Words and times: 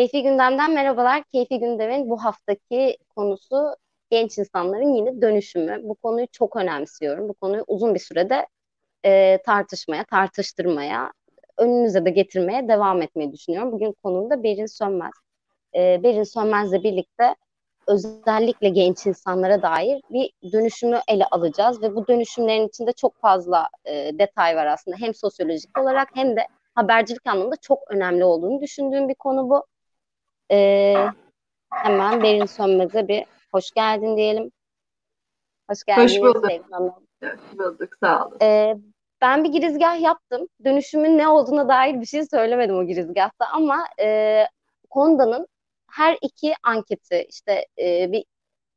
Keyfi 0.00 0.22
Gündem'den 0.22 0.72
merhabalar. 0.72 1.22
Keyfi 1.22 1.58
Gündem'in 1.58 2.10
bu 2.10 2.24
haftaki 2.24 2.96
konusu 3.16 3.76
genç 4.10 4.38
insanların 4.38 4.94
yine 4.94 5.22
dönüşümü. 5.22 5.80
Bu 5.82 5.94
konuyu 5.94 6.26
çok 6.32 6.56
önemsiyorum. 6.56 7.28
Bu 7.28 7.34
konuyu 7.34 7.64
uzun 7.66 7.94
bir 7.94 8.00
sürede 8.00 8.46
e, 9.04 9.38
tartışmaya, 9.46 10.04
tartıştırmaya, 10.04 11.12
önünüze 11.58 12.04
de 12.04 12.10
getirmeye 12.10 12.68
devam 12.68 13.02
etmeyi 13.02 13.32
düşünüyorum. 13.32 13.72
Bugün 13.72 13.92
konum 14.02 14.30
da 14.30 14.42
Berin 14.42 14.66
Sönmez. 14.66 15.12
E, 15.74 16.02
Berin 16.02 16.22
Sönmez'le 16.22 16.84
birlikte 16.84 17.34
özellikle 17.88 18.68
genç 18.68 19.06
insanlara 19.06 19.62
dair 19.62 20.02
bir 20.10 20.32
dönüşümü 20.52 21.00
ele 21.08 21.24
alacağız 21.30 21.82
ve 21.82 21.94
bu 21.94 22.06
dönüşümlerin 22.06 22.68
içinde 22.68 22.92
çok 22.92 23.20
fazla 23.20 23.68
e, 23.84 24.18
detay 24.18 24.56
var 24.56 24.66
aslında. 24.66 24.96
Hem 25.00 25.14
sosyolojik 25.14 25.78
olarak 25.78 26.08
hem 26.14 26.36
de 26.36 26.46
habercilik 26.74 27.26
anlamında 27.26 27.56
çok 27.56 27.78
önemli 27.90 28.24
olduğunu 28.24 28.60
düşündüğüm 28.60 29.08
bir 29.08 29.14
konu 29.14 29.50
bu. 29.50 29.66
Ee, 30.50 31.06
hemen 31.70 32.22
Berin 32.22 32.46
Sönmez'e 32.46 33.08
bir 33.08 33.24
hoş 33.52 33.70
geldin 33.70 34.16
diyelim. 34.16 34.50
Hoş 35.70 35.84
geldin. 35.84 36.02
Hoş 36.02 36.20
bulduk. 36.20 36.44
Hoş 37.22 37.58
bulduk. 37.58 37.88
Sağ 38.00 38.26
olun. 38.26 38.38
Ee, 38.42 38.74
ben 39.20 39.44
bir 39.44 39.52
girizgah 39.52 40.00
yaptım. 40.00 40.48
Dönüşümün 40.64 41.18
ne 41.18 41.28
olduğuna 41.28 41.68
dair 41.68 42.00
bir 42.00 42.06
şey 42.06 42.26
söylemedim 42.26 42.76
o 42.76 42.84
girizgahta 42.84 43.46
ama 43.52 43.84
e, 44.00 44.44
Konda'nın 44.90 45.46
her 45.90 46.18
iki 46.22 46.54
anketi 46.62 47.26
işte 47.28 47.66
e, 47.78 48.12
bir 48.12 48.24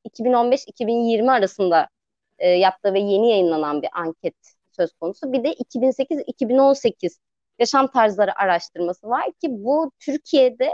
2015-2020 0.09 1.31
arasında 1.31 1.87
e, 2.39 2.49
yaptığı 2.49 2.93
ve 2.93 2.99
yeni 2.99 3.29
yayınlanan 3.29 3.81
bir 3.81 3.89
anket 3.93 4.35
söz 4.71 4.93
konusu. 4.93 5.33
Bir 5.33 5.43
de 5.43 5.53
2008-2018 5.53 7.17
yaşam 7.59 7.87
tarzları 7.87 8.39
araştırması 8.39 9.09
var 9.09 9.25
ki 9.25 9.47
bu 9.49 9.91
Türkiye'de 9.99 10.71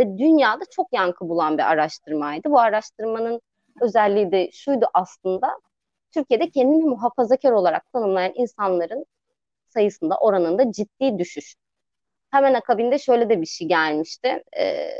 ve 0.00 0.18
dünyada 0.18 0.64
çok 0.70 0.92
yankı 0.92 1.28
bulan 1.28 1.58
bir 1.58 1.62
araştırmaydı. 1.62 2.50
Bu 2.50 2.60
araştırmanın 2.60 3.40
özelliği 3.80 4.32
de 4.32 4.50
şuydu 4.52 4.86
aslında. 4.94 5.60
Türkiye'de 6.14 6.50
kendini 6.50 6.84
muhafazakar 6.84 7.52
olarak 7.52 7.92
tanımlayan 7.92 8.32
insanların 8.34 9.06
sayısında 9.68 10.16
oranında 10.18 10.72
ciddi 10.72 11.18
düşüş. 11.18 11.54
Hemen 12.30 12.54
akabinde 12.54 12.98
şöyle 12.98 13.28
de 13.30 13.40
bir 13.40 13.46
şey 13.46 13.68
gelmişti. 13.68 14.44
Ee, 14.58 14.90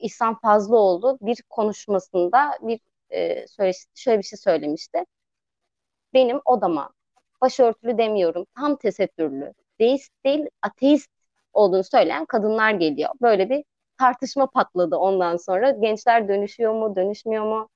İhsan 0.00 0.40
Fazlıoğlu 0.40 1.18
bir 1.20 1.42
konuşmasında 1.50 2.58
bir 2.62 2.80
e, 3.10 3.46
söyleşi, 3.48 3.84
şöyle 3.94 4.18
bir 4.18 4.24
şey 4.24 4.38
söylemişti. 4.38 5.04
Benim 6.14 6.40
odama 6.44 6.90
başörtülü 7.40 7.98
demiyorum, 7.98 8.46
tam 8.56 8.76
tesettürlü, 8.76 9.54
deist 9.80 10.12
değil 10.24 10.46
ateist 10.62 11.10
olduğunu 11.52 11.84
söyleyen 11.84 12.24
kadınlar 12.26 12.70
geliyor. 12.70 13.10
Böyle 13.22 13.50
bir 13.50 13.64
tartışma 13.98 14.46
patladı 14.46 14.96
ondan 14.96 15.36
sonra. 15.36 15.70
Gençler 15.70 16.28
dönüşüyor 16.28 16.74
mu, 16.74 16.96
dönüşmüyor 16.96 17.44
mu 17.44 17.68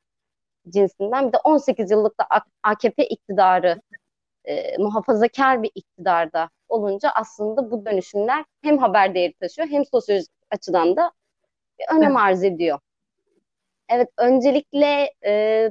cinsinden. 0.69 1.29
Bir 1.29 1.33
de 1.33 1.39
18 1.45 1.91
yıllık 1.91 2.21
da 2.21 2.27
AKP 2.63 3.07
iktidarı 3.07 3.83
e, 4.45 4.79
muhafazakar 4.79 5.63
bir 5.63 5.71
iktidarda 5.75 6.51
olunca 6.69 7.11
aslında 7.15 7.71
bu 7.71 7.87
dönüşümler 7.87 8.45
hem 8.63 8.79
haber 8.79 9.15
değeri 9.15 9.33
taşıyor 9.33 9.69
hem 9.69 9.85
sosyolojik 9.85 10.31
açıdan 10.51 10.97
da 10.97 11.13
bir 11.79 11.97
önem 11.97 12.17
arz 12.17 12.45
ediyor. 12.45 12.79
Evet, 13.89 14.09
öncelikle 14.19 15.15
e, 15.25 15.71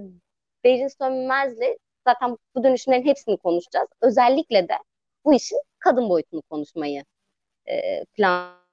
Berin 0.63 0.87
Sönmez'le 0.87 1.77
zaten 2.07 2.37
bu 2.55 2.63
dönüşümlerin 2.63 3.05
hepsini 3.05 3.37
konuşacağız. 3.37 3.87
Özellikle 4.01 4.69
de 4.69 4.73
bu 5.25 5.33
işin 5.33 5.61
kadın 5.79 6.09
boyutunu 6.09 6.41
konuşmayı 6.41 7.03
e, 7.69 8.05
plan 8.05 8.66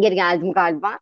Geri 0.00 0.14
geldim 0.14 0.52
galiba. 0.52 0.98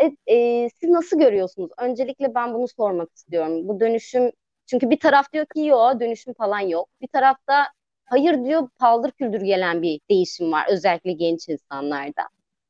Evet, 0.00 0.12
e, 0.26 0.68
siz 0.80 0.90
nasıl 0.90 1.18
görüyorsunuz? 1.18 1.70
Öncelikle 1.78 2.34
ben 2.34 2.54
bunu 2.54 2.68
sormak 2.68 3.08
istiyorum. 3.16 3.68
Bu 3.68 3.80
dönüşüm 3.80 4.30
çünkü 4.66 4.90
bir 4.90 5.00
taraf 5.00 5.32
diyor 5.32 5.46
ki 5.54 5.60
yok 5.60 6.00
dönüşüm 6.00 6.34
falan 6.34 6.60
yok. 6.60 6.88
Bir 7.00 7.08
tarafta 7.08 7.66
hayır 8.04 8.44
diyor 8.44 8.68
paldır 8.78 9.10
küldür 9.10 9.40
gelen 9.40 9.82
bir 9.82 10.00
değişim 10.10 10.52
var 10.52 10.66
özellikle 10.70 11.12
genç 11.12 11.48
insanlarda. 11.48 12.22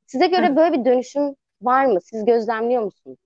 Size 0.06 0.26
göre 0.26 0.56
böyle 0.56 0.80
bir 0.80 0.84
dönüşüm 0.84 1.34
var 1.62 1.84
mı? 1.84 2.00
Siz 2.00 2.24
gözlemliyor 2.24 2.82
musunuz? 2.82 3.18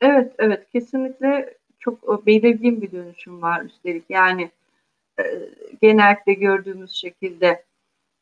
Evet, 0.00 0.32
evet 0.38 0.70
kesinlikle 0.72 1.54
çok 1.78 2.26
belirgin 2.26 2.82
bir 2.82 2.92
dönüşüm 2.92 3.42
var 3.42 3.62
üstelik. 3.62 4.04
Yani 4.08 4.50
e, 5.20 5.22
genellikle 5.82 6.34
gördüğümüz 6.34 6.90
şekilde 6.90 7.64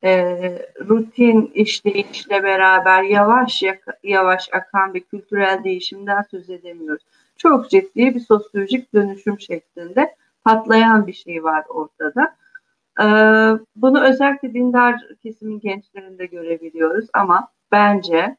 e, 0.04 0.68
rutin 0.88 1.46
işleyişle 1.54 2.42
beraber 2.42 3.02
yavaş 3.02 3.62
yavaş 4.02 4.48
akan 4.52 4.94
bir 4.94 5.00
kültürel 5.00 5.64
değişimden 5.64 6.22
söz 6.30 6.50
edemiyoruz. 6.50 7.02
Çok 7.36 7.70
ciddi 7.70 8.14
bir 8.14 8.20
sosyolojik 8.20 8.94
dönüşüm 8.94 9.40
şeklinde 9.40 10.16
patlayan 10.44 11.06
bir 11.06 11.12
şey 11.12 11.44
var 11.44 11.64
ortada. 11.68 12.36
E, 13.00 13.06
bunu 13.76 14.04
özellikle 14.04 14.54
dindar 14.54 15.00
kesimin 15.22 15.60
gençlerinde 15.60 16.26
görebiliyoruz 16.26 17.06
ama 17.12 17.48
bence 17.72 18.36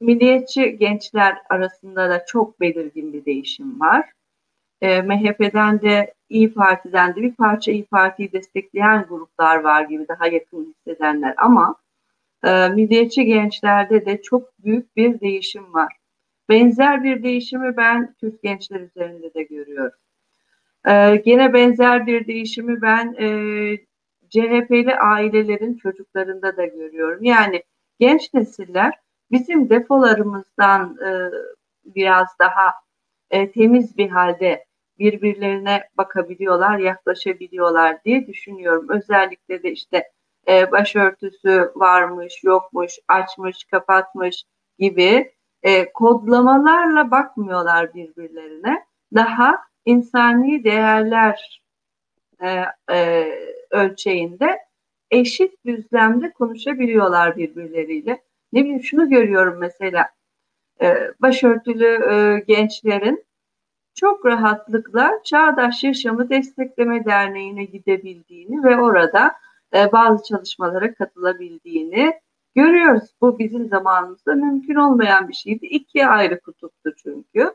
milliyetçi 0.00 0.78
gençler 0.78 1.38
arasında 1.50 2.10
da 2.10 2.24
çok 2.26 2.60
belirgin 2.60 3.12
bir 3.12 3.24
değişim 3.24 3.80
var. 3.80 4.12
E, 4.82 5.02
MHP'den 5.02 5.80
de 5.82 6.14
İyi 6.28 6.54
Parti'den 6.54 7.16
de 7.16 7.22
bir 7.22 7.34
parça 7.34 7.72
İyi 7.72 7.84
Parti'yi 7.84 8.32
destekleyen 8.32 9.06
gruplar 9.08 9.56
var 9.56 9.82
gibi 9.82 10.08
daha 10.08 10.26
yakın 10.26 10.74
hissedenler 10.74 11.34
ama 11.36 11.76
e, 12.44 12.68
milliyetçi 12.68 13.24
gençlerde 13.24 14.06
de 14.06 14.22
çok 14.22 14.58
büyük 14.58 14.96
bir 14.96 15.20
değişim 15.20 15.74
var. 15.74 15.96
Benzer 16.48 17.04
bir 17.04 17.22
değişimi 17.22 17.76
ben 17.76 18.14
Türk 18.20 18.42
gençler 18.42 18.80
üzerinde 18.80 19.34
de 19.34 19.42
görüyorum. 19.42 19.98
E, 20.88 21.16
gene 21.16 21.52
benzer 21.52 22.06
bir 22.06 22.26
değişimi 22.26 22.82
ben 22.82 23.14
e, 23.18 23.26
CHP'li 24.28 24.94
ailelerin 24.94 25.74
çocuklarında 25.76 26.56
da 26.56 26.66
görüyorum. 26.66 27.24
Yani 27.24 27.62
genç 27.98 28.34
nesiller 28.34 28.94
bizim 29.30 29.70
defolarımızdan 29.70 30.96
e, 31.06 31.10
biraz 31.84 32.28
daha 32.40 32.72
e, 33.30 33.50
temiz 33.52 33.98
bir 33.98 34.08
halde 34.08 34.64
birbirlerine 34.98 35.88
bakabiliyorlar, 35.98 36.78
yaklaşabiliyorlar 36.78 38.04
diye 38.04 38.26
düşünüyorum. 38.26 38.86
Özellikle 38.88 39.62
de 39.62 39.72
işte 39.72 40.10
e, 40.48 40.72
başörtüsü 40.72 41.72
varmış, 41.74 42.44
yokmuş, 42.44 42.92
açmış, 43.08 43.64
kapatmış 43.64 44.44
gibi 44.78 45.32
e, 45.62 45.92
kodlamalarla 45.92 47.10
bakmıyorlar 47.10 47.94
birbirlerine. 47.94 48.84
Daha 49.14 49.58
insani 49.84 50.64
değerler 50.64 51.62
e, 52.42 52.64
e, 52.92 53.28
ölçeğinde 53.70 54.58
eşit 55.10 55.66
düzlemde 55.66 56.32
konuşabiliyorlar 56.32 57.36
birbirleriyle. 57.36 58.22
Ne 58.52 58.60
bileyim 58.60 58.82
şunu 58.82 59.10
görüyorum 59.10 59.58
mesela 59.58 60.10
e, 60.82 60.96
başörtülü 61.20 61.86
e, 62.10 62.44
gençlerin 62.54 63.24
çok 63.94 64.26
rahatlıkla 64.26 65.12
Çağdaş 65.24 65.84
Yaşamı 65.84 66.30
Destekleme 66.30 67.04
Derneği'ne 67.04 67.64
gidebildiğini 67.64 68.64
ve 68.64 68.76
orada 68.76 69.34
e, 69.74 69.92
bazı 69.92 70.24
çalışmalara 70.24 70.94
katılabildiğini 70.94 72.20
görüyoruz. 72.54 73.10
Bu 73.20 73.38
bizim 73.38 73.68
zamanımızda 73.68 74.34
mümkün 74.34 74.74
olmayan 74.74 75.28
bir 75.28 75.34
şeydi. 75.34 75.66
İki 75.66 76.06
ayrı 76.06 76.40
kutuptu 76.40 76.90
çünkü. 77.02 77.54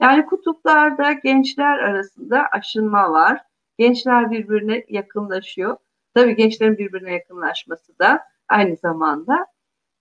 Yani 0.00 0.26
kutuplarda 0.26 1.12
gençler 1.12 1.78
arasında 1.78 2.46
aşınma 2.52 3.12
var. 3.12 3.42
Gençler 3.78 4.30
birbirine 4.30 4.84
yakınlaşıyor. 4.88 5.76
Tabii 6.14 6.36
gençlerin 6.36 6.78
birbirine 6.78 7.12
yakınlaşması 7.12 7.98
da 7.98 8.24
aynı 8.48 8.76
zamanda 8.76 9.46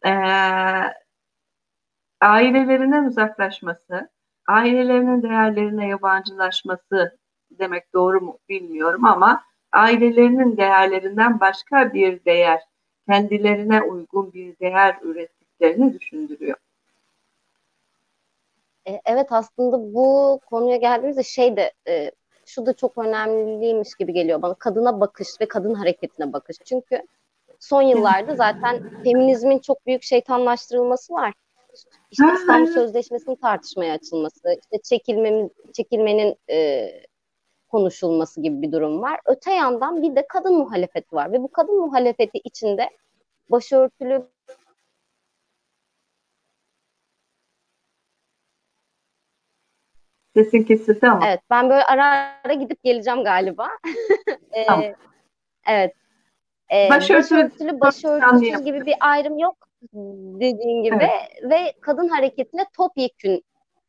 e, 0.05 0.11
ailelerinden 2.21 3.03
uzaklaşması, 3.05 4.09
ailelerinin 4.47 5.23
değerlerine 5.23 5.87
yabancılaşması 5.87 7.17
demek 7.51 7.93
doğru 7.93 8.21
mu 8.21 8.39
bilmiyorum 8.49 9.05
ama 9.05 9.43
ailelerinin 9.71 10.57
değerlerinden 10.57 11.39
başka 11.39 11.93
bir 11.93 12.25
değer, 12.25 12.61
kendilerine 13.09 13.81
uygun 13.81 14.33
bir 14.33 14.59
değer 14.59 14.97
ürettiklerini 15.01 15.99
düşündürüyor. 15.99 16.57
E, 18.87 19.01
evet 19.05 19.27
aslında 19.31 19.93
bu 19.93 20.39
konuya 20.45 20.77
geldiğimizde 20.77 21.23
şey 21.23 21.57
de 21.57 21.73
e, 21.87 22.11
şu 22.45 22.65
da 22.65 22.73
çok 22.73 22.97
önemliymiş 22.97 23.95
gibi 23.95 24.13
geliyor 24.13 24.41
bana. 24.41 24.53
Kadına 24.53 24.99
bakış 24.99 25.27
ve 25.41 25.47
kadın 25.47 25.73
hareketine 25.73 26.33
bakış. 26.33 26.57
Çünkü 26.65 27.01
son 27.59 27.81
yıllarda 27.81 28.35
zaten 28.35 29.03
feminizmin 29.03 29.59
çok 29.59 29.85
büyük 29.85 30.03
şeytanlaştırılması 30.03 31.13
var 31.13 31.33
işte 32.11 32.25
İstanbul 32.33 32.67
Sözleşmesi'nin 32.67 33.35
tartışmaya 33.35 33.93
açılması, 33.93 34.57
işte 34.61 34.81
çekilmemin, 34.83 35.51
çekilmenin 35.73 36.35
e, 36.49 36.89
konuşulması 37.67 38.41
gibi 38.41 38.61
bir 38.61 38.71
durum 38.71 39.01
var. 39.01 39.19
Öte 39.25 39.53
yandan 39.53 40.01
bir 40.01 40.15
de 40.15 40.25
kadın 40.29 40.57
muhalefeti 40.57 41.15
var 41.15 41.31
ve 41.31 41.41
bu 41.43 41.51
kadın 41.51 41.79
muhalefeti 41.79 42.37
içinde 42.43 42.89
başörtülü 43.49 44.27
Sesin 50.33 50.63
kesildi 50.63 51.07
ama. 51.07 51.27
Evet 51.27 51.39
ben 51.49 51.69
böyle 51.69 51.83
ara 51.83 52.05
ara 52.45 52.53
gidip 52.53 52.83
geleceğim 52.83 53.23
galiba. 53.23 53.67
ee, 54.51 54.65
tamam. 54.67 54.85
Evet. 55.67 55.93
Ee, 56.73 56.89
başörtülü, 56.89 57.43
başörtülü 57.43 57.79
başörtüsüz 57.79 58.65
gibi 58.65 58.85
bir 58.85 58.95
ayrım 58.99 59.37
yok 59.37 59.66
dediğin 60.39 60.83
gibi 60.83 60.95
evet. 60.95 61.51
ve 61.51 61.73
kadın 61.81 62.07
hareketine 62.07 62.65
topyekün 62.77 63.43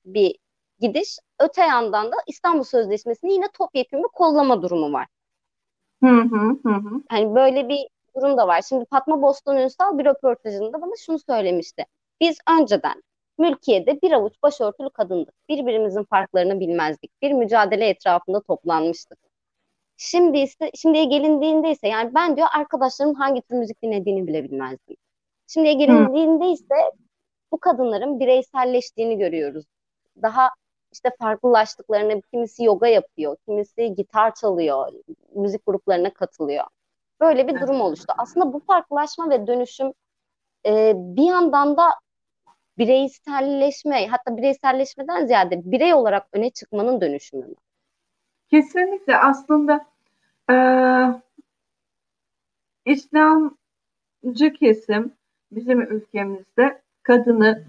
bir 0.05 0.38
gidiş. 0.81 1.19
Öte 1.40 1.62
yandan 1.62 2.06
da 2.06 2.17
İstanbul 2.26 2.64
Sözleşmesi'ni 2.64 3.32
yine 3.32 3.49
topyekun 3.58 4.02
bir 4.02 4.08
kollama 4.08 4.62
durumu 4.62 4.93
var. 4.93 5.06
Hı 6.02 6.20
hı 6.20 6.58
hı. 6.64 7.02
Hani 7.08 7.35
böyle 7.35 7.69
bir 7.69 7.88
durum 8.17 8.37
da 8.37 8.49
var. 8.49 8.62
Şimdi 8.69 8.85
Fatma 8.90 9.23
Boston 9.23 9.56
Ünsal 9.56 9.99
bir 9.99 10.05
röportajında 10.05 10.82
bana 10.82 10.93
şunu 11.06 11.19
söylemişti. 11.19 11.87
Biz 12.20 12.38
önceden 12.61 13.02
mülkiyede 13.38 14.02
bir 14.02 14.12
avuç 14.12 14.35
başörtülü 14.43 14.90
kadındık. 14.90 15.35
Birbirimizin 15.49 16.05
farklarını 16.05 16.61
bilmezdik. 16.61 17.23
Bir 17.23 17.32
mücadele 17.32 17.88
etrafında 17.88 18.40
toplanmıştık. 18.40 19.19
Şimdi 19.96 20.38
ise, 20.38 20.70
şimdiye 20.75 21.05
gelindiğinde 21.05 21.70
ise 21.70 21.88
yani 21.88 22.14
ben 22.14 22.37
diyor 22.37 22.49
arkadaşlarım 22.55 23.14
hangi 23.14 23.43
tür 23.43 23.55
müzik 23.55 23.82
dinlediğini 23.82 24.26
bile 24.26 24.44
bilmezdim. 24.44 24.96
Şimdiye 25.49 25.75
gelindiğinde 25.75 26.47
ise 26.47 26.75
bu 27.53 27.59
kadınların 27.59 28.21
bireyselleştiğini 28.21 29.19
görüyoruz. 29.19 29.65
Daha 30.23 30.50
işte 30.93 31.11
farklılaştıklarını, 31.19 32.23
kimisi 32.23 32.65
yoga 32.65 32.87
yapıyor, 32.87 33.37
kimisi 33.47 33.95
gitar 33.95 34.35
çalıyor, 34.35 34.93
müzik 35.35 35.67
gruplarına 35.67 36.12
katılıyor. 36.12 36.65
Böyle 37.21 37.49
bir 37.49 37.61
durum 37.61 37.81
oluştu. 37.81 38.12
Aslında 38.19 38.53
bu 38.53 38.61
farklılaşma 38.61 39.31
ve 39.31 39.47
dönüşüm 39.47 39.93
e, 40.67 40.93
bir 40.97 41.23
yandan 41.23 41.77
da 41.77 41.85
bireyselleşme, 42.79 44.06
hatta 44.06 44.37
bireyselleşmeden 44.37 45.27
ziyade 45.27 45.62
birey 45.65 45.95
olarak 45.95 46.27
öne 46.33 46.50
çıkmanın 46.50 47.00
dönüşümü 47.00 47.47
mü? 47.47 47.55
Kesinlikle 48.50 49.17
aslında 49.17 49.87
e, 50.50 50.55
İslamcı 52.85 54.53
kesim 54.61 55.19
bizim 55.53 55.81
ülkemizde 55.81 56.83
kadını 57.03 57.65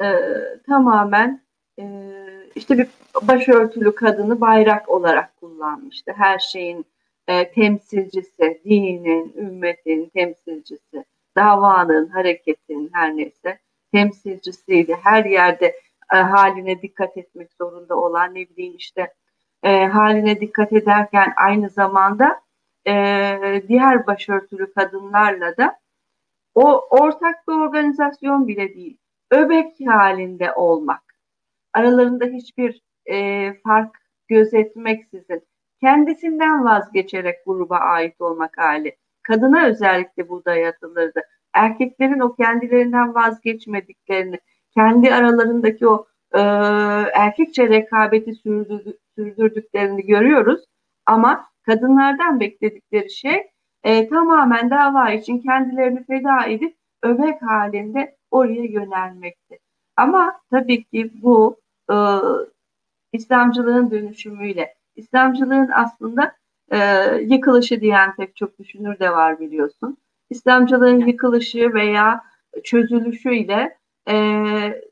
e, 0.00 0.06
tamamen 0.66 1.42
e, 1.78 1.84
işte 2.54 2.78
bir 2.78 2.88
başörtülü 3.22 3.94
kadını 3.94 4.40
bayrak 4.40 4.88
olarak 4.88 5.36
kullanmıştı. 5.36 6.12
Her 6.16 6.38
şeyin 6.38 6.86
e, 7.28 7.52
temsilcisi, 7.52 8.60
dinin, 8.64 9.32
ümmetin 9.36 10.06
temsilcisi, 10.06 11.04
davanın, 11.36 12.08
hareketin 12.08 12.90
her 12.92 13.16
neyse 13.16 13.58
temsilcisiydi. 13.92 14.96
Her 15.02 15.24
yerde 15.24 15.66
e, 16.14 16.16
haline 16.16 16.82
dikkat 16.82 17.16
etmek 17.16 17.52
zorunda 17.52 17.96
olan 17.96 18.34
ne 18.34 18.48
bileyim 18.48 18.76
işte 18.76 19.14
e, 19.62 19.86
haline 19.86 20.40
dikkat 20.40 20.72
ederken 20.72 21.32
aynı 21.36 21.68
zamanda 21.68 22.40
e, 22.86 23.62
diğer 23.68 24.06
başörtülü 24.06 24.72
kadınlarla 24.72 25.56
da 25.56 25.78
o 26.58 26.86
ortak 26.90 27.48
bir 27.48 27.52
organizasyon 27.52 28.48
bile 28.48 28.74
değil. 28.74 28.98
Öbek 29.30 29.74
halinde 29.86 30.52
olmak. 30.52 31.02
Aralarında 31.72 32.24
hiçbir 32.24 32.82
e, 33.06 33.52
fark 33.54 33.96
gözetmeksizin 34.28 35.42
kendisinden 35.80 36.64
vazgeçerek 36.64 37.36
gruba 37.46 37.76
ait 37.76 38.20
olmak 38.20 38.58
hali. 38.58 38.96
Kadına 39.22 39.66
özellikle 39.66 40.28
bu 40.28 40.44
dayatılırdı. 40.44 41.20
Erkeklerin 41.54 42.20
o 42.20 42.34
kendilerinden 42.34 43.14
vazgeçmediklerini, 43.14 44.38
kendi 44.74 45.14
aralarındaki 45.14 45.88
o 45.88 46.06
e, 46.34 46.40
erkekçe 47.14 47.68
rekabeti 47.68 48.34
sürdürdüklerini 49.16 50.06
görüyoruz. 50.06 50.64
Ama 51.06 51.46
kadınlardan 51.62 52.40
bekledikleri 52.40 53.10
şey 53.10 53.50
e, 53.84 54.08
tamamen 54.08 54.70
dava 54.70 55.10
için 55.10 55.38
kendilerini 55.38 56.04
feda 56.04 56.46
edip 56.46 56.76
öbek 57.02 57.42
halinde 57.42 58.16
oraya 58.30 58.64
yönelmekti. 58.64 59.58
Ama 59.96 60.40
tabii 60.50 60.84
ki 60.84 61.10
bu 61.22 61.60
e, 61.90 61.96
İslamcılığın 63.12 63.90
dönüşümüyle, 63.90 64.74
İslamcılığın 64.96 65.70
aslında 65.74 66.32
e, 66.72 66.78
yıkılışı 67.20 67.80
diyen 67.80 68.16
pek 68.16 68.36
çok 68.36 68.58
düşünür 68.58 68.98
de 68.98 69.10
var 69.10 69.40
biliyorsun. 69.40 69.96
İslamcılığın 70.30 71.06
yıkılışı 71.06 71.74
veya 71.74 72.24
çözülüşüyle 72.64 73.78
e, 74.08 74.14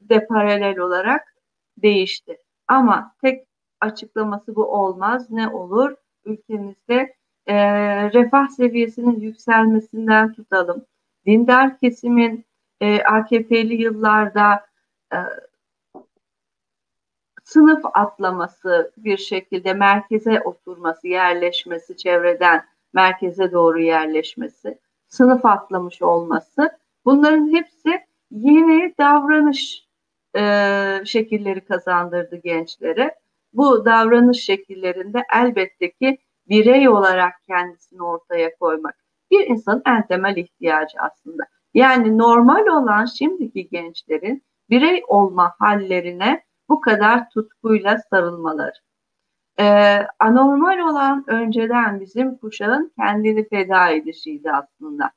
de 0.01 0.27
paralel 0.27 0.79
olarak 0.79 1.35
değişti. 1.83 2.39
Ama 2.69 3.15
tek 3.23 3.47
açıklaması 3.81 4.57
bu 4.57 4.65
olmaz. 4.65 5.31
Ne 5.31 5.49
olur? 5.49 5.95
Ülkemizde 6.25 7.16
e, 7.47 7.57
refah 8.13 8.49
seviyesinin 8.49 9.21
yükselmesinden 9.21 10.33
tutalım. 10.33 10.85
Dindar 11.27 11.79
kesimin 11.79 12.45
e, 12.81 13.03
AKP'li 13.03 13.75
yıllarda 13.83 14.67
e, 15.13 15.19
sınıf 17.45 17.85
atlaması 17.95 18.93
bir 18.97 19.17
şekilde 19.17 19.75
merkeze 19.75 20.41
oturması, 20.41 21.09
yerleşmesi, 21.09 21.97
çevreden 21.97 22.65
merkeze 22.93 23.53
doğru 23.53 23.81
yerleşmesi, 23.81 24.79
sınıf 25.09 25.45
atlamış 25.45 26.03
olması 26.03 26.79
bunların 27.05 27.53
hepsi 27.53 28.05
yeni 28.31 28.95
davranış 28.99 29.87
e, 30.37 31.03
şekilleri 31.05 31.61
kazandırdı 31.61 32.37
gençlere. 32.37 33.15
Bu 33.53 33.85
davranış 33.85 34.45
şekillerinde 34.45 35.23
elbette 35.35 35.91
ki 35.91 36.19
birey 36.49 36.89
olarak 36.89 37.35
kendisini 37.47 38.03
ortaya 38.03 38.57
koymak 38.57 38.95
bir 39.31 39.47
insanın 39.47 39.83
en 39.87 40.07
temel 40.07 40.37
ihtiyacı 40.37 40.99
aslında. 41.01 41.43
Yani 41.75 42.19
normal 42.19 42.67
olan 42.67 43.05
şimdiki 43.05 43.69
gençlerin 43.69 44.43
birey 44.71 45.03
olma 45.09 45.55
hallerine 45.59 46.45
bu 46.69 46.81
kadar 46.81 47.31
tutkuyla 47.31 47.99
sarılmaları. 48.11 48.73
Ee, 49.61 49.99
anormal 50.19 50.79
olan 50.79 51.25
önceden 51.27 52.01
bizim 52.01 52.37
kuşağın 52.37 52.93
kendini 52.99 53.49
feda 53.49 53.89
edişiydi 53.89 54.51
aslında. 54.53 55.11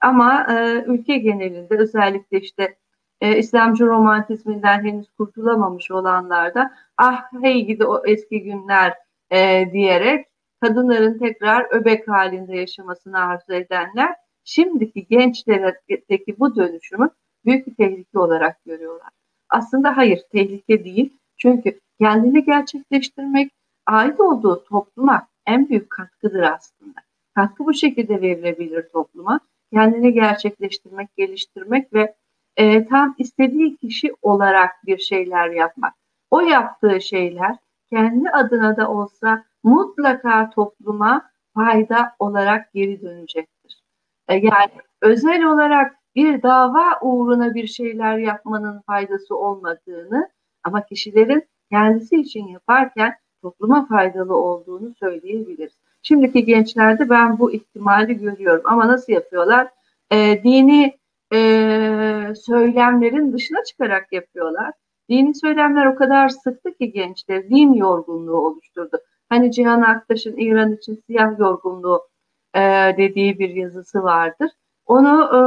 Ama 0.00 0.46
e, 0.50 0.84
ülke 0.86 1.18
genelinde 1.18 1.76
özellikle 1.76 2.40
işte 2.40 2.76
e, 3.20 3.38
İslamcı 3.38 3.86
romantizminden 3.86 4.84
henüz 4.84 5.10
kurtulamamış 5.18 5.90
olanlar 5.90 6.54
da 6.54 6.72
ah 6.98 7.22
hey 7.42 7.64
gidi 7.66 7.86
o 7.86 8.06
eski 8.06 8.42
günler 8.42 8.94
e, 9.30 9.68
diyerek 9.72 10.26
kadınların 10.64 11.18
tekrar 11.18 11.66
öbek 11.70 12.08
halinde 12.08 12.56
yaşamasını 12.56 13.18
arzu 13.18 13.52
edenler 13.52 14.14
şimdiki 14.44 15.06
gençlerdeki 15.06 16.38
bu 16.38 16.56
dönüşümü 16.56 17.10
büyük 17.44 17.66
bir 17.66 17.74
tehlike 17.74 18.18
olarak 18.18 18.64
görüyorlar. 18.64 19.08
Aslında 19.48 19.96
hayır 19.96 20.22
tehlike 20.32 20.84
değil. 20.84 21.18
Çünkü 21.36 21.80
kendini 22.00 22.44
gerçekleştirmek 22.44 23.52
ait 23.86 24.20
olduğu 24.20 24.64
topluma 24.64 25.28
en 25.46 25.68
büyük 25.68 25.90
katkıdır 25.90 26.42
aslında. 26.42 27.00
Katkı 27.34 27.64
bu 27.64 27.74
şekilde 27.74 28.20
verilebilir 28.20 28.88
topluma. 28.92 29.40
Kendini 29.72 30.12
gerçekleştirmek, 30.12 31.16
geliştirmek 31.16 31.92
ve 31.92 32.14
e, 32.56 32.86
tam 32.86 33.14
istediği 33.18 33.76
kişi 33.76 34.14
olarak 34.22 34.70
bir 34.86 34.98
şeyler 34.98 35.50
yapmak. 35.50 35.94
O 36.30 36.40
yaptığı 36.40 37.00
şeyler 37.00 37.56
kendi 37.90 38.30
adına 38.30 38.76
da 38.76 38.90
olsa 38.90 39.44
mutlaka 39.62 40.50
topluma 40.50 41.30
fayda 41.54 42.12
olarak 42.18 42.72
geri 42.72 43.02
dönecektir. 43.02 43.82
E, 44.28 44.34
yani 44.34 44.72
özel 45.02 45.44
olarak 45.44 45.96
bir 46.14 46.42
dava 46.42 46.98
uğruna 47.02 47.54
bir 47.54 47.66
şeyler 47.66 48.18
yapmanın 48.18 48.80
faydası 48.86 49.36
olmadığını 49.36 50.30
ama 50.64 50.86
kişilerin 50.86 51.48
kendisi 51.70 52.16
için 52.16 52.46
yaparken 52.46 53.14
topluma 53.42 53.86
faydalı 53.86 54.36
olduğunu 54.36 54.94
söyleyebiliriz. 54.94 55.72
Şimdiki 56.02 56.44
gençlerde 56.44 57.10
ben 57.10 57.38
bu 57.38 57.52
ihtimali 57.52 58.18
görüyorum 58.18 58.62
ama 58.64 58.88
nasıl 58.88 59.12
yapıyorlar? 59.12 59.68
E, 60.12 60.42
dini 60.44 60.98
e, 61.34 62.32
söylemlerin 62.36 63.32
dışına 63.32 63.64
çıkarak 63.64 64.12
yapıyorlar. 64.12 64.72
Dini 65.08 65.34
söylemler 65.34 65.86
o 65.86 65.94
kadar 65.94 66.28
sıktı 66.28 66.74
ki 66.74 66.92
gençler 66.92 67.48
din 67.48 67.72
yorgunluğu 67.72 68.36
oluşturdu. 68.36 68.96
Hani 69.28 69.52
Cihan 69.52 69.80
Aktaş'ın 69.82 70.36
İran 70.36 70.72
için 70.72 71.02
siyah 71.06 71.38
yorgunluğu 71.38 72.08
e, 72.54 72.60
dediği 72.96 73.38
bir 73.38 73.50
yazısı 73.50 74.02
vardır. 74.02 74.50
Onu 74.86 75.24
e, 75.24 75.40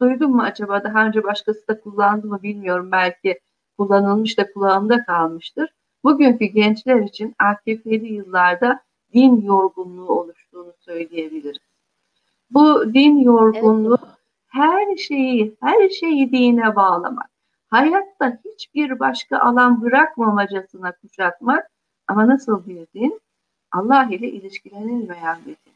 duydum 0.00 0.30
mu 0.30 0.42
acaba? 0.42 0.84
Daha 0.84 1.06
önce 1.06 1.24
başkası 1.24 1.68
da 1.68 1.80
kullandı 1.80 2.26
mı 2.26 2.42
bilmiyorum. 2.42 2.88
Belki 2.92 3.40
kullanılmış 3.78 4.38
da 4.38 4.52
kulağımda 4.52 5.04
kalmıştır. 5.04 5.70
bugünkü 6.04 6.44
gençler 6.44 7.00
için 7.00 7.34
AKP'li 7.38 8.12
yıllarda 8.12 8.80
din 9.14 9.40
yorgunluğu 9.40 10.08
oluştuğunu 10.08 10.72
söyleyebiliriz. 10.78 11.62
Bu 12.50 12.94
din 12.94 13.18
yorgunluğu 13.18 13.98
evet. 14.02 14.14
her 14.46 14.96
şeyi, 14.96 15.56
her 15.62 15.88
şeyi 15.88 16.32
dine 16.32 16.76
bağlamak, 16.76 17.30
hayatta 17.70 18.38
hiçbir 18.44 18.98
başka 18.98 19.38
alan 19.38 19.82
bırakmamacasına 19.82 20.92
kuşatmak 20.92 21.70
ama 22.08 22.28
nasıl 22.28 22.66
bir 22.66 22.86
din? 22.94 23.20
Allah 23.72 24.08
ile 24.10 24.28
ilişkilenilmeyen 24.28 25.38
bir 25.46 25.56
din. 25.66 25.72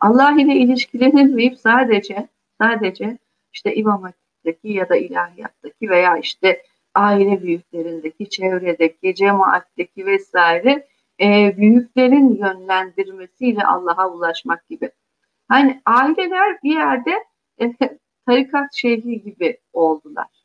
Allah 0.00 0.32
ile 0.32 0.54
ilişkilenilmeyip 0.54 1.58
sadece 1.58 2.28
sadece 2.60 3.18
işte 3.52 3.74
İmam 3.74 4.02
Hatip'teki 4.02 4.68
ya 4.68 4.88
da 4.88 4.96
ilahiyattaki 4.96 5.90
veya 5.90 6.18
işte 6.18 6.62
aile 6.94 7.42
büyüklerindeki, 7.42 8.28
çevredeki, 8.28 9.14
cemaatteki 9.14 10.06
vesaire 10.06 10.86
e, 11.20 11.56
büyüklerin 11.56 12.36
yönlendirmesiyle 12.36 13.64
Allah'a 13.64 14.10
ulaşmak 14.10 14.68
gibi. 14.68 14.90
Hani 15.48 15.82
aileler 15.86 16.58
bir 16.62 16.76
yerde 16.76 17.24
e, 17.60 17.72
tarikat 18.26 18.74
şeyhi 18.74 19.22
gibi 19.22 19.58
oldular. 19.72 20.43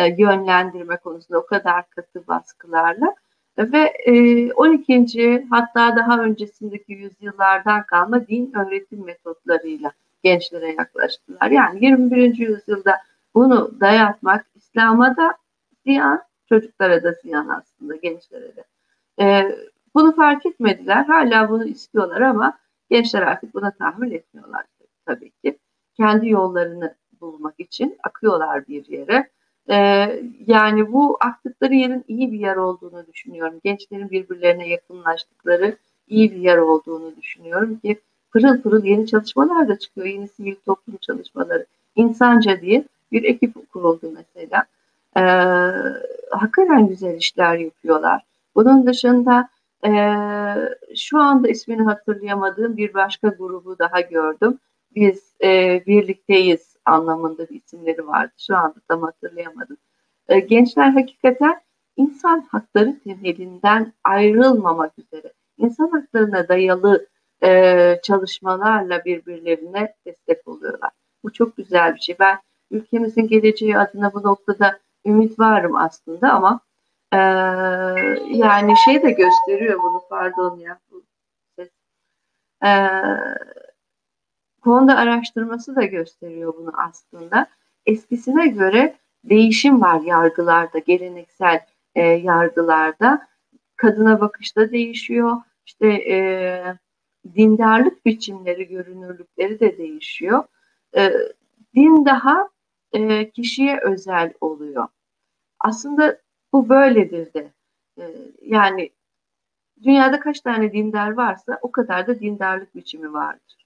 E, 0.00 0.14
yönlendirme 0.18 0.96
konusunda 0.96 1.38
o 1.38 1.46
kadar 1.46 1.90
katı 1.90 2.26
baskılarla 2.26 3.14
ve 3.58 3.92
e, 4.06 4.52
12. 4.52 5.46
hatta 5.50 5.96
daha 5.96 6.22
öncesindeki 6.22 6.92
yüzyıllardan 6.92 7.82
kalma 7.82 8.26
din 8.26 8.52
öğretim 8.54 9.04
metotlarıyla 9.04 9.92
gençlere 10.22 10.74
yaklaştılar. 10.78 11.50
Yani 11.50 11.84
21. 11.84 12.38
yüzyılda 12.38 12.98
bunu 13.34 13.80
dayatmak 13.80 14.46
İslam'a 14.54 15.16
da 15.16 15.34
ziyan, 15.86 16.22
çocuklara 16.48 17.02
da 17.02 17.12
ziyan 17.12 17.48
aslında 17.48 17.96
gençlere 17.96 18.56
de. 18.56 18.64
E, 19.20 19.56
bunu 19.94 20.16
fark 20.16 20.46
etmediler. 20.46 21.04
Hala 21.04 21.50
bunu 21.50 21.64
istiyorlar 21.64 22.20
ama 22.20 22.58
gençler 22.90 23.22
artık 23.22 23.54
buna 23.54 23.70
tahammül 23.70 24.12
etmiyorlar 24.12 24.64
tabii 25.06 25.30
ki. 25.30 25.58
Kendi 25.96 26.28
yollarını 26.28 26.94
bulmak 27.20 27.60
için 27.60 27.98
akıyorlar 28.02 28.68
bir 28.68 28.86
yere. 28.86 29.30
Ee, 29.70 30.22
yani 30.46 30.92
bu 30.92 31.16
aktıkları 31.20 31.74
yerin 31.74 32.04
iyi 32.08 32.32
bir 32.32 32.38
yer 32.38 32.56
olduğunu 32.56 33.06
düşünüyorum. 33.12 33.60
Gençlerin 33.64 34.10
birbirlerine 34.10 34.68
yakınlaştıkları 34.68 35.76
iyi 36.08 36.32
bir 36.32 36.36
yer 36.36 36.56
olduğunu 36.56 37.16
düşünüyorum 37.16 37.78
ki 37.78 38.00
pırıl 38.32 38.62
pırıl 38.62 38.84
yeni 38.84 39.06
çalışmalar 39.06 39.68
da 39.68 39.78
çıkıyor. 39.78 40.06
Yeni 40.06 40.28
sivil 40.28 40.54
toplum 40.66 40.96
çalışmaları. 40.96 41.66
İnsanca 41.96 42.60
diye 42.60 42.84
bir 43.12 43.24
ekip 43.24 43.72
kuruldu 43.72 44.12
mesela. 44.16 44.64
Ee, 45.16 45.20
hakikaten 46.30 46.88
güzel 46.88 47.14
işler 47.14 47.56
yapıyorlar. 47.56 48.22
Bunun 48.54 48.86
dışında 48.86 49.48
e, 49.86 49.90
şu 50.96 51.18
anda 51.18 51.48
ismini 51.48 51.82
hatırlayamadığım 51.82 52.76
bir 52.76 52.94
başka 52.94 53.28
grubu 53.28 53.78
daha 53.78 54.00
gördüm. 54.00 54.58
Biz 54.94 55.34
e, 55.42 55.82
birlikteyiz 55.86 56.76
anlamında 56.90 57.48
bir 57.48 57.62
isimleri 57.62 58.06
vardı. 58.06 58.32
Şu 58.38 58.56
anda 58.56 58.74
tam 58.88 59.02
hatırlayamadım. 59.02 59.76
E, 60.28 60.40
gençler 60.40 60.90
hakikaten 60.90 61.60
insan 61.96 62.40
hakları 62.50 63.00
temelinden 63.04 63.92
ayrılmamak 64.04 64.98
üzere 64.98 65.32
insan 65.58 65.90
haklarına 65.90 66.48
dayalı 66.48 67.06
e, 67.42 68.00
çalışmalarla 68.02 69.04
birbirlerine 69.04 69.94
destek 70.06 70.48
oluyorlar. 70.48 70.90
Bu 71.24 71.32
çok 71.32 71.56
güzel 71.56 71.94
bir 71.94 72.00
şey. 72.00 72.16
Ben 72.20 72.38
ülkemizin 72.70 73.28
geleceği 73.28 73.78
adına 73.78 74.14
bu 74.14 74.22
noktada 74.22 74.78
ümit 75.06 75.38
varım 75.38 75.76
aslında 75.76 76.32
ama 76.32 76.60
e, 77.12 77.18
yani 78.28 78.74
şey 78.84 79.02
de 79.02 79.10
gösteriyor 79.10 79.82
bunu 79.82 80.02
pardon 80.10 80.58
ya 80.58 80.78
bu 80.90 81.02
konuda 84.60 84.96
araştırması 84.96 85.76
da 85.76 85.84
gösteriyor 85.84 86.54
bunu 86.58 86.72
aslında. 86.76 87.46
Eskisine 87.86 88.46
göre 88.46 88.96
değişim 89.24 89.80
var 89.80 90.00
yargılarda, 90.00 90.78
geleneksel 90.78 91.66
e, 91.94 92.02
yargılarda. 92.02 93.28
Kadına 93.76 94.20
bakışta 94.20 94.70
değişiyor. 94.70 95.36
İşte 95.66 95.88
e, 95.88 96.16
dindarlık 97.34 98.06
biçimleri, 98.06 98.68
görünürlükleri 98.68 99.60
de 99.60 99.78
değişiyor. 99.78 100.44
E, 100.96 101.12
din 101.74 102.04
daha 102.04 102.48
e, 102.92 103.30
kişiye 103.30 103.80
özel 103.82 104.32
oluyor. 104.40 104.88
Aslında 105.60 106.18
bu 106.52 106.68
böyledir 106.68 107.34
de. 107.34 107.52
E, 107.98 108.04
yani 108.42 108.90
dünyada 109.82 110.20
kaç 110.20 110.40
tane 110.40 110.72
dindar 110.72 111.10
varsa 111.10 111.58
o 111.62 111.72
kadar 111.72 112.06
da 112.06 112.20
dindarlık 112.20 112.74
biçimi 112.74 113.12
vardır 113.12 113.59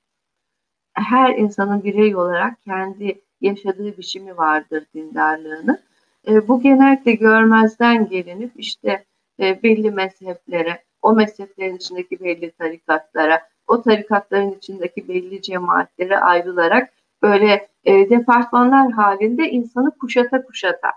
her 0.94 1.36
insanın 1.36 1.84
birey 1.84 2.16
olarak 2.16 2.62
kendi 2.62 3.20
yaşadığı 3.40 3.98
biçimi 3.98 4.36
vardır 4.36 4.84
dindarlığını. 4.94 5.80
E, 6.28 6.48
bu 6.48 6.60
genellikle 6.60 7.12
görmezden 7.12 8.08
gelinip 8.08 8.52
işte 8.56 9.04
e, 9.40 9.62
belli 9.62 9.90
mezheplere, 9.90 10.82
o 11.02 11.12
mezheplerin 11.12 11.76
içindeki 11.76 12.20
belli 12.20 12.50
tarikatlara, 12.50 13.40
o 13.66 13.82
tarikatların 13.82 14.50
içindeki 14.50 15.08
belli 15.08 15.42
cemaatlere 15.42 16.18
ayrılarak 16.18 16.92
böyle 17.22 17.68
e, 17.84 18.10
departmanlar 18.10 18.92
halinde 18.92 19.50
insanı 19.50 19.90
kuşata 19.98 20.42
kuşata 20.42 20.88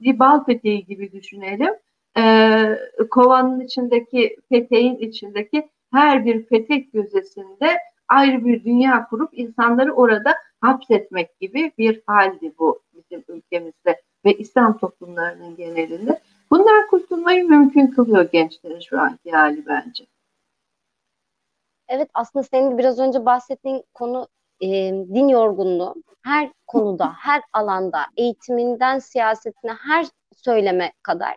bir 0.00 0.18
bal 0.18 0.44
peteği 0.44 0.84
gibi 0.84 1.12
düşünelim. 1.12 1.74
E, 2.18 2.78
kovanın 3.10 3.60
içindeki 3.60 4.36
peteğin 4.50 4.96
içindeki 4.96 5.68
her 5.92 6.24
bir 6.24 6.46
petek 6.46 6.92
gözesinde 6.92 7.78
ayrı 8.08 8.44
bir 8.44 8.64
dünya 8.64 9.08
kurup 9.08 9.38
insanları 9.38 9.92
orada 9.92 10.34
hapsetmek 10.60 11.40
gibi 11.40 11.72
bir 11.78 12.02
haldi 12.06 12.52
bu 12.58 12.80
bizim 12.94 13.24
ülkemizde 13.28 14.02
ve 14.24 14.32
İslam 14.32 14.78
toplumlarının 14.78 15.56
genelinde. 15.56 16.20
Bundan 16.50 16.86
kurtulmayı 16.86 17.48
mümkün 17.48 17.86
kılıyor 17.86 18.30
gençlerin 18.32 18.80
şu 18.80 19.00
anki 19.00 19.30
hali 19.30 19.66
bence. 19.66 20.06
Evet 21.88 22.10
aslında 22.14 22.42
senin 22.42 22.78
biraz 22.78 22.98
önce 22.98 23.26
bahsettiğin 23.26 23.84
konu 23.94 24.28
e, 24.60 24.68
din 24.92 25.28
yorgunluğu. 25.28 25.94
Her 26.22 26.50
konuda, 26.66 27.12
her 27.18 27.42
alanda, 27.52 27.98
eğitiminden 28.16 28.98
siyasetine, 28.98 29.72
her 29.72 30.06
söyleme 30.36 30.92
kadar 31.02 31.36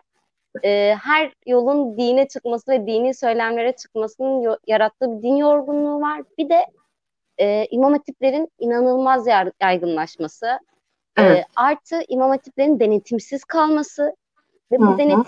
e, 0.64 0.94
her 1.02 1.32
yolun 1.46 1.96
dine 1.96 2.28
çıkması 2.28 2.72
ve 2.72 2.86
dini 2.86 3.14
söylemlere 3.14 3.72
çıkmasının 3.72 4.56
yarattığı 4.66 5.18
bir 5.18 5.22
din 5.22 5.36
yorgunluğu 5.36 6.00
var. 6.00 6.22
Bir 6.38 6.48
de 6.48 6.66
e, 7.38 7.66
imam 7.70 7.92
hatiplerin 7.92 8.48
inanılmaz 8.58 9.26
yaygınlaşması, 9.60 10.46
e, 11.16 11.22
evet. 11.22 11.38
e, 11.38 11.44
artı 11.56 12.02
imam 12.08 12.30
hatiplerin 12.30 12.80
denetimsiz 12.80 13.44
kalması 13.44 14.16
ve 14.72 14.78
bu 14.78 14.98
denet, 14.98 15.26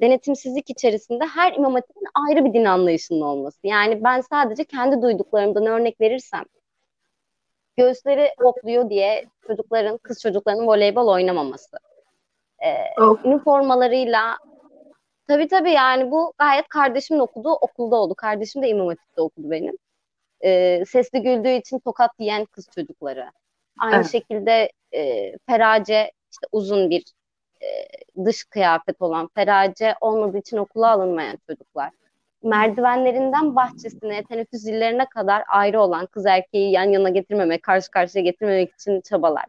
denetimsizlik 0.00 0.70
içerisinde 0.70 1.24
her 1.24 1.52
imam 1.52 1.74
hatibin 1.74 2.06
ayrı 2.28 2.44
bir 2.44 2.54
din 2.54 2.64
anlayışının 2.64 3.20
olması. 3.20 3.58
Yani 3.64 4.04
ben 4.04 4.20
sadece 4.20 4.64
kendi 4.64 5.02
duyduklarımdan 5.02 5.66
örnek 5.66 6.00
verirsem, 6.00 6.44
göğüsleri 7.76 8.30
hopluyor 8.38 8.90
diye 8.90 9.24
çocukların, 9.46 9.98
kız 9.98 10.22
çocuklarının 10.22 10.66
voleybol 10.66 11.08
oynamaması. 11.08 11.76
Ee, 12.64 13.02
oh. 13.02 13.24
üniformalarıyla 13.24 14.36
Tabii 15.30 15.48
tabii 15.48 15.70
yani 15.70 16.10
bu 16.10 16.32
gayet 16.38 16.68
kardeşimin 16.68 17.20
okuduğu 17.20 17.52
okulda 17.52 17.96
oldu. 17.96 18.14
Kardeşim 18.14 18.62
de 18.62 18.68
İmam 18.68 18.88
Hatip'te 18.88 19.22
okudu 19.22 19.50
benim. 19.50 19.74
Ee, 20.44 20.84
sesli 20.88 21.22
güldüğü 21.22 21.48
için 21.48 21.78
tokat 21.78 22.10
yiyen 22.18 22.44
kız 22.44 22.68
çocukları. 22.74 23.30
Aynı 23.78 23.96
evet. 23.96 24.12
şekilde 24.12 24.72
e, 24.94 25.32
ferace 25.46 26.12
işte 26.32 26.46
uzun 26.52 26.90
bir 26.90 27.04
e, 27.62 27.66
dış 28.24 28.44
kıyafet 28.44 29.02
olan 29.02 29.28
ferace 29.34 29.94
olmadığı 30.00 30.38
için 30.38 30.56
okula 30.56 30.90
alınmayan 30.90 31.38
çocuklar. 31.46 31.90
Merdivenlerinden 32.42 33.56
bahçesine, 33.56 34.24
teneffüs 34.24 34.60
zillerine 34.60 35.06
kadar 35.08 35.44
ayrı 35.48 35.80
olan 35.80 36.06
kız 36.06 36.26
erkeği 36.26 36.72
yan 36.72 36.88
yana 36.90 37.08
getirmemek, 37.08 37.62
karşı 37.62 37.90
karşıya 37.90 38.24
getirmemek 38.24 38.74
için 38.74 39.00
çabalar. 39.00 39.44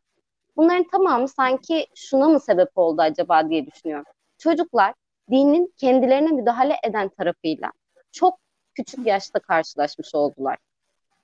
Bunların 0.58 0.86
tamamı 0.92 1.28
sanki 1.28 1.88
şuna 1.96 2.28
mı 2.28 2.40
sebep 2.40 2.70
oldu 2.76 3.02
acaba 3.02 3.50
diye 3.50 3.66
düşünüyorum. 3.66 4.06
Çocuklar 4.38 4.94
dinin 5.32 5.74
kendilerine 5.78 6.32
müdahale 6.32 6.76
eden 6.84 7.10
tarafıyla 7.10 7.72
çok 8.12 8.40
küçük 8.74 9.08
yaşta 9.08 9.40
karşılaşmış 9.40 10.16
oldular. 10.16 10.58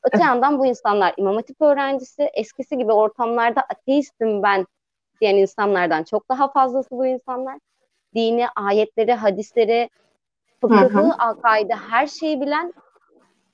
Öte 0.03 0.17
yandan 0.23 0.59
bu 0.59 0.65
insanlar 0.65 1.13
imam 1.17 1.35
hatip 1.35 1.61
öğrencisi, 1.61 2.23
eskisi 2.33 2.77
gibi 2.77 2.91
ortamlarda 2.91 3.61
ateistim 3.61 4.43
ben 4.43 4.65
diyen 5.21 5.35
insanlardan 5.35 6.03
çok 6.03 6.29
daha 6.29 6.51
fazlası 6.51 6.89
bu 6.91 7.05
insanlar. 7.05 7.59
Dini, 8.15 8.47
ayetleri, 8.55 9.13
hadisleri, 9.13 9.89
fıkıhı, 10.61 11.13
akaide 11.13 11.73
her 11.75 12.07
şeyi 12.07 12.41
bilen 12.41 12.73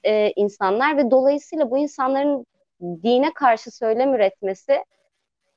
e, 0.04 0.32
insanlar 0.36 0.98
ve 0.98 1.12
dolayısıyla 1.12 1.72
bu 1.72 1.78
insanların 1.78 2.46
dine 2.82 3.34
karşı 3.34 3.72
söylem 3.72 4.14
üretmesi 4.14 4.86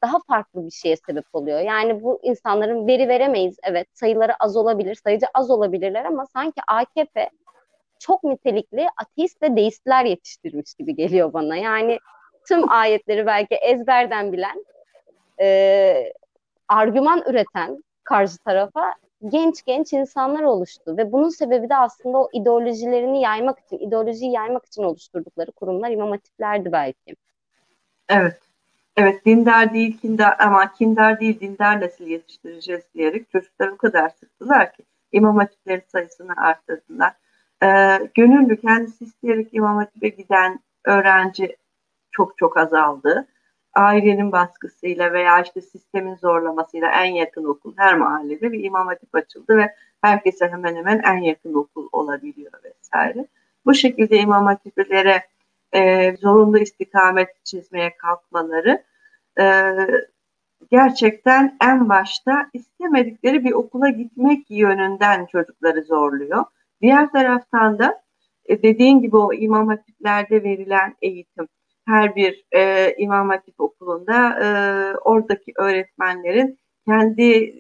daha 0.06 0.18
farklı 0.28 0.66
bir 0.66 0.70
şeye 0.70 0.96
sebep 0.96 1.24
oluyor. 1.32 1.60
Yani 1.60 2.02
bu 2.02 2.20
insanların 2.22 2.86
veri 2.86 3.08
veremeyiz. 3.08 3.56
Evet 3.62 3.86
sayıları 3.92 4.32
az 4.40 4.56
olabilir, 4.56 4.94
sayıcı 5.04 5.26
az 5.34 5.50
olabilirler 5.50 6.04
ama 6.04 6.26
sanki 6.26 6.60
AKP 6.68 7.30
çok 7.98 8.24
nitelikli 8.24 8.86
ateist 8.96 9.42
ve 9.42 9.56
deistler 9.56 10.04
yetiştirmiş 10.04 10.74
gibi 10.74 10.94
geliyor 10.94 11.32
bana. 11.32 11.56
Yani 11.56 11.98
tüm 12.48 12.72
ayetleri 12.72 13.26
belki 13.26 13.54
ezberden 13.54 14.32
bilen, 14.32 14.64
e, 15.40 16.12
argüman 16.68 17.22
üreten 17.26 17.84
karşı 18.04 18.38
tarafa 18.38 18.94
genç 19.28 19.64
genç 19.64 19.92
insanlar 19.92 20.42
oluştu 20.42 20.96
ve 20.96 21.12
bunun 21.12 21.28
sebebi 21.28 21.68
de 21.68 21.76
aslında 21.76 22.18
o 22.18 22.28
ideolojilerini 22.32 23.20
yaymak 23.20 23.58
için, 23.58 23.78
ideolojiyi 23.78 24.32
yaymak 24.32 24.66
için 24.66 24.82
oluşturdukları 24.82 25.52
kurumlar 25.52 25.90
imam 25.90 26.10
hatiplerdi 26.10 26.72
belki. 26.72 27.16
Evet. 28.08 28.45
Evet 28.96 29.26
dindar 29.26 29.74
değil 29.74 29.98
kindar 29.98 30.36
ama 30.38 30.72
kindar 30.72 31.20
değil 31.20 31.40
dindar 31.40 31.80
nasıl 31.80 32.06
yetiştireceğiz 32.06 32.82
diyerek 32.94 33.30
çocuklar 33.30 33.68
o 33.68 33.76
kadar 33.76 34.08
sıktılar 34.08 34.72
ki 34.72 34.82
imam 35.12 35.36
hatipleri 35.36 35.82
sayısını 35.88 36.32
arttırdılar. 36.36 37.12
Ee, 37.62 37.98
gönüllü 38.14 38.60
kendisi 38.60 39.04
isteyerek 39.04 39.48
imam 39.52 39.76
hatipe 39.76 40.08
giden 40.08 40.60
öğrenci 40.84 41.56
çok 42.10 42.38
çok 42.38 42.56
azaldı. 42.56 43.26
Ailenin 43.74 44.32
baskısıyla 44.32 45.12
veya 45.12 45.40
işte 45.40 45.60
sistemin 45.60 46.14
zorlamasıyla 46.14 46.90
en 46.90 47.12
yakın 47.14 47.44
okul 47.44 47.74
her 47.76 47.96
mahallede 47.96 48.52
bir 48.52 48.64
imam 48.64 48.86
hatip 48.86 49.14
açıldı 49.14 49.56
ve 49.56 49.74
herkese 50.02 50.48
hemen 50.48 50.76
hemen 50.76 50.98
en 50.98 51.18
yakın 51.18 51.54
okul 51.54 51.88
olabiliyor 51.92 52.52
vesaire. 52.64 53.26
Bu 53.66 53.74
şekilde 53.74 54.18
imam 54.18 54.46
hatiplere 54.46 55.22
e, 55.74 56.12
zorunlu 56.16 56.58
istikamet 56.58 57.44
çizmeye 57.44 57.96
kalkmaları 57.96 58.84
e, 59.40 59.74
gerçekten 60.70 61.56
en 61.62 61.88
başta 61.88 62.50
istemedikleri 62.52 63.44
bir 63.44 63.52
okula 63.52 63.88
gitmek 63.88 64.50
yönünden 64.50 65.26
çocukları 65.26 65.82
zorluyor. 65.82 66.44
Diğer 66.80 67.12
taraftan 67.12 67.78
da 67.78 68.02
e, 68.46 68.62
dediğin 68.62 69.00
gibi 69.00 69.16
o 69.16 69.32
imam 69.32 69.68
hatiplerde 69.68 70.42
verilen 70.42 70.94
eğitim 71.02 71.48
her 71.86 72.16
bir 72.16 72.44
e, 72.52 72.94
imam 72.98 73.28
hatip 73.28 73.60
okulunda 73.60 74.38
e, 74.44 74.46
oradaki 74.96 75.52
öğretmenlerin 75.56 76.58
kendi 76.86 77.52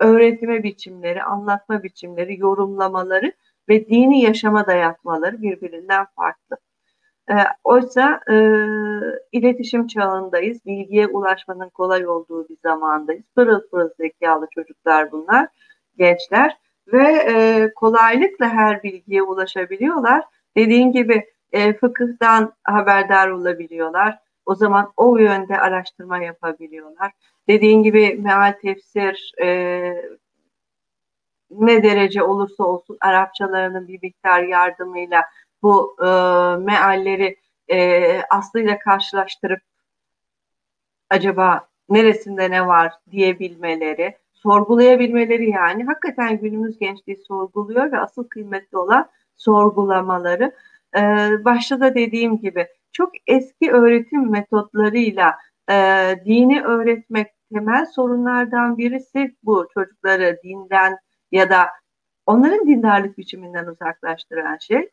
öğretme 0.00 0.62
biçimleri, 0.62 1.22
anlatma 1.22 1.82
biçimleri, 1.82 2.40
yorumlamaları 2.40 3.32
ve 3.68 3.88
dini 3.88 4.22
yaşama 4.22 4.66
dayatmaları 4.66 5.42
birbirinden 5.42 6.06
farklı. 6.16 6.56
E, 7.30 7.34
oysa 7.64 8.20
e, 8.30 8.34
iletişim 9.32 9.86
çağındayız, 9.86 10.66
bilgiye 10.66 11.06
ulaşmanın 11.06 11.68
kolay 11.68 12.06
olduğu 12.06 12.48
bir 12.48 12.56
zamandayız. 12.62 13.24
Pırıl 13.36 13.60
pırıl 13.70 13.90
zekalı 14.00 14.46
çocuklar 14.54 15.12
bunlar, 15.12 15.48
gençler 15.98 16.56
ve 16.92 17.02
e, 17.28 17.68
kolaylıkla 17.74 18.48
her 18.48 18.82
bilgiye 18.82 19.22
ulaşabiliyorlar. 19.22 20.24
Dediğin 20.56 20.92
gibi 20.92 21.24
e, 21.52 21.72
fıkıhtan 21.72 22.52
haberdar 22.64 23.28
olabiliyorlar. 23.28 24.18
O 24.46 24.54
zaman 24.54 24.92
o 24.96 25.16
yönde 25.16 25.58
araştırma 25.58 26.18
yapabiliyorlar. 26.18 27.12
Dediğin 27.48 27.82
gibi 27.82 28.20
meal 28.22 28.52
tefsir 28.62 29.32
e, 29.42 29.46
ne 31.50 31.82
derece 31.82 32.22
olursa 32.22 32.64
olsun 32.64 32.96
Arapçalarının 33.00 33.88
bir 33.88 33.98
miktar 34.02 34.42
yardımıyla 34.42 35.24
bu 35.62 35.96
e, 35.98 36.06
mealleri 36.64 37.36
e, 37.68 38.22
aslıyla 38.22 38.78
karşılaştırıp 38.78 39.60
acaba 41.10 41.68
neresinde 41.88 42.50
ne 42.50 42.66
var 42.66 42.92
diyebilmeleri, 43.10 44.16
sorgulayabilmeleri 44.32 45.50
yani 45.50 45.84
hakikaten 45.84 46.38
günümüz 46.38 46.78
gençliği 46.78 47.16
sorguluyor 47.16 47.92
ve 47.92 47.98
asıl 47.98 48.28
kıymetli 48.28 48.78
olan 48.78 49.10
sorgulamaları. 49.36 50.52
Ee, 50.96 51.44
başta 51.44 51.80
da 51.80 51.94
dediğim 51.94 52.38
gibi 52.38 52.66
çok 52.92 53.12
eski 53.26 53.72
öğretim 53.72 54.30
metotlarıyla 54.30 55.34
e, 55.70 55.74
dini 56.24 56.62
öğretmek 56.62 57.26
temel 57.52 57.86
sorunlardan 57.86 58.78
birisi 58.78 59.36
bu 59.42 59.68
çocukları 59.74 60.40
dinden 60.44 60.98
ya 61.32 61.50
da 61.50 61.66
onların 62.26 62.66
dindarlık 62.66 63.18
biçiminden 63.18 63.66
uzaklaştıran 63.66 64.58
şey. 64.58 64.90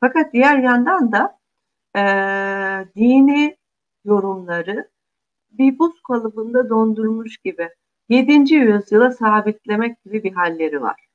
Fakat 0.00 0.32
diğer 0.32 0.58
yandan 0.58 1.12
da 1.12 1.38
e, 1.96 2.02
dini 2.96 3.56
yorumları 4.04 4.88
bir 5.50 5.78
buz 5.78 6.02
kalıbında 6.02 6.68
dondurmuş 6.68 7.36
gibi 7.36 7.68
7. 8.08 8.54
yüzyıla 8.54 9.10
sabitlemek 9.10 10.04
gibi 10.04 10.24
bir 10.24 10.32
halleri 10.32 10.82
var. 10.82 11.06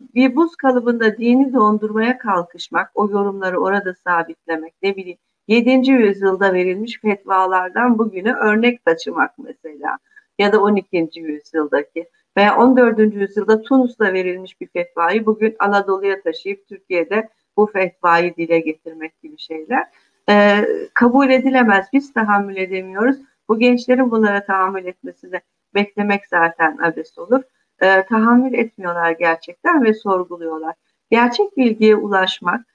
Bir 0.00 0.36
buz 0.36 0.56
kalıbında 0.56 1.18
dini 1.18 1.52
dondurmaya 1.52 2.18
kalkışmak, 2.18 2.90
o 2.94 3.10
yorumları 3.10 3.60
orada 3.60 3.94
sabitlemek, 3.94 4.74
ne 4.82 4.96
bileyim 4.96 5.18
7. 5.48 5.90
yüzyılda 5.90 6.54
verilmiş 6.54 7.00
fetvalardan 7.00 7.98
bugüne 7.98 8.32
örnek 8.32 8.84
taşımak 8.84 9.38
mesela 9.38 9.98
ya 10.38 10.52
da 10.52 10.62
12. 10.62 11.10
yüzyıldaki 11.14 12.08
veya 12.36 12.56
14. 12.56 13.14
yüzyılda 13.14 13.62
Tunus'ta 13.62 14.12
verilmiş 14.12 14.60
bir 14.60 14.66
fetvayı 14.66 15.26
bugün 15.26 15.56
Anadolu'ya 15.58 16.22
taşıyıp 16.22 16.68
Türkiye'de 16.68 17.28
bu 17.58 17.66
fetvayı 17.66 18.36
dile 18.36 18.60
getirmek 18.60 19.22
gibi 19.22 19.38
şeyler 19.38 19.86
e, 20.30 20.64
kabul 20.94 21.30
edilemez. 21.30 21.86
Biz 21.92 22.12
tahammül 22.12 22.56
edemiyoruz. 22.56 23.16
Bu 23.48 23.58
gençlerin 23.58 24.10
bunlara 24.10 24.44
tahammül 24.44 24.84
etmesini 24.84 25.40
beklemek 25.74 26.28
zaten 26.28 26.78
abes 26.82 27.18
olur. 27.18 27.42
E, 27.80 28.06
tahammül 28.06 28.54
etmiyorlar 28.54 29.10
gerçekten 29.10 29.84
ve 29.84 29.94
sorguluyorlar. 29.94 30.74
Gerçek 31.10 31.56
bilgiye 31.56 31.96
ulaşmak, 31.96 32.66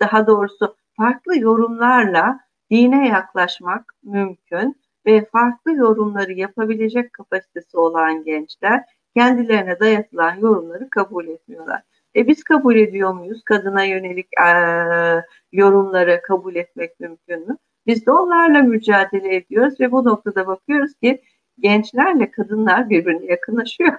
daha 0.00 0.26
doğrusu 0.26 0.76
farklı 0.96 1.38
yorumlarla 1.38 2.40
dine 2.70 3.08
yaklaşmak 3.08 3.94
mümkün 4.02 4.76
ve 5.06 5.24
farklı 5.24 5.72
yorumları 5.72 6.32
yapabilecek 6.32 7.12
kapasitesi 7.12 7.78
olan 7.78 8.24
gençler 8.24 8.84
kendilerine 9.16 9.80
dayatılan 9.80 10.34
yorumları 10.34 10.90
kabul 10.90 11.28
etmiyorlar. 11.28 11.82
E 12.16 12.26
biz 12.26 12.44
kabul 12.44 12.76
ediyor 12.76 13.14
muyuz? 13.14 13.44
Kadına 13.44 13.84
yönelik 13.84 14.28
e, 14.40 14.48
yorumları 15.52 16.22
kabul 16.22 16.56
etmek 16.56 17.00
mümkün 17.00 17.48
mü? 17.48 17.56
Biz 17.86 18.06
de 18.06 18.12
onlarla 18.12 18.62
mücadele 18.62 19.36
ediyoruz 19.36 19.80
ve 19.80 19.92
bu 19.92 20.04
noktada 20.04 20.46
bakıyoruz 20.46 20.94
ki 20.94 21.22
gençlerle 21.58 22.30
kadınlar 22.30 22.90
birbirine 22.90 23.24
yakınlaşıyor. 23.24 23.94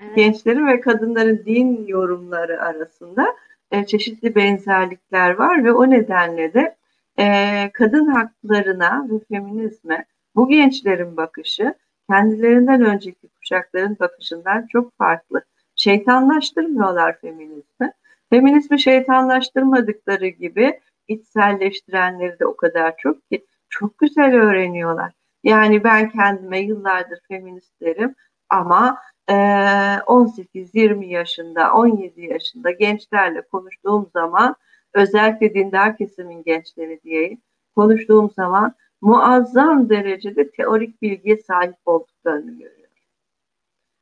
Evet. 0.00 0.16
Gençlerin 0.16 0.66
ve 0.66 0.80
kadınların 0.80 1.42
din 1.46 1.86
yorumları 1.86 2.62
arasında 2.62 3.36
e, 3.70 3.86
çeşitli 3.86 4.34
benzerlikler 4.34 5.30
var 5.30 5.64
ve 5.64 5.72
o 5.72 5.90
nedenle 5.90 6.54
de 6.54 6.76
e, 7.18 7.70
kadın 7.72 8.06
haklarına 8.06 9.06
ve 9.10 9.18
feminizme 9.28 10.04
bu 10.34 10.48
gençlerin 10.48 11.16
bakışı 11.16 11.74
kendilerinden 12.10 12.84
önceki 12.84 13.28
kuşakların 13.28 13.96
bakışından 14.00 14.66
çok 14.72 14.98
farklı. 14.98 15.42
Şeytanlaştırmıyorlar 15.76 17.18
feminizmi. 17.20 17.92
Feminizmi 18.30 18.80
şeytanlaştırmadıkları 18.80 20.28
gibi 20.28 20.80
içselleştirenleri 21.08 22.38
de 22.38 22.46
o 22.46 22.56
kadar 22.56 22.96
çok 22.96 23.30
ki 23.30 23.46
çok 23.68 23.98
güzel 23.98 24.34
öğreniyorlar. 24.34 25.12
Yani 25.44 25.84
ben 25.84 26.10
kendime 26.10 26.60
yıllardır 26.60 27.20
feminist 27.28 27.80
derim 27.80 28.14
ama 28.50 28.98
18-20 29.28 31.04
yaşında, 31.06 31.72
17 31.72 32.20
yaşında 32.22 32.70
gençlerle 32.70 33.42
konuştuğum 33.42 34.10
zaman 34.12 34.56
özellikle 34.94 35.54
dindar 35.54 35.96
kesimin 35.96 36.42
gençleri 36.42 37.00
diyeyim 37.02 37.40
konuştuğum 37.76 38.30
zaman 38.30 38.74
muazzam 39.04 39.88
derecede 39.90 40.50
teorik 40.50 41.02
bilgiye 41.02 41.36
sahip 41.36 41.76
olduklarını 41.86 42.50
görüyorum. 42.50 42.84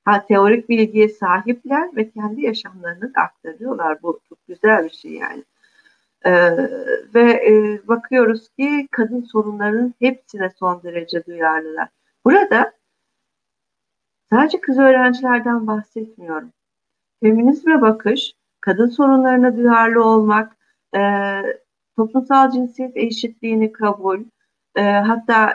Ha 0.05 0.27
teorik 0.27 0.69
bilgiye 0.69 1.09
sahipler 1.09 1.97
ve 1.97 2.11
kendi 2.11 2.43
yaşamlarını 2.43 3.13
aktarıyorlar. 3.17 4.03
Bu 4.03 4.21
çok 4.29 4.47
güzel 4.49 4.85
bir 4.85 4.91
şey 4.91 5.13
yani. 5.13 5.45
Ee, 6.25 6.57
ve 7.15 7.33
e, 7.33 7.81
bakıyoruz 7.89 8.49
ki 8.49 8.89
kadın 8.91 9.23
sorunlarının 9.23 9.95
hepsine 9.99 10.51
son 10.59 10.83
derece 10.83 11.27
duyarlılar. 11.27 11.89
Burada 12.25 12.73
sadece 14.31 14.61
kız 14.61 14.79
öğrencilerden 14.79 15.67
bahsetmiyorum. 15.67 16.53
Feminizme 17.23 17.81
bakış, 17.81 18.35
kadın 18.61 18.89
sorunlarına 18.89 19.57
duyarlı 19.57 20.05
olmak, 20.05 20.57
e, 20.97 21.01
toplumsal 21.97 22.51
cinsiyet 22.51 22.97
eşitliğini 22.97 23.73
kabul, 23.73 24.21
e, 24.77 24.83
hatta 24.83 25.55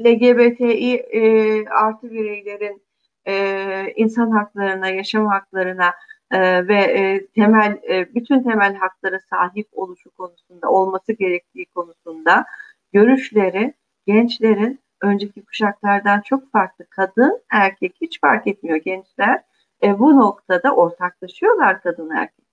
LGBTİ 0.00 0.96
e, 0.96 1.22
artı 1.68 2.10
bireylerin 2.10 2.82
e, 3.26 3.92
insan 3.96 4.30
haklarına, 4.30 4.88
yaşam 4.88 5.26
haklarına 5.26 5.94
e, 6.30 6.68
ve 6.68 6.78
e, 6.78 7.26
temel 7.26 7.78
e, 7.88 8.14
bütün 8.14 8.42
temel 8.42 8.74
haklara 8.74 9.20
sahip 9.20 9.68
oluşu 9.72 10.10
konusunda 10.10 10.70
olması 10.70 11.12
gerektiği 11.12 11.66
konusunda 11.66 12.44
görüşleri 12.92 13.74
gençlerin 14.06 14.80
önceki 15.02 15.44
kuşaklardan 15.44 16.20
çok 16.20 16.52
farklı. 16.52 16.86
Kadın, 16.90 17.42
erkek 17.50 17.96
hiç 18.00 18.20
fark 18.20 18.46
etmiyor 18.46 18.76
gençler. 18.76 19.42
E, 19.82 19.98
bu 19.98 20.16
noktada 20.16 20.74
ortaklaşıyorlar 20.74 21.82
kadın 21.82 22.10
erkek. 22.10 22.46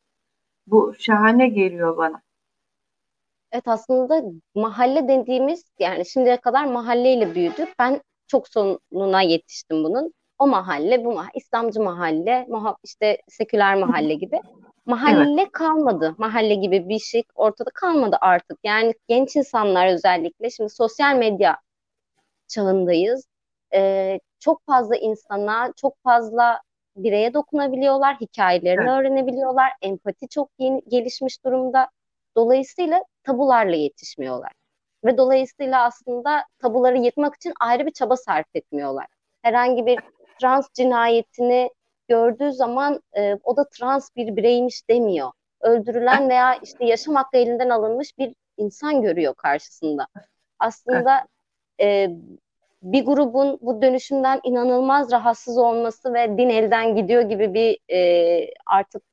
Bu 0.68 0.96
şahane 1.00 1.48
geliyor 1.48 1.98
bana. 1.98 2.25
Evet 3.56 3.68
aslında 3.68 4.22
mahalle 4.56 5.08
dediğimiz 5.08 5.64
yani 5.80 6.06
şimdiye 6.06 6.38
kadar 6.38 6.66
mahalleyle 6.66 7.36
büyüdük. 7.36 7.74
Ben 7.80 8.02
çok 8.28 8.48
sonuna 8.48 9.22
yetiştim 9.22 9.84
bunun. 9.84 10.14
O 10.40 10.48
mahalle, 10.48 11.06
bu 11.06 11.14
mahalle, 11.14 11.32
İslamcı 11.36 11.82
mahalle, 11.82 12.48
işte 12.84 13.22
seküler 13.28 13.76
mahalle 13.76 14.14
gibi. 14.14 14.40
Mahalle 14.86 15.42
evet. 15.42 15.52
kalmadı. 15.52 16.16
Mahalle 16.18 16.56
gibi 16.56 16.90
bir 16.90 17.00
şey 17.00 17.24
ortada 17.36 17.70
kalmadı 17.74 18.18
artık. 18.22 18.60
Yani 18.64 18.94
genç 19.08 19.36
insanlar 19.36 19.94
özellikle 19.94 20.50
şimdi 20.50 20.70
sosyal 20.70 21.16
medya 21.16 21.58
çağındayız. 22.48 23.26
Ee, 23.74 24.20
çok 24.40 24.66
fazla 24.66 24.96
insana, 24.96 25.74
çok 25.76 26.04
fazla 26.04 26.62
bireye 26.96 27.34
dokunabiliyorlar, 27.34 28.16
hikayelerini 28.22 28.90
evet. 28.90 28.90
öğrenebiliyorlar. 28.90 29.72
Empati 29.82 30.28
çok 30.30 30.50
yeni, 30.60 30.82
gelişmiş 30.88 31.46
durumda. 31.46 31.90
Dolayısıyla 32.38 33.04
tabularla 33.26 33.76
yetişmiyorlar. 33.76 34.52
Ve 35.06 35.18
dolayısıyla 35.18 35.84
aslında 35.84 36.44
tabuları 36.60 36.98
yıkmak 36.98 37.36
için 37.36 37.54
ayrı 37.60 37.86
bir 37.86 37.92
çaba 37.92 38.18
sarf 38.18 38.48
etmiyorlar. 38.54 39.06
Herhangi 39.42 39.86
bir 39.86 40.00
trans 40.42 40.68
cinayetini 40.74 41.70
gördüğü 42.08 42.54
zaman 42.54 43.02
e, 43.18 43.36
o 43.44 43.58
da 43.58 43.70
trans 43.70 44.10
bir 44.16 44.36
bireymiş 44.36 44.90
demiyor. 44.90 45.32
Öldürülen 45.62 46.30
veya 46.30 46.56
işte 46.56 46.86
yaşam 46.86 47.16
hakkı 47.16 47.38
elinden 47.38 47.70
alınmış 47.70 48.18
bir 48.18 48.34
insan 48.58 49.02
görüyor 49.02 49.34
karşısında. 49.34 50.08
Aslında 50.60 51.28
e, 51.82 52.10
bir 52.82 53.06
grubun 53.06 53.60
bu 53.62 53.82
dönüşümden 53.82 54.40
inanılmaz 54.44 55.12
rahatsız 55.12 55.58
olması 55.58 56.14
ve 56.14 56.38
din 56.38 56.50
elden 56.50 56.96
gidiyor 56.96 57.22
gibi 57.22 57.54
bir 57.54 57.80
e, 57.96 58.54
artık 58.66 59.04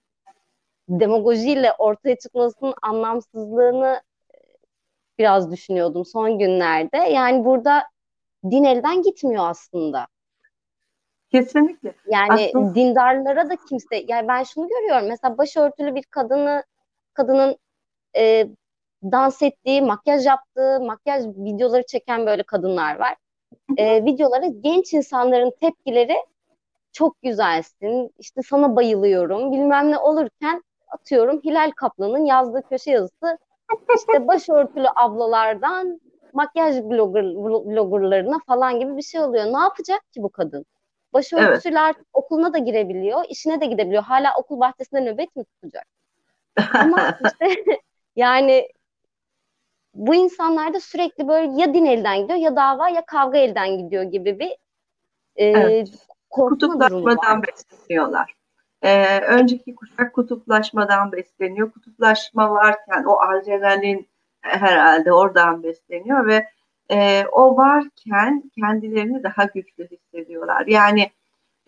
demagojiyle 0.89 1.73
ortaya 1.73 2.17
çıkmasının 2.17 2.75
anlamsızlığını 2.83 4.01
e, 4.35 4.39
biraz 5.19 5.53
düşünüyordum 5.53 6.05
son 6.05 6.39
günlerde. 6.39 6.97
Yani 6.97 7.45
burada 7.45 7.83
din 8.51 8.65
elden 8.65 9.03
gitmiyor 9.03 9.45
aslında. 9.49 10.07
Kesinlikle. 11.31 11.95
Yani 12.07 12.49
aslında... 12.49 12.75
dindarlara 12.75 13.51
da 13.51 13.57
kimse 13.69 14.05
yani 14.09 14.29
ben 14.29 14.43
şunu 14.43 14.69
görüyorum 14.69 15.09
mesela 15.09 15.39
başörtülü 15.39 15.95
bir 15.95 16.03
kadını 16.03 16.65
kadının 17.15 17.57
e, 18.17 18.49
dans 19.03 19.43
ettiği, 19.43 19.83
makyaj 19.83 20.27
yaptığı, 20.27 20.81
makyaj 20.81 21.25
videoları 21.27 21.87
çeken 21.87 22.27
böyle 22.27 22.43
kadınlar 22.43 22.99
var. 22.99 23.17
E, 23.77 24.05
videolara 24.05 24.47
genç 24.47 24.93
insanların 24.93 25.53
tepkileri 25.61 26.17
çok 26.93 27.23
güzelsin, 27.23 28.15
işte 28.19 28.41
sana 28.43 28.77
bayılıyorum 28.77 29.53
bilmem 29.53 29.91
ne 29.91 29.99
olurken 29.99 30.63
atıyorum 30.93 31.41
Hilal 31.45 31.71
Kaplan'ın 31.77 32.25
yazdığı 32.25 32.63
köşe 32.63 32.91
yazısı 32.91 33.39
işte 33.97 34.27
başörtülü 34.29 34.87
ablalardan 34.97 36.01
makyaj 36.33 36.77
blogger, 36.77 37.25
bloggerlarına 37.67 38.39
falan 38.47 38.81
gibi 38.81 38.97
bir 38.97 39.03
şey 39.03 39.21
oluyor. 39.21 39.45
Ne 39.45 39.59
yapacak 39.59 40.13
ki 40.13 40.23
bu 40.23 40.29
kadın? 40.29 40.67
Başörtüsüler 41.13 41.95
evet. 41.97 42.07
okuluna 42.13 42.53
da 42.53 42.59
girebiliyor, 42.59 43.25
işine 43.29 43.61
de 43.61 43.67
gidebiliyor. 43.67 44.03
Hala 44.03 44.33
okul 44.39 44.61
bahçesinde 44.61 45.01
nöbet 45.01 45.37
mi 45.37 45.45
tutacak? 45.45 45.87
Ama 46.75 47.19
işte 47.25 47.65
yani 48.17 48.69
bu 49.95 50.15
insanlarda 50.15 50.81
sürekli 50.81 51.29
böyle 51.29 51.63
ya 51.63 51.75
din 51.75 51.85
elden 51.85 52.21
gidiyor 52.23 52.39
ya 52.39 52.57
dava 52.57 52.89
ya 52.89 53.07
kavga 53.07 53.39
elden 53.39 53.79
gidiyor 53.79 54.03
gibi 54.03 54.39
bir 54.39 54.51
e, 55.37 55.47
evet. 55.47 55.89
korkma 56.31 56.81
durumu 56.81 57.05
var. 57.05 57.43
besleniyorlar. 57.43 58.35
Ee, 58.83 59.21
önceki 59.21 59.75
kuşak 59.75 60.13
kutuplaşmadan 60.15 61.13
besleniyor. 61.13 61.71
Kutuplaşma 61.71 62.51
varken 62.51 63.05
o 63.05 63.21
adrenalin 63.21 64.09
herhalde 64.41 65.13
oradan 65.13 65.63
besleniyor 65.63 66.27
ve 66.27 66.47
e, 66.91 67.25
o 67.33 67.57
varken 67.57 68.43
kendilerini 68.61 69.23
daha 69.23 69.45
güçlü 69.45 69.89
hissediyorlar. 69.89 70.67
Yani 70.67 71.11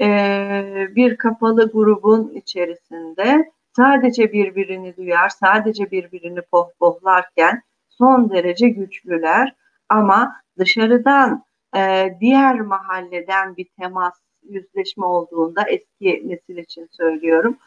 e, 0.00 0.88
bir 0.96 1.16
kapalı 1.16 1.72
grubun 1.72 2.32
içerisinde 2.34 3.50
sadece 3.76 4.32
birbirini 4.32 4.96
duyar, 4.96 5.28
sadece 5.28 5.90
birbirini 5.90 6.42
pohpohlarken 6.42 7.62
son 7.88 8.30
derece 8.30 8.68
güçlüler 8.68 9.54
ama 9.88 10.36
dışarıdan 10.58 11.44
e, 11.76 12.14
diğer 12.20 12.60
mahalleden 12.60 13.56
bir 13.56 13.68
temas 13.78 14.14
yüzleşme 14.48 15.06
olduğunda 15.06 15.62
eski 15.68 16.28
nesil 16.28 16.56
için 16.56 16.88
söylüyorum 16.90 17.58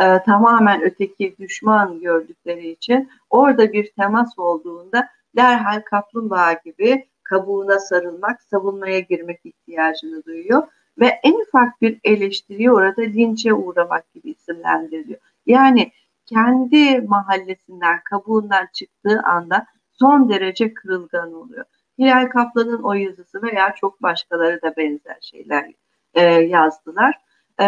e, 0.00 0.22
tamamen 0.22 0.82
öteki 0.82 1.36
düşman 1.38 2.00
gördükleri 2.00 2.68
için 2.70 3.10
orada 3.30 3.72
bir 3.72 3.92
temas 3.92 4.38
olduğunda 4.38 5.08
derhal 5.36 5.80
kaplumbağa 5.80 6.52
gibi 6.52 7.06
kabuğuna 7.22 7.78
sarılmak, 7.78 8.42
savunmaya 8.42 9.00
girmek 9.00 9.40
ihtiyacını 9.46 10.24
duyuyor 10.24 10.62
ve 10.98 11.06
en 11.22 11.34
ufak 11.34 11.82
bir 11.82 12.00
eleştiriyi 12.04 12.72
orada 12.72 13.02
linçe 13.02 13.54
uğramak 13.54 14.12
gibi 14.14 14.30
isimlendiriliyor. 14.30 15.20
Yani 15.46 15.92
kendi 16.26 17.00
mahallesinden, 17.00 18.00
kabuğundan 18.10 18.68
çıktığı 18.72 19.20
anda 19.24 19.66
son 19.92 20.28
derece 20.28 20.74
kırılgan 20.74 21.32
oluyor. 21.32 21.64
Hilal 21.98 22.26
Kaplan'ın 22.26 22.82
o 22.82 22.92
yazısı 22.92 23.42
veya 23.42 23.74
çok 23.74 24.02
başkaları 24.02 24.62
da 24.62 24.76
benzer 24.76 25.18
şeyler 25.20 25.72
e, 26.16 26.22
yazdılar. 26.22 27.14
E, 27.60 27.66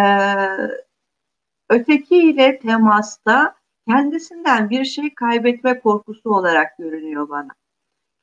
ötekiyle 1.68 2.58
temasta 2.58 3.54
kendisinden 3.88 4.70
bir 4.70 4.84
şey 4.84 5.14
kaybetme 5.14 5.80
korkusu 5.80 6.34
olarak 6.34 6.78
görünüyor 6.78 7.28
bana. 7.28 7.48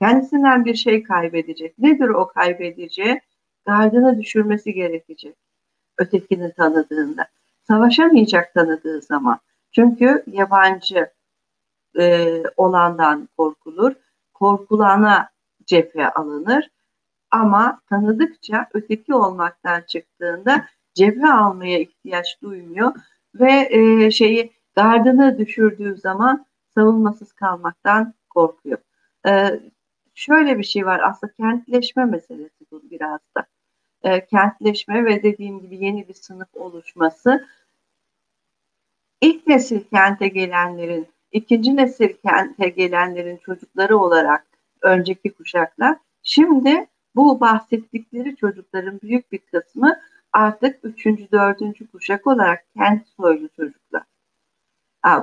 Kendisinden 0.01 0.65
bir 0.65 0.75
şey 0.75 1.03
kaybedecek. 1.03 1.79
Nedir 1.79 2.09
o 2.09 2.27
kaybedeceği? 2.27 3.21
Gardını 3.65 4.19
düşürmesi 4.19 4.73
gerekecek. 4.73 5.35
Ötekini 5.97 6.53
tanıdığında. 6.53 7.27
Savaşamayacak 7.67 8.53
tanıdığı 8.53 9.01
zaman. 9.01 9.39
Çünkü 9.71 10.23
yabancı 10.27 11.09
e, 11.99 12.43
olandan 12.57 13.29
korkulur. 13.37 13.93
Korkulana 14.33 15.29
cephe 15.65 16.09
alınır. 16.09 16.69
Ama 17.35 17.81
tanıdıkça 17.89 18.67
öteki 18.73 19.13
olmaktan 19.13 19.81
çıktığında 19.81 20.65
cephe 20.93 21.27
almaya 21.27 21.79
ihtiyaç 21.79 22.41
duymuyor 22.41 22.93
ve 23.35 23.67
e, 23.71 24.11
şeyi 24.11 24.51
gardını 24.75 25.37
düşürdüğü 25.37 25.95
zaman 25.97 26.45
savunmasız 26.75 27.33
kalmaktan 27.33 28.13
korkuyor. 28.29 28.77
E, 29.27 29.59
şöyle 30.13 30.57
bir 30.57 30.63
şey 30.63 30.85
var 30.85 31.01
aslında 31.03 31.33
kentleşme 31.33 32.05
meselesi 32.05 32.65
bu 32.71 32.81
biraz 32.91 33.19
da. 33.37 33.45
E, 34.03 34.25
kentleşme 34.25 35.05
ve 35.05 35.23
dediğim 35.23 35.61
gibi 35.61 35.85
yeni 35.85 36.07
bir 36.07 36.13
sınıf 36.13 36.55
oluşması 36.55 37.47
ilk 39.21 39.47
nesil 39.47 39.79
kente 39.83 40.27
gelenlerin, 40.27 41.07
ikinci 41.31 41.75
nesil 41.75 42.13
kente 42.25 42.69
gelenlerin 42.69 43.37
çocukları 43.37 43.97
olarak 43.97 44.47
önceki 44.81 45.33
kuşaklar 45.33 45.97
şimdi 46.23 46.87
bu 47.15 47.39
bahsettikleri 47.39 48.35
çocukların 48.35 48.99
büyük 49.01 49.31
bir 49.31 49.37
kısmı 49.37 49.99
artık 50.33 50.79
üçüncü, 50.83 51.31
dördüncü 51.31 51.87
kuşak 51.87 52.27
olarak 52.27 52.65
kent 52.77 53.07
soylu 53.07 53.49
çocuklar. 53.49 54.03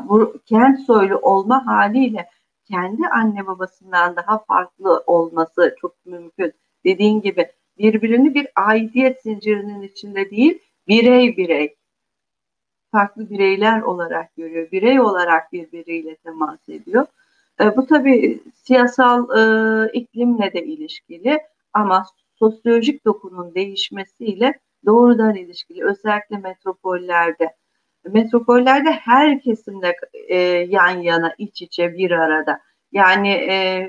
Bu 0.09 0.37
kent 0.47 0.81
soylu 0.81 1.17
olma 1.17 1.67
haliyle 1.67 2.29
kendi 2.65 3.09
anne 3.09 3.47
babasından 3.47 4.17
daha 4.17 4.39
farklı 4.39 5.03
olması 5.07 5.77
çok 5.81 6.07
mümkün. 6.07 6.53
Dediğin 6.85 7.21
gibi 7.21 7.47
birbirini 7.79 8.35
bir 8.35 8.49
aidiyet 8.57 9.23
zincirinin 9.23 9.83
içinde 9.83 10.31
değil, 10.31 10.59
birey 10.89 11.37
birey, 11.37 11.77
farklı 12.93 13.31
bireyler 13.31 13.83
olarak 13.83 14.37
görüyor. 14.37 14.71
Birey 14.73 15.01
olarak 15.01 15.53
birbiriyle 15.53 16.17
temas 16.17 16.69
ediyor. 16.69 17.07
E, 17.61 17.77
bu 17.77 17.87
tabii 17.87 18.43
siyasal 18.55 19.29
e, 19.39 19.93
iklimle 19.93 20.53
de 20.53 20.65
ilişkili 20.65 21.41
ama 21.73 22.07
sosyolojik 22.35 23.05
dokunun 23.05 23.55
değişmesiyle 23.55 24.61
doğrudan 24.87 25.35
ilişkili. 25.35 25.85
Özellikle 25.85 26.37
metropollerde. 26.37 27.57
Metropollerde 28.05 28.91
her 28.91 29.41
kesimle 29.41 29.97
e, 30.29 30.37
yan 30.69 31.01
yana, 31.01 31.35
iç 31.39 31.63
içe, 31.63 31.93
bir 31.95 32.11
arada. 32.11 32.61
Yani 32.93 33.29
e, 33.29 33.89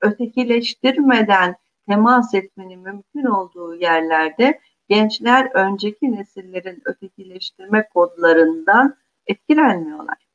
ötekileştirmeden 0.00 1.56
temas 1.88 2.34
etmenin 2.34 2.80
mümkün 2.80 3.24
olduğu 3.24 3.74
yerlerde 3.74 4.60
gençler 4.88 5.50
önceki 5.54 6.12
nesillerin 6.12 6.82
ötekileştirme 6.84 7.88
kodlarından 7.94 8.96
etkilenmiyorlar. 9.26 10.26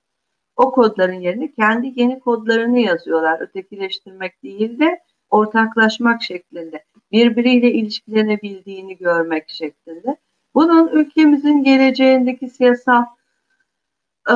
O 0.55 0.71
kodların 0.71 1.19
yerine 1.19 1.51
kendi 1.51 1.99
yeni 1.99 2.19
kodlarını 2.19 2.79
yazıyorlar. 2.79 3.41
Ötekileştirmek 3.41 4.43
değil 4.43 4.79
de 4.79 4.99
ortaklaşmak 5.31 6.23
şeklinde, 6.23 6.83
birbiriyle 7.11 7.71
ilişkilenebildiğini 7.71 8.97
görmek 8.97 9.49
şeklinde. 9.49 10.17
Bunun 10.55 10.87
ülkemizin 10.87 11.63
geleceğindeki 11.63 12.49
siyasal 12.49 13.03
e, 14.29 14.35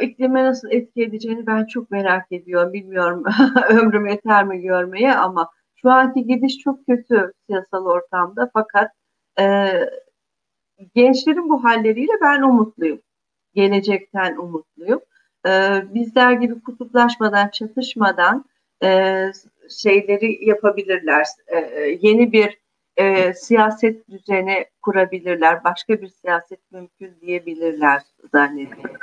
iklime 0.00 0.44
nasıl 0.44 0.70
etki 0.70 1.02
edeceğini 1.02 1.46
ben 1.46 1.64
çok 1.64 1.90
merak 1.90 2.32
ediyorum. 2.32 2.72
Bilmiyorum 2.72 3.24
ömrüm 3.68 4.06
yeter 4.06 4.44
mi 4.44 4.60
görmeye 4.60 5.14
ama 5.14 5.50
şu 5.76 5.90
anki 5.90 6.26
gidiş 6.26 6.58
çok 6.58 6.86
kötü 6.86 7.32
siyasal 7.46 7.86
ortamda 7.86 8.50
fakat 8.52 8.90
e, 9.40 9.72
gençlerin 10.94 11.48
bu 11.48 11.64
halleriyle 11.64 12.12
ben 12.22 12.42
umutluyum. 12.42 13.00
Gelecekten 13.54 14.36
umutluyum. 14.36 15.00
E, 15.46 15.82
bizler 15.94 16.32
gibi 16.32 16.60
kutuplaşmadan, 16.60 17.48
çatışmadan 17.48 18.44
e, 18.82 19.30
şeyleri 19.70 20.44
yapabilirler. 20.44 21.26
E, 21.46 21.58
yeni 22.00 22.32
bir 22.32 22.58
e, 22.96 23.34
siyaset 23.34 24.08
düzeni 24.08 24.66
kurabilirler. 24.82 25.64
Başka 25.64 26.00
bir 26.02 26.08
siyaset 26.08 26.72
mümkün 26.72 27.20
diyebilirler 27.20 28.02
zannediyorum. 28.32 28.96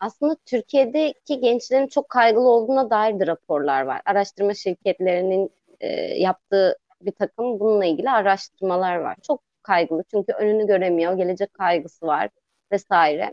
Aslında 0.00 0.36
Türkiye'deki 0.46 1.40
gençlerin 1.40 1.86
çok 1.86 2.08
kaygılı 2.08 2.48
olduğuna 2.48 2.90
dair 2.90 3.20
de 3.20 3.26
raporlar 3.26 3.82
var. 3.82 4.00
Araştırma 4.04 4.54
şirketlerinin 4.54 5.50
e, 5.80 5.88
yaptığı 6.18 6.78
bir 7.02 7.12
takım 7.12 7.60
bununla 7.60 7.84
ilgili 7.84 8.10
araştırmalar 8.10 8.96
var. 8.96 9.16
Çok 9.22 9.42
kaygılı 9.62 10.04
çünkü 10.10 10.32
önünü 10.32 10.66
göremiyor, 10.66 11.12
gelecek 11.12 11.54
kaygısı 11.54 12.06
var 12.06 12.28
vesaire. 12.72 13.32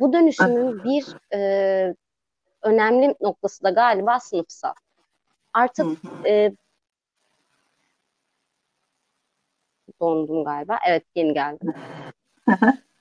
Bu 0.00 0.12
dönüşümün 0.12 0.84
bir 0.84 1.06
e, 1.34 1.94
önemli 2.62 3.14
noktası 3.20 3.64
da 3.64 3.70
galiba 3.70 4.20
sınıfsal. 4.20 4.72
Artık 5.52 5.86
e, 6.26 6.52
dondum 10.00 10.44
galiba. 10.44 10.78
Evet 10.86 11.04
yeni 11.14 11.34
geldim. 11.34 11.74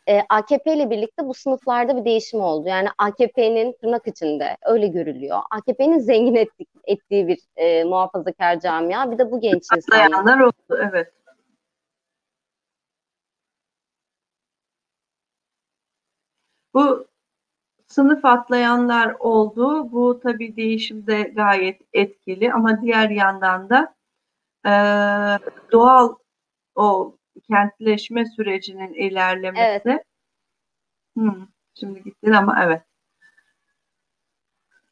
e, 0.07 0.21
AKP 0.29 0.73
ile 0.73 0.89
birlikte 0.89 1.27
bu 1.27 1.33
sınıflarda 1.33 1.97
bir 1.97 2.05
değişim 2.05 2.41
oldu. 2.41 2.69
Yani 2.69 2.87
AKP'nin 2.97 3.73
tırnak 3.81 4.07
içinde 4.07 4.57
öyle 4.65 4.87
görülüyor. 4.87 5.39
AKP'nin 5.51 5.99
zengin 5.99 6.35
ettik, 6.35 6.69
ettiği 6.83 7.27
bir 7.27 7.39
e, 7.55 7.83
muhafazakar 7.83 8.59
camia. 8.59 9.11
Bir 9.11 9.17
de 9.17 9.31
bu 9.31 9.39
genç 9.39 9.67
insanlar. 9.75 10.39
oldu 10.39 10.89
evet. 10.91 11.13
Bu 16.73 17.07
sınıf 17.97 18.25
atlayanlar 18.25 19.15
oldu. 19.19 19.91
Bu 19.91 20.19
tabii 20.23 20.55
değişimde 20.55 21.21
gayet 21.21 21.81
etkili 21.93 22.53
ama 22.53 22.81
diğer 22.81 23.09
yandan 23.09 23.69
da 23.69 23.95
e, 24.65 24.71
doğal 25.71 26.15
o 26.75 27.17
kentleşme 27.47 28.25
sürecinin 28.25 28.93
ilerlemesi. 28.93 29.81
Evet. 29.85 30.03
Hmm, 31.13 31.47
şimdi 31.79 32.03
gittin 32.03 32.31
ama 32.31 32.63
evet. 32.63 32.81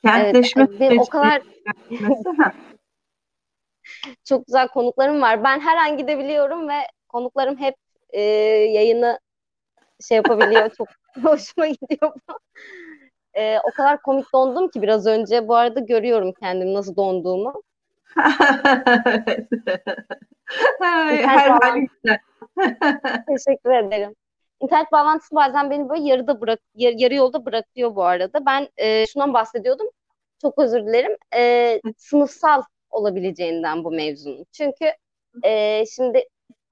Kentleşme 0.01 0.63
evet, 0.69 0.77
süreci 0.77 1.01
o 1.01 1.05
kadar 1.05 1.41
çok 4.23 4.45
güzel 4.45 4.67
konuklarım 4.67 5.21
var. 5.21 5.43
Ben 5.43 5.59
her 5.59 5.77
an 5.77 5.97
gidebiliyorum 5.97 6.69
ve 6.69 6.79
konuklarım 7.09 7.57
hep 7.57 7.75
e, 8.09 8.21
yayını 8.21 9.19
şey 10.07 10.15
yapabiliyor. 10.15 10.69
çok 10.69 10.87
hoşuma 11.23 11.67
gidiyor. 11.67 12.13
E, 13.37 13.59
o 13.59 13.71
kadar 13.71 14.01
komik 14.01 14.33
dondum 14.33 14.67
ki 14.67 14.81
biraz 14.81 15.05
önce. 15.05 15.47
Bu 15.47 15.55
arada 15.55 15.79
görüyorum 15.79 16.33
kendimi 16.39 16.73
nasıl 16.73 16.95
donduğumu. 16.95 17.63
Her 20.81 21.49
halinde. 21.49 22.19
Teşekkür 23.27 23.71
ederim. 23.71 24.15
İnternet 24.61 24.91
bağlantısı 24.91 25.35
bazen 25.35 25.69
beni 25.69 25.89
böyle 25.89 26.03
yarıda 26.03 26.41
bırak 26.41 26.59
yar, 26.75 26.93
yarı 26.97 27.13
yolda 27.13 27.45
bırakıyor 27.45 27.95
bu 27.95 28.03
arada. 28.03 28.45
Ben 28.45 28.67
e, 28.77 29.05
şundan 29.05 29.33
bahsediyordum. 29.33 29.87
Çok 30.41 30.59
özür 30.59 30.85
dilerim. 30.85 31.17
E, 31.35 31.81
sınıfsal 31.97 32.63
olabileceğinden 32.89 33.83
bu 33.83 33.91
mevzunun. 33.91 34.45
Çünkü 34.51 34.91
e, 35.43 35.83
şimdi 35.85 36.23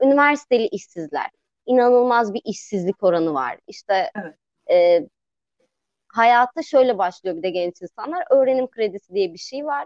üniversiteli 0.02 0.68
işsizler 0.68 1.30
inanılmaz 1.66 2.34
bir 2.34 2.42
işsizlik 2.46 3.04
oranı 3.04 3.34
var. 3.34 3.58
İşte 3.68 4.12
evet. 4.16 4.36
e, 4.72 5.08
hayata 6.14 6.64
şöyle 6.64 6.98
başlıyor 6.98 7.38
bir 7.38 7.44
de 7.44 7.50
genç 7.50 7.82
insanlar. 7.82 8.24
Öğrenim 8.30 8.68
kredisi 8.68 9.14
diye 9.14 9.34
bir 9.34 9.38
şey 9.38 9.66
var. 9.66 9.86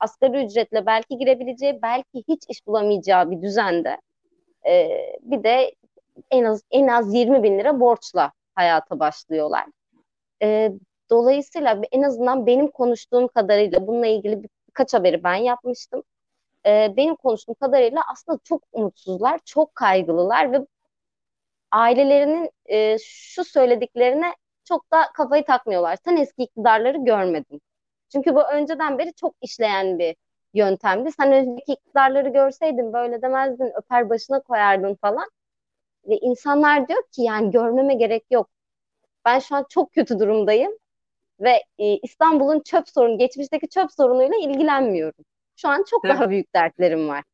Asgari 0.00 0.44
ücretle 0.46 0.86
belki 0.86 1.18
girebileceği, 1.18 1.82
belki 1.82 2.24
hiç 2.28 2.42
iş 2.48 2.66
bulamayacağı 2.66 3.30
bir 3.30 3.42
düzende 3.42 3.98
e, 4.66 4.88
bir 5.22 5.44
de 5.44 5.74
en 6.30 6.44
az 6.44 6.62
en 6.70 6.86
az 6.88 7.14
20 7.14 7.42
bin 7.42 7.58
lira 7.58 7.80
borçla 7.80 8.32
hayata 8.54 9.00
başlıyorlar. 9.00 9.66
E, 10.42 10.72
dolayısıyla 11.10 11.82
en 11.92 12.02
azından 12.02 12.46
benim 12.46 12.70
konuştuğum 12.70 13.28
kadarıyla 13.28 13.86
bununla 13.86 14.06
ilgili 14.06 14.42
birkaç 14.68 14.94
haberi 14.94 15.24
ben 15.24 15.34
yapmıştım. 15.34 16.02
E, 16.66 16.94
benim 16.96 17.16
konuştuğum 17.16 17.54
kadarıyla 17.54 18.02
aslında 18.12 18.38
çok 18.44 18.62
umutsuzlar, 18.72 19.40
çok 19.44 19.74
kaygılılar 19.74 20.52
ve 20.52 20.66
ailelerinin 21.72 22.50
e, 22.66 22.98
şu 22.98 23.44
söylediklerine 23.44 24.34
çok 24.68 24.92
da 24.92 25.12
kafayı 25.14 25.44
takmıyorlar. 25.44 25.98
Sen 26.04 26.16
eski 26.16 26.42
iktidarları 26.42 26.98
görmedin. 27.04 27.60
Çünkü 28.12 28.34
bu 28.34 28.42
önceden 28.42 28.98
beri 28.98 29.14
çok 29.14 29.34
işleyen 29.42 29.98
bir 29.98 30.16
yöntemdi. 30.54 31.12
Sen 31.12 31.32
önceki 31.32 31.72
iktidarları 31.72 32.28
görseydin 32.28 32.92
böyle 32.92 33.22
demezdin, 33.22 33.72
öper 33.76 34.10
başına 34.10 34.40
koyardın 34.40 34.94
falan. 34.94 35.28
Ve 36.08 36.18
insanlar 36.18 36.88
diyor 36.88 37.02
ki 37.12 37.22
yani 37.22 37.50
görmeme 37.50 37.94
gerek 37.94 38.24
yok. 38.30 38.50
Ben 39.24 39.38
şu 39.38 39.56
an 39.56 39.66
çok 39.68 39.92
kötü 39.92 40.18
durumdayım 40.18 40.72
ve 41.40 41.62
e, 41.78 41.96
İstanbul'un 41.96 42.60
çöp 42.60 42.88
sorunu, 42.88 43.18
geçmişteki 43.18 43.68
çöp 43.68 43.92
sorunuyla 43.92 44.36
ilgilenmiyorum. 44.36 45.24
Şu 45.56 45.68
an 45.68 45.84
çok 45.90 46.04
evet. 46.04 46.14
daha 46.14 46.30
büyük 46.30 46.54
dertlerim 46.54 47.08
var. 47.08 47.24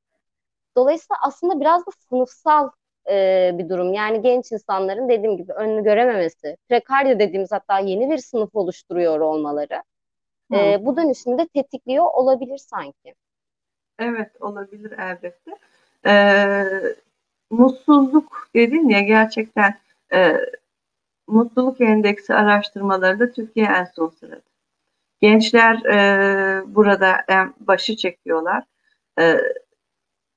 Dolayısıyla 0.77 1.17
aslında 1.23 1.61
biraz 1.61 1.87
da 1.87 1.91
sınıfsal 2.09 2.71
e, 3.11 3.51
bir 3.59 3.69
durum. 3.69 3.93
Yani 3.93 4.23
genç 4.23 4.53
insanların 4.53 5.09
dediğim 5.09 5.37
gibi 5.37 5.53
önünü 5.53 5.85
görememesi, 5.85 6.57
prekaryo 6.69 7.19
dediğimiz 7.19 7.53
hatta 7.53 7.79
yeni 7.79 8.11
bir 8.11 8.19
sınıf 8.19 8.55
oluşturuyor 8.55 9.21
olmaları 9.21 9.83
e, 10.55 10.87
bu 10.87 10.97
dönüşümü 10.97 11.39
de 11.39 11.49
tetikliyor 11.49 12.05
olabilir 12.05 12.59
sanki. 12.59 13.15
Evet 13.99 14.31
olabilir 14.41 14.93
elbette. 14.99 15.51
Ee, 16.07 16.65
mutsuzluk 17.51 18.49
dedin 18.55 18.89
ya 18.89 19.01
gerçekten 19.01 19.75
e, 20.13 20.37
mutluluk 21.27 21.81
endeksi 21.81 22.35
araştırmalarında 22.35 23.33
Türkiye 23.33 23.67
en 23.67 23.85
son 23.85 24.09
sırada. 24.09 24.43
Gençler 25.21 25.85
e, 25.85 26.75
burada 26.75 27.17
en 27.29 27.55
başı 27.61 27.97
çekiyorlar. 27.97 28.65
E, 29.19 29.37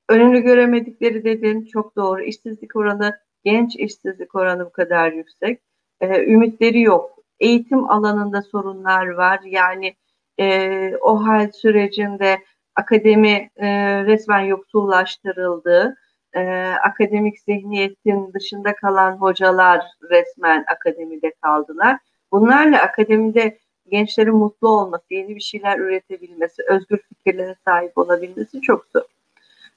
önünü 0.10 0.40
göremedikleri 0.40 1.24
dedin 1.24 1.66
çok 1.66 1.96
doğru. 1.96 2.24
İşsizlik 2.24 2.76
oranı, 2.76 3.20
genç 3.44 3.76
işsizlik 3.76 4.36
oranı 4.36 4.66
bu 4.66 4.72
kadar 4.72 5.12
yüksek. 5.12 5.62
E, 6.02 6.24
ümitleri 6.24 6.82
yok. 6.82 7.20
Eğitim 7.40 7.90
alanında 7.90 8.42
sorunlar 8.42 9.08
var. 9.08 9.40
Yani 9.46 9.96
e, 10.40 10.98
o 11.02 11.26
hal 11.26 11.52
sürecinde 11.52 12.40
akademi 12.76 13.50
e, 13.58 13.68
resmen 14.06 14.40
yoksullaştırıldı. 14.40 15.96
E, 16.34 16.42
akademik 16.84 17.40
zihniyetin 17.40 18.34
dışında 18.34 18.76
kalan 18.76 19.12
hocalar 19.12 19.86
resmen 20.10 20.66
akademide 20.68 21.34
kaldılar. 21.42 21.98
Bunlarla 22.32 22.82
akademide 22.82 23.60
gençlerin 23.92 24.36
mutlu 24.36 24.70
olması, 24.70 25.06
yeni 25.10 25.36
bir 25.36 25.42
şeyler 25.42 25.80
üretebilmesi, 25.80 26.64
özgür 26.68 26.98
fikirlere 26.98 27.56
sahip 27.66 27.98
olabilmesi 27.98 28.62
çok 28.62 28.86
zor. 28.86 29.15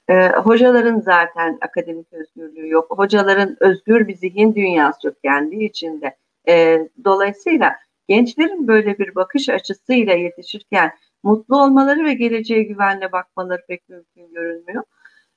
Ee, 0.09 0.29
hocaların 0.29 1.01
zaten 1.01 1.59
akademik 1.61 2.12
özgürlüğü 2.12 2.68
yok. 2.68 2.87
Hocaların 2.99 3.57
özgür 3.61 4.09
bir 4.09 4.14
zihin 4.14 4.55
dünyası 4.55 5.07
yok 5.07 5.16
kendi 5.25 5.64
içinde. 5.64 6.16
Ee, 6.49 6.88
dolayısıyla 7.05 7.77
gençlerin 8.09 8.68
böyle 8.68 8.99
bir 8.99 9.14
bakış 9.14 9.49
açısıyla 9.49 10.14
yetişirken 10.14 10.92
mutlu 11.23 11.62
olmaları 11.62 12.05
ve 12.05 12.14
geleceğe 12.14 12.62
güvenle 12.62 13.12
bakmaları 13.12 13.62
pek 13.68 13.88
mümkün 13.88 14.35
görünmüyor. 14.35 14.83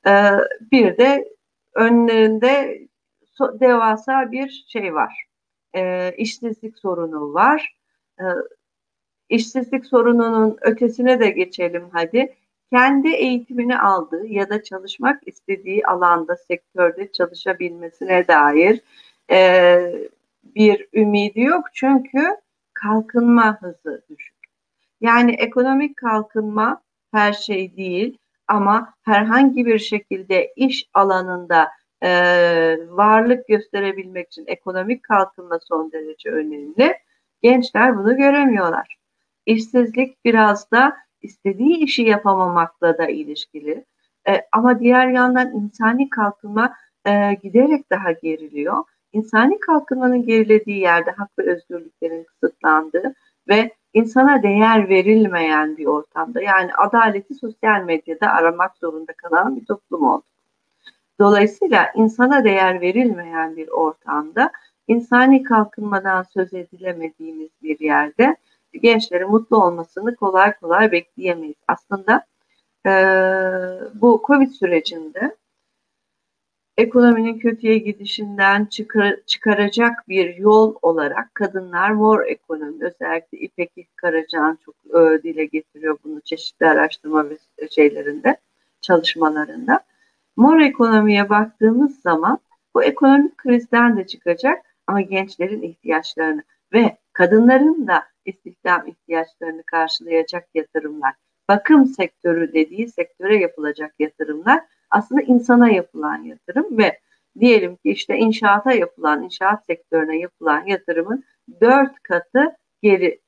Ee, 0.08 0.32
bir 0.72 0.98
de 0.98 1.28
önlerinde 1.76 2.80
devasa 3.40 4.32
bir 4.32 4.66
şey 4.68 4.94
var. 4.94 5.26
Ee, 5.76 6.14
işsizlik 6.18 6.78
sorunu 6.80 7.34
var. 7.34 7.76
Ee, 8.20 8.24
işsizlik 9.30 9.86
sorununun 9.86 10.58
ötesine 10.62 11.20
de 11.20 11.30
geçelim 11.30 11.90
hadi. 11.94 12.36
Kendi 12.74 13.08
eğitimini 13.08 13.80
aldığı 13.80 14.28
ya 14.28 14.50
da 14.50 14.64
çalışmak 14.64 15.28
istediği 15.28 15.86
alanda, 15.86 16.36
sektörde 16.36 17.12
çalışabilmesine 17.12 18.28
dair 18.28 18.82
e, 19.32 19.80
bir 20.44 20.88
ümidi 20.94 21.42
yok. 21.42 21.66
Çünkü 21.74 22.28
kalkınma 22.74 23.62
hızı 23.62 24.02
düşük. 24.10 24.36
Yani 25.02 25.32
ekonomik 25.32 25.98
kalkınma 25.98 26.82
her 27.12 27.34
şey 27.34 27.78
değil 27.78 28.18
ama 28.48 28.94
herhangi 29.02 29.66
bir 29.66 29.80
şekilde 29.80 30.54
iş 30.56 30.90
alanında 30.94 31.72
e, 32.04 32.10
varlık 32.90 33.48
gösterebilmek 33.48 34.28
için 34.28 34.44
ekonomik 34.48 35.04
kalkınma 35.04 35.60
son 35.68 35.92
derece 35.92 36.30
önemli. 36.30 36.98
Gençler 37.42 37.98
bunu 37.98 38.18
göremiyorlar. 38.18 38.98
İşsizlik 39.46 40.26
biraz 40.26 40.72
da 40.72 40.98
istediği 41.22 41.78
işi 41.78 42.02
yapamamakla 42.02 42.98
da 42.98 43.08
ilişkili. 43.08 43.86
E, 44.28 44.42
ama 44.52 44.80
diğer 44.80 45.08
yandan 45.08 45.52
insani 45.52 46.10
kalkınma 46.10 46.74
e, 47.06 47.34
giderek 47.44 47.92
daha 47.92 48.12
geriliyor. 48.12 48.84
İnsani 49.14 49.60
kalkınmanın 49.60 50.26
gerilediği 50.26 50.80
yerde 50.80 51.12
hak 51.12 51.30
ve 51.40 51.52
özgürlüklerin 51.52 52.24
kısıtlandığı 52.24 53.16
ve 53.48 53.72
insana 53.94 54.44
değer 54.44 54.90
verilmeyen 54.90 55.78
bir 55.78 55.86
ortamda 55.86 56.42
yani 56.42 56.74
adaleti 56.74 57.36
sosyal 57.36 57.84
medyada 57.84 58.28
aramak 58.28 58.78
zorunda 58.78 59.14
kalan 59.14 59.56
bir 59.56 59.66
toplum 59.66 60.04
oldu. 60.04 60.24
Dolayısıyla 61.20 61.92
insana 61.96 62.44
değer 62.44 62.82
verilmeyen 62.82 63.56
bir 63.56 63.68
ortamda 63.68 64.52
insani 64.88 65.44
kalkınmadan 65.44 66.24
söz 66.24 66.54
edilemediğimiz 66.54 67.50
bir 67.64 67.80
yerde 67.80 68.36
gençlerin 68.74 69.30
mutlu 69.30 69.64
olmasını 69.64 70.16
kolay 70.16 70.54
kolay 70.56 70.92
bekleyemeyiz. 70.92 71.56
Aslında 71.68 72.26
e, 72.86 72.92
bu 73.94 74.24
Covid 74.28 74.50
sürecinde 74.52 75.36
ekonominin 76.78 77.40
kötüye 77.40 77.78
gidişinden 77.78 78.66
çıkar, 78.66 79.16
çıkaracak 79.26 80.10
bir 80.10 80.36
yol 80.36 80.76
olarak 80.82 81.36
kadınlar 81.36 81.90
mor 81.92 82.26
ekonomi 82.26 82.86
özellikle 82.86 83.38
İpek 83.38 83.72
Karacan 83.96 84.60
çok 84.66 84.76
e, 84.76 85.24
dile 85.24 85.46
getiriyor 85.46 85.98
bunu 86.04 86.22
çeşitli 86.22 86.66
araştırma 86.66 87.30
ve 87.30 87.38
şeylerinde 87.70 88.38
çalışmalarında. 88.82 89.80
Mor 90.36 90.60
ekonomiye 90.60 91.30
baktığımız 91.30 92.02
zaman 92.02 92.40
bu 92.76 92.84
ekonomik 92.84 93.38
krizden 93.38 93.98
de 93.98 94.08
çıkacak 94.08 94.66
ama 94.88 95.02
gençlerin 95.02 95.62
ihtiyaçlarını 95.62 96.44
ve 96.74 96.98
kadınların 97.14 97.88
da 97.88 98.04
istihdam 98.26 98.88
ihtiyaçlarını 98.88 99.64
karşılayacak 99.64 100.48
yatırımlar, 100.54 101.14
bakım 101.50 101.86
sektörü 101.86 102.54
dediği 102.54 102.88
sektöre 102.88 103.40
yapılacak 103.40 103.94
yatırımlar 104.00 104.62
aslında 104.90 105.22
insana 105.22 105.70
yapılan 105.70 106.24
yatırım 106.24 106.78
ve 106.78 107.00
diyelim 107.40 107.76
ki 107.76 107.92
işte 107.92 108.18
inşaata 108.18 108.72
yapılan, 108.72 109.24
inşaat 109.24 109.66
sektörüne 109.66 110.20
yapılan 110.20 110.66
yatırımın 110.66 111.24
dört 111.62 112.04
katı 112.04 112.56
geri 112.82 113.22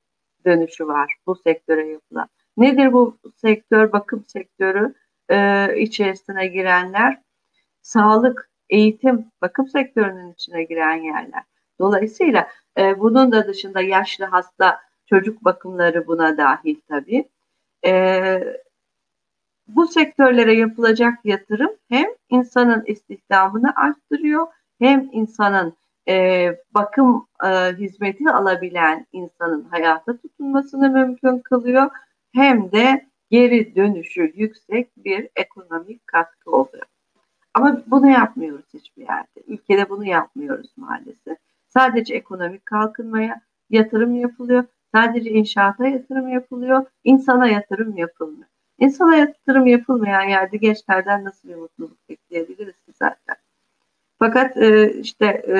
dönüşü 0.45 0.87
var 0.87 1.15
bu 1.27 1.35
sektöre 1.35 1.87
yapılan. 1.87 2.27
Nedir 2.57 2.93
bu 2.93 3.17
sektör, 3.35 3.91
bakım 3.91 4.25
sektörü 4.27 4.93
e, 5.29 5.67
içerisine 5.79 6.47
girenler? 6.47 7.21
Sağlık, 7.81 8.49
eğitim, 8.69 9.25
bakım 9.41 9.67
sektörünün 9.67 10.33
içine 10.33 10.63
giren 10.63 10.95
yerler. 10.95 11.43
Dolayısıyla 11.79 12.47
e, 12.77 12.99
bunun 12.99 13.31
da 13.31 13.47
dışında 13.47 13.81
yaşlı 13.81 14.25
hasta 14.25 14.81
çocuk 15.05 15.43
bakımları 15.45 16.07
buna 16.07 16.37
dahil 16.37 16.75
tabii. 16.89 17.29
E, 17.85 18.43
bu 19.67 19.87
sektörlere 19.87 20.53
yapılacak 20.53 21.13
yatırım 21.23 21.71
hem 21.89 22.07
insanın 22.29 22.83
istihdamını 22.85 23.75
arttırıyor 23.75 24.47
hem 24.79 25.09
insanın 25.11 25.73
e, 26.07 26.47
bakım 26.71 27.27
e, 27.43 27.47
hizmeti 27.77 28.29
alabilen 28.29 29.07
insanın 29.11 29.63
hayata 29.63 30.17
tutunmasını 30.17 30.89
mümkün 30.89 31.39
kılıyor 31.39 31.91
hem 32.33 32.71
de 32.71 33.07
geri 33.31 33.75
dönüşü 33.75 34.33
yüksek 34.35 34.97
bir 34.97 35.29
ekonomik 35.35 36.07
katkı 36.07 36.51
oluyor. 36.51 36.85
Ama 37.53 37.81
bunu 37.87 38.09
yapmıyoruz 38.09 38.65
hiçbir 38.73 39.01
yerde. 39.01 39.43
Ülkede 39.47 39.89
bunu 39.89 40.05
yapmıyoruz 40.05 40.73
maalesef. 40.77 41.37
Sadece 41.73 42.15
ekonomik 42.15 42.65
kalkınmaya 42.65 43.41
yatırım 43.69 44.15
yapılıyor. 44.15 44.63
Sadece 44.95 45.29
inşaata 45.29 45.87
yatırım 45.87 46.27
yapılıyor. 46.27 46.85
insana 47.03 47.47
yatırım 47.47 47.97
yapılmıyor. 47.97 48.49
İnsana 48.79 49.15
yatırım 49.15 49.67
yapılmayan 49.67 50.29
yerde 50.29 50.57
gençlerden 50.57 51.23
nasıl 51.23 51.49
bir 51.49 51.55
mutluluk 51.55 52.09
bekleyebiliriz 52.09 52.75
ki 52.75 52.91
zaten. 52.93 53.35
Fakat 54.19 54.57
e, 54.57 54.93
işte 54.93 55.25
e, 55.25 55.57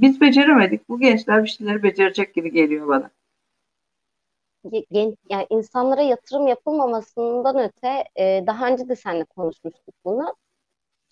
biz 0.00 0.20
beceremedik. 0.20 0.88
Bu 0.88 1.00
gençler 1.00 1.44
bir 1.44 1.48
şeyleri 1.48 1.82
becerecek 1.82 2.34
gibi 2.34 2.52
geliyor 2.52 2.88
bana. 2.88 3.10
Gen, 4.90 5.16
yani 5.30 5.46
insanlara 5.50 6.02
yatırım 6.02 6.46
yapılmamasından 6.46 7.58
öte 7.58 8.04
e, 8.16 8.44
daha 8.46 8.68
önce 8.68 8.88
de 8.88 8.96
seninle 8.96 9.24
konuşmuştuk 9.24 9.94
bunu. 10.04 10.34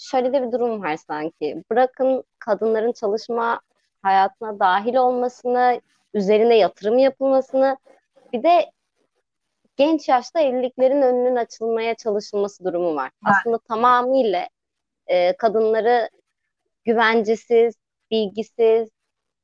Şöyle 0.01 0.33
de 0.33 0.43
bir 0.47 0.53
durum 0.53 0.83
var 0.83 0.97
sanki. 0.97 1.65
Bırakın 1.71 2.25
kadınların 2.39 2.93
çalışma 2.93 3.61
hayatına 4.03 4.61
dahil 4.61 4.95
olmasını, 4.95 5.81
üzerine 6.15 6.55
yatırım 6.59 6.99
yapılmasını, 6.99 7.77
bir 8.33 8.43
de 8.43 8.71
genç 9.77 10.09
yaşta 10.09 10.41
evliliklerin 10.41 11.03
önünün 11.03 11.37
açılmaya 11.37 11.95
çalışılması 11.95 12.65
durumu 12.65 12.95
var. 12.95 13.11
Evet. 13.27 13.35
Aslında 13.41 13.59
tamamıyla 13.59 14.49
e, 15.07 15.37
kadınları 15.37 16.11
güvencesiz, 16.85 17.75
bilgisiz, 18.11 18.89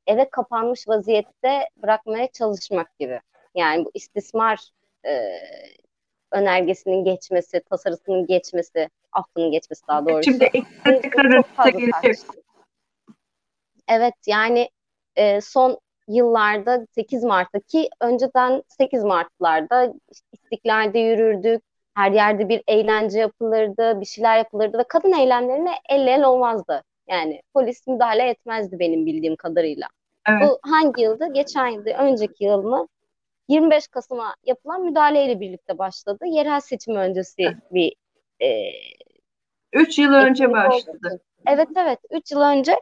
eve 0.07 0.29
kapanmış 0.29 0.87
vaziyette 0.87 1.69
bırakmaya 1.77 2.27
çalışmak 2.27 2.99
gibi. 2.99 3.21
Yani 3.55 3.85
bu 3.85 3.91
istismar 3.93 4.69
e, 5.05 5.39
önergesinin 6.31 7.03
geçmesi, 7.03 7.61
tasarısının 7.69 8.27
geçmesi, 8.27 8.89
affının 9.11 9.51
geçmesi 9.51 9.87
daha 9.87 10.05
doğrusu. 10.05 10.23
Şimdi 10.23 10.51
tekrar 10.83 11.69
gelecek. 11.69 12.17
Evet 13.87 14.13
yani 14.27 14.69
e, 15.15 15.41
son 15.41 15.79
yıllarda 16.07 16.85
8 16.95 17.23
Mart'taki 17.23 17.89
önceden 18.01 18.63
8 18.67 19.03
Mart'larda 19.03 19.93
istiklalde 20.31 20.99
yürürdük. 20.99 21.61
Her 21.95 22.11
yerde 22.11 22.49
bir 22.49 22.63
eğlence 22.67 23.19
yapılırdı, 23.19 24.01
bir 24.01 24.05
şeyler 24.05 24.37
yapılırdı 24.37 24.77
ve 24.77 24.83
kadın 24.83 25.13
eylemlerine 25.13 25.71
el 25.89 26.07
el 26.07 26.23
olmazdı. 26.23 26.83
Yani 27.09 27.41
polis 27.53 27.87
müdahale 27.87 28.29
etmezdi 28.29 28.79
benim 28.79 29.05
bildiğim 29.05 29.35
kadarıyla. 29.35 29.87
Evet. 30.29 30.41
Bu 30.41 30.59
hangi 30.71 31.01
yıldı? 31.01 31.33
Geçen 31.33 31.67
yıldı, 31.67 31.89
önceki 31.89 32.43
yıl 32.43 32.63
mı? 32.63 32.87
25 33.47 33.87
Kasım'a 33.87 34.35
yapılan 34.43 34.81
müdahaleyle 34.81 35.39
birlikte 35.39 35.77
başladı. 35.77 36.25
Yerel 36.25 36.59
seçim 36.59 36.95
öncesi 36.95 37.55
bir 37.71 37.95
e, 38.41 38.71
3 39.73 39.99
yıl 39.99 40.13
önce 40.13 40.51
başladı. 40.51 40.99
Oldu. 41.07 41.19
Evet 41.47 41.67
evet 41.75 41.99
3 42.11 42.31
yıl 42.31 42.41
önce 42.41 42.75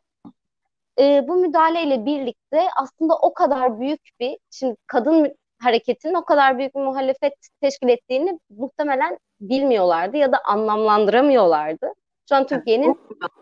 e, 1.00 1.28
bu 1.28 1.36
müdahaleyle 1.36 2.06
birlikte 2.06 2.68
aslında 2.76 3.16
o 3.16 3.34
kadar 3.34 3.80
büyük 3.80 4.10
bir 4.20 4.38
şimdi 4.52 4.76
kadın 4.88 5.36
hareketinin 5.62 6.14
o 6.14 6.26
kadar 6.26 6.58
büyük 6.58 6.76
bir 6.76 6.80
muhalefet 6.80 7.34
teşkil 7.62 7.90
ettiğini 7.90 8.40
muhtemelen 8.50 9.20
bilmiyorlardı 9.42 10.18
ya 10.18 10.32
da 10.32 10.38
anlamlandıramıyorlardı. 10.46 11.94
Şu 12.30 12.36
an 12.36 12.48
Türkiye'nin 12.48 13.00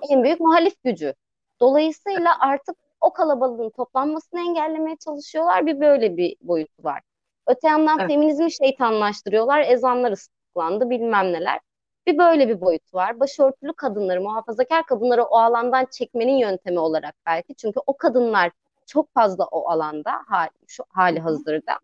en 0.09 0.23
büyük 0.23 0.39
muhalif 0.39 0.83
gücü. 0.83 1.13
Dolayısıyla 1.59 2.39
artık 2.39 2.75
o 3.01 3.13
kalabalığın 3.13 3.69
toplanmasını 3.69 4.39
engellemeye 4.39 4.97
çalışıyorlar. 4.97 5.65
Bir 5.65 5.81
böyle 5.81 6.17
bir 6.17 6.36
boyutu 6.41 6.83
var. 6.83 7.01
Öte 7.47 7.67
yandan 7.67 7.99
evet. 7.99 8.10
feminizmi 8.10 8.51
şeytanlaştırıyorlar. 8.51 9.62
Ezanlar 9.67 10.12
ıslıklandı 10.12 10.89
bilmem 10.89 11.34
neler. 11.34 11.60
Bir 12.08 12.17
böyle 12.17 12.49
bir 12.49 12.62
boyutu 12.62 12.97
var. 12.97 13.19
Başörtülü 13.19 13.73
kadınları, 13.73 14.21
muhafazakar 14.21 14.86
kadınları 14.86 15.23
o 15.23 15.38
alandan 15.38 15.88
çekmenin 15.91 16.38
yöntemi 16.38 16.79
olarak 16.79 17.15
belki. 17.25 17.56
Çünkü 17.56 17.79
o 17.86 17.97
kadınlar 17.97 18.51
çok 18.88 19.13
fazla 19.13 19.45
o 19.45 19.69
alanda 19.69 20.12
hali, 20.27 20.49
şu 20.67 20.84
hali 20.89 21.19
hazırda. 21.19 21.79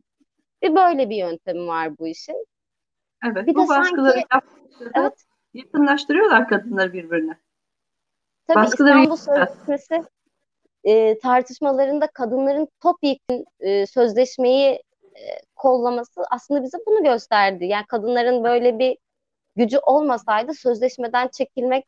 Bir 0.62 0.76
böyle 0.76 1.10
bir 1.10 1.16
yöntemi 1.16 1.68
var 1.68 1.98
bu 1.98 2.08
işin. 2.08 2.46
Evet, 3.26 3.48
bir 3.48 3.56
bu 3.56 3.64
de 3.64 3.70
baskıları 3.70 4.22
sanki, 4.32 4.46
evet, 4.96 5.26
yakınlaştırıyorlar 5.54 6.48
kadınları 6.48 6.94
birbirine. 6.94 7.38
Tabii 8.48 8.56
baskıları 8.58 9.00
İstanbul 9.00 9.16
Sözleşmesi 9.16 10.04
e, 10.84 11.20
tartışmalarında 11.20 12.08
kadınların 12.08 12.68
topyekun 12.80 13.46
e, 13.60 13.86
sözleşmeyi 13.86 14.84
kollaması 15.56 16.22
aslında 16.32 16.64
bize 16.64 16.78
bunu 16.88 17.04
gösterdi. 17.04 17.66
Yani 17.66 17.86
kadınların 17.86 18.44
böyle 18.44 18.80
bir 18.80 18.98
gücü 19.56 19.78
olmasaydı 19.78 20.54
sözleşmeden 20.54 21.28
çekilmek 21.28 21.84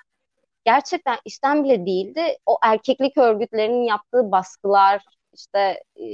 gerçekten 0.65 1.17
işten 1.25 1.63
bile 1.63 1.85
değildi. 1.85 2.37
O 2.45 2.57
erkeklik 2.63 3.17
örgütlerinin 3.17 3.83
yaptığı 3.83 4.31
baskılar 4.31 5.05
işte 5.33 5.83
e, 5.95 6.05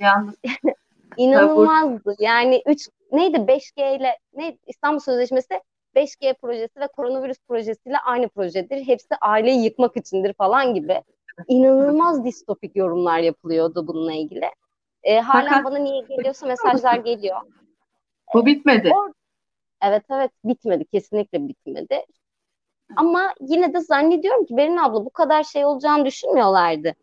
Yalnız. 0.00 0.34
inanılmazdı. 1.16 2.16
Yani 2.18 2.62
3 2.66 2.88
neydi 3.12 3.36
5G 3.36 3.96
ile 3.96 4.18
ne 4.36 4.58
İstanbul 4.66 5.00
Sözleşmesi 5.00 5.60
5G 5.96 6.34
projesi 6.34 6.80
ve 6.80 6.86
koronavirüs 6.86 7.38
projesiyle 7.48 7.98
aynı 7.98 8.28
projedir. 8.28 8.86
Hepsi 8.86 9.14
aileyi 9.20 9.64
yıkmak 9.64 9.96
içindir 9.96 10.34
falan 10.34 10.74
gibi. 10.74 11.02
İnanılmaz 11.48 12.24
distopik 12.24 12.76
yorumlar 12.76 13.18
yapılıyordu 13.18 13.86
bununla 13.86 14.12
ilgili. 14.12 14.46
E, 15.04 15.20
halen 15.20 15.64
bana 15.64 15.78
niye 15.78 16.00
geliyorsa 16.00 16.46
mesajlar 16.46 16.96
geliyor. 16.96 17.36
Bu 18.34 18.46
bitmedi. 18.46 18.92
Or 18.94 19.12
evet 19.82 20.04
evet 20.10 20.30
bitmedi. 20.44 20.84
Kesinlikle 20.84 21.48
bitmedi. 21.48 22.04
Ama 22.96 23.34
yine 23.40 23.74
de 23.74 23.80
zannediyorum 23.80 24.44
ki 24.44 24.56
Berin 24.56 24.76
abla 24.76 25.04
bu 25.04 25.10
kadar 25.10 25.42
şey 25.42 25.64
olacağını 25.64 26.04
düşünmüyorlardı. 26.04 26.94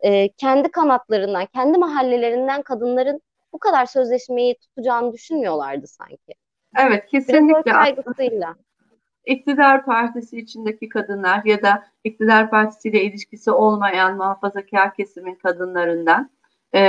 Ee, 0.00 0.28
kendi 0.28 0.70
kanatlarından, 0.70 1.46
kendi 1.46 1.78
mahallelerinden 1.78 2.62
kadınların 2.62 3.20
bu 3.52 3.58
kadar 3.58 3.86
sözleşmeyi 3.86 4.58
tutacağını 4.58 5.12
düşünmüyorlardı 5.12 5.86
sanki. 5.86 6.34
Evet 6.78 7.06
kesinlikle. 7.06 7.72
Kaygısıyla. 7.72 8.54
İktidar 9.24 9.84
partisi 9.84 10.38
içindeki 10.38 10.88
kadınlar 10.88 11.44
ya 11.44 11.62
da 11.62 11.84
iktidar 12.04 12.50
partisiyle 12.50 13.02
ilişkisi 13.02 13.50
olmayan 13.50 14.16
muhafazakar 14.16 14.94
kesimin 14.94 15.34
kadınlarından 15.34 16.30
e, 16.74 16.80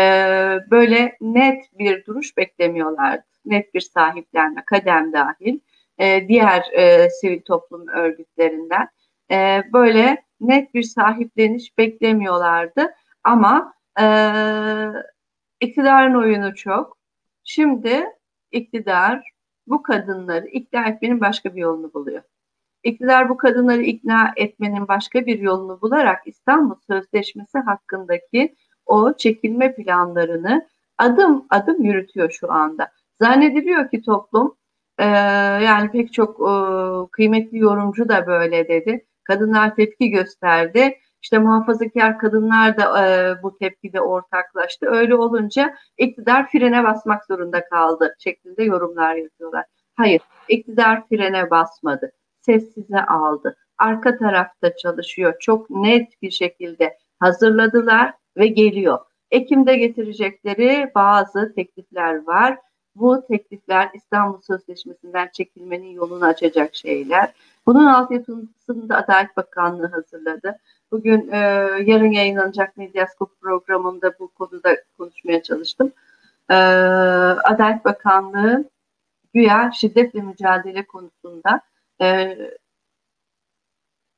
böyle 0.71 1.17
net 1.21 1.79
bir 1.79 2.05
duruş 2.05 2.37
beklemiyorlardı. 2.37 3.23
Net 3.45 3.73
bir 3.73 3.81
sahiplenme, 3.81 4.63
kadem 4.65 5.13
dahil 5.13 5.59
e, 5.97 6.27
diğer 6.27 6.71
e, 6.73 7.09
sivil 7.09 7.41
toplum 7.41 7.87
örgütlerinden 7.87 8.87
e, 9.31 9.63
böyle 9.73 10.23
net 10.41 10.73
bir 10.73 10.83
sahipleniş 10.83 11.77
beklemiyorlardı. 11.77 12.93
Ama 13.23 13.73
e, 13.99 14.05
iktidarın 15.59 16.13
oyunu 16.13 16.55
çok. 16.55 16.97
Şimdi 17.43 18.05
iktidar 18.51 19.33
bu 19.67 19.83
kadınları 19.83 20.47
ikna 20.47 20.87
etmenin 20.87 21.21
başka 21.21 21.55
bir 21.55 21.61
yolunu 21.61 21.93
buluyor. 21.93 22.23
İktidar 22.83 23.29
bu 23.29 23.37
kadınları 23.37 23.81
ikna 23.81 24.33
etmenin 24.35 24.87
başka 24.87 25.25
bir 25.25 25.39
yolunu 25.39 25.81
bularak 25.81 26.21
İstanbul 26.25 26.75
Sözleşmesi 26.87 27.57
hakkındaki 27.57 28.55
o 28.85 29.13
çekilme 29.17 29.75
planlarını 29.75 30.67
adım 30.97 31.45
adım 31.49 31.83
yürütüyor 31.83 32.31
şu 32.31 32.51
anda. 32.51 32.87
Zannediliyor 33.21 33.89
ki 33.89 34.01
toplum 34.01 34.55
e, 34.97 35.05
yani 35.63 35.91
pek 35.91 36.13
çok 36.13 36.39
e, 36.39 36.53
kıymetli 37.11 37.57
yorumcu 37.57 38.09
da 38.09 38.27
böyle 38.27 38.67
dedi. 38.67 39.05
Kadınlar 39.23 39.75
tepki 39.75 40.09
gösterdi. 40.09 40.99
İşte 41.21 41.37
muhafazakar 41.37 42.19
kadınlar 42.19 42.77
da 42.77 43.07
e, 43.07 43.35
bu 43.43 43.57
tepkide 43.57 44.01
ortaklaştı. 44.01 44.85
Öyle 44.89 45.15
olunca 45.15 45.75
iktidar 45.97 46.49
frene 46.49 46.83
basmak 46.83 47.25
zorunda 47.25 47.65
kaldı 47.65 48.15
şeklinde 48.19 48.63
yorumlar 48.63 49.15
yapıyorlar. 49.15 49.65
Hayır, 49.95 50.21
iktidar 50.47 51.07
frene 51.07 51.49
basmadı. 51.49 52.11
Sessize 52.41 53.01
aldı. 53.01 53.55
Arka 53.77 54.17
tarafta 54.17 54.75
çalışıyor. 54.75 55.33
Çok 55.39 55.69
net 55.69 56.21
bir 56.21 56.31
şekilde 56.31 56.97
hazırladılar 57.19 58.13
ve 58.37 58.47
geliyor. 58.47 58.99
Ekim'de 59.31 59.77
getirecekleri 59.77 60.91
bazı 60.95 61.53
teklifler 61.55 62.27
var. 62.27 62.57
Bu 62.95 63.25
teklifler 63.27 63.89
İstanbul 63.93 64.41
Sözleşmesi'nden 64.41 65.29
çekilmenin 65.33 65.91
yolunu 65.91 66.25
açacak 66.25 66.75
şeyler. 66.75 67.33
Bunun 67.65 67.85
altyapısını 67.85 68.89
da 68.89 68.97
Adalet 68.97 69.37
Bakanlığı 69.37 69.87
hazırladı. 69.87 70.59
Bugün 70.91 71.31
e, 71.31 71.37
yarın 71.85 72.11
yayınlanacak 72.11 72.77
Medyaskop 72.77 73.41
programında 73.41 74.19
bu 74.19 74.27
konuda 74.27 74.77
konuşmaya 74.97 75.43
çalıştım. 75.43 75.91
E, 76.49 76.53
Adalet 77.43 77.85
Bakanlığı 77.85 78.69
güya 79.33 79.71
şiddetle 79.73 80.21
mücadele 80.21 80.85
konusunda 80.85 81.61
e, 82.01 82.37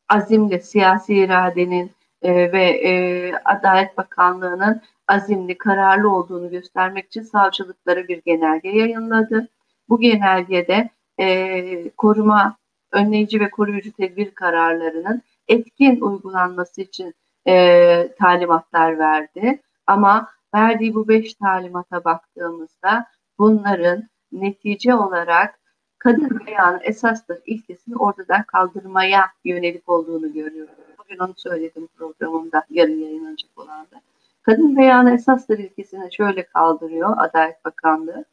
azimle 0.10 0.60
siyasi 0.60 1.16
iradenin 1.16 1.92
e, 2.26 2.52
ve 2.52 2.64
e, 2.64 3.34
Adalet 3.46 3.98
Bakanlığı'nın 3.98 4.82
azimli, 5.08 5.58
kararlı 5.58 6.10
olduğunu 6.10 6.50
göstermek 6.50 7.06
için 7.06 7.22
savcılıklara 7.22 8.08
bir 8.08 8.22
genelge 8.26 8.70
yayınladı. 8.70 9.48
Bu 9.90 10.00
genelgede 10.00 10.90
e, 11.20 11.90
koruma, 11.90 12.58
önleyici 12.92 13.40
ve 13.40 13.50
koruyucu 13.50 13.92
tedbir 13.92 14.32
kararlarının 14.32 15.22
etkin 15.48 16.02
uygulanması 16.02 16.82
için 16.82 17.14
e, 17.48 18.16
talimatlar 18.20 19.00
verdi. 19.00 19.62
Ama 19.88 20.28
verdiği 20.56 20.96
bu 20.96 21.08
beş 21.08 21.34
talimata 21.34 22.04
baktığımızda 22.04 23.08
bunların 23.40 24.04
netice 24.32 24.96
olarak 24.96 25.60
kadın 25.98 26.40
beyanı 26.48 26.80
esastır 26.84 27.38
ilkesini 27.46 27.96
ortadan 27.96 28.44
kaldırmaya 28.44 29.26
yönelik 29.44 29.90
olduğunu 29.90 30.34
görüyoruz. 30.34 30.85
Bugün 31.06 31.20
onu 31.20 31.34
söyledim 31.38 31.88
programımda, 31.88 32.66
yarın 32.70 33.00
yayınlanacak 33.00 33.58
olan 33.58 33.88
da. 33.92 34.02
Kadın 34.42 34.78
beyanı 34.78 35.14
esastır 35.14 35.60
ilkesini 35.60 36.14
şöyle 36.14 36.46
kaldırıyor 36.46 37.14
Adalet 37.18 37.66
Bakanlığı. 37.66 38.26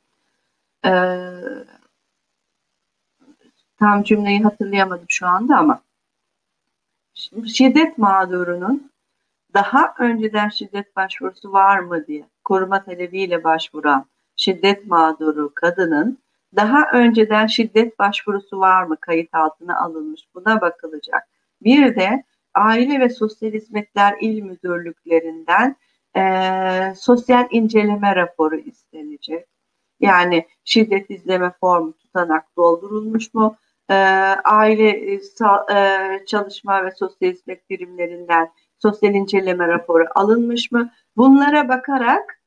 Ee, 0.85 1.31
tam 3.79 4.03
cümleyi 4.03 4.43
hatırlayamadım 4.43 5.07
şu 5.09 5.27
anda 5.27 5.57
ama 5.57 5.83
şiddet 7.47 7.99
mağdurunun 7.99 8.91
daha 9.55 9.95
önceden 9.99 10.49
şiddet 10.49 10.97
başvurusu 10.97 11.53
var 11.53 11.79
mı 11.79 12.07
diye 12.07 12.25
koruma 12.45 12.85
talebiyle 12.85 13.45
başvuran 13.45 14.07
şiddet 14.37 14.87
mağduru 14.87 15.53
kadının 15.55 16.19
daha 16.57 16.91
önceden 16.93 17.47
şiddet 17.47 17.99
başvurusu 17.99 18.59
var 18.59 18.83
mı 18.83 18.97
kayıt 19.01 19.35
altına 19.35 19.81
alınmış 19.81 20.23
buna 20.35 20.61
bakılacak. 20.61 21.29
Bir 21.63 21.97
de 21.97 22.25
Aile 22.55 23.01
ve 23.01 23.09
Sosyal 23.09 23.53
Hizmetler 23.53 24.17
İl 24.21 24.43
Müdürlüklerinden 24.43 25.77
e, 26.17 26.95
sosyal 26.97 27.49
inceleme 27.51 28.17
raporu 28.17 28.57
istenecek. 28.57 29.47
Yani 30.01 30.47
şiddet 30.65 31.11
izleme 31.11 31.53
formu 31.61 31.93
tutanak 31.93 32.57
doldurulmuş 32.57 33.35
mu? 33.35 33.57
E, 33.91 33.95
aile 34.45 34.89
e, 34.89 35.21
e, 35.75 36.25
çalışma 36.27 36.85
ve 36.85 36.91
sosyal 36.91 37.33
hizmet 37.33 37.71
birimlerinden 37.71 38.53
sosyal 38.79 39.15
inceleme 39.15 39.69
raporu 39.69 40.05
alınmış 40.15 40.73
mı? 40.73 40.93
Bunlara 41.17 41.69
bakarak 41.69 42.41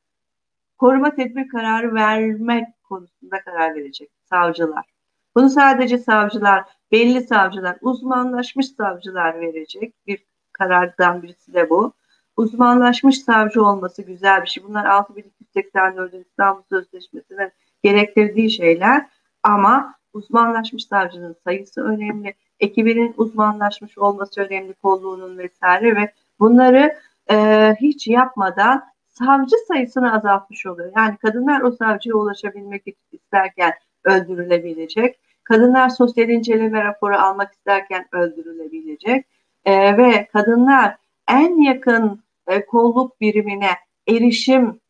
koruma 0.78 1.14
tedbir 1.14 1.48
kararı 1.48 1.94
vermek 1.94 2.64
konusunda 2.82 3.40
karar 3.44 3.74
verecek 3.74 4.10
savcılar. 4.24 4.95
Bunu 5.36 5.50
sadece 5.50 5.98
savcılar, 5.98 6.64
belli 6.92 7.20
savcılar, 7.20 7.76
uzmanlaşmış 7.80 8.66
savcılar 8.66 9.40
verecek. 9.40 10.06
Bir 10.06 10.24
karardan 10.52 11.22
birisi 11.22 11.54
de 11.54 11.70
bu. 11.70 11.92
Uzmanlaşmış 12.36 13.22
savcı 13.22 13.64
olması 13.64 14.02
güzel 14.02 14.42
bir 14.42 14.46
şey. 14.46 14.64
Bunlar 14.64 14.84
6284 14.84 16.14
İstanbul 16.14 16.62
Sözleşmesi'nin 16.68 17.52
gerektirdiği 17.82 18.50
şeyler 18.50 19.06
ama 19.42 19.94
uzmanlaşmış 20.12 20.86
savcının 20.86 21.36
sayısı 21.44 21.84
önemli. 21.84 22.34
Ekibinin 22.60 23.14
uzmanlaşmış 23.16 23.98
olması 23.98 24.40
önemli, 24.40 24.74
kolluğunun 24.74 25.38
vesaire 25.38 25.96
ve 25.96 26.12
bunları 26.40 26.96
e, 27.30 27.74
hiç 27.80 28.08
yapmadan 28.08 28.84
savcı 29.08 29.56
sayısını 29.68 30.14
azaltmış 30.14 30.66
oluyor. 30.66 30.92
Yani 30.96 31.16
kadınlar 31.16 31.60
o 31.60 31.72
savcıya 31.72 32.14
ulaşabilmek 32.14 32.84
isterken 33.12 33.72
öldürülebilecek. 34.04 35.25
Kadınlar 35.48 35.88
sosyal 35.88 36.28
inceleme 36.28 36.84
raporu 36.84 37.16
almak 37.16 37.52
isterken 37.52 38.06
öldürülebilecek. 38.12 39.26
E, 39.64 39.96
ve 39.96 40.28
kadınlar 40.32 40.96
en 41.28 41.60
yakın 41.60 42.22
e, 42.46 42.66
kolluk 42.66 43.20
birimine 43.20 43.70
erişim 44.08 44.80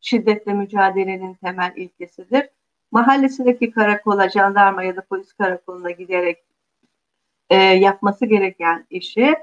şiddetle 0.00 0.52
mücadelenin 0.52 1.34
temel 1.34 1.72
ilkesidir. 1.76 2.48
Mahallesindeki 2.90 3.70
karakola, 3.70 4.28
jandarma 4.28 4.82
ya 4.82 4.96
da 4.96 5.00
polis 5.00 5.32
karakoluna 5.32 5.90
giderek 5.90 6.38
e, 7.50 7.56
yapması 7.56 8.26
gereken 8.26 8.86
işi 8.90 9.34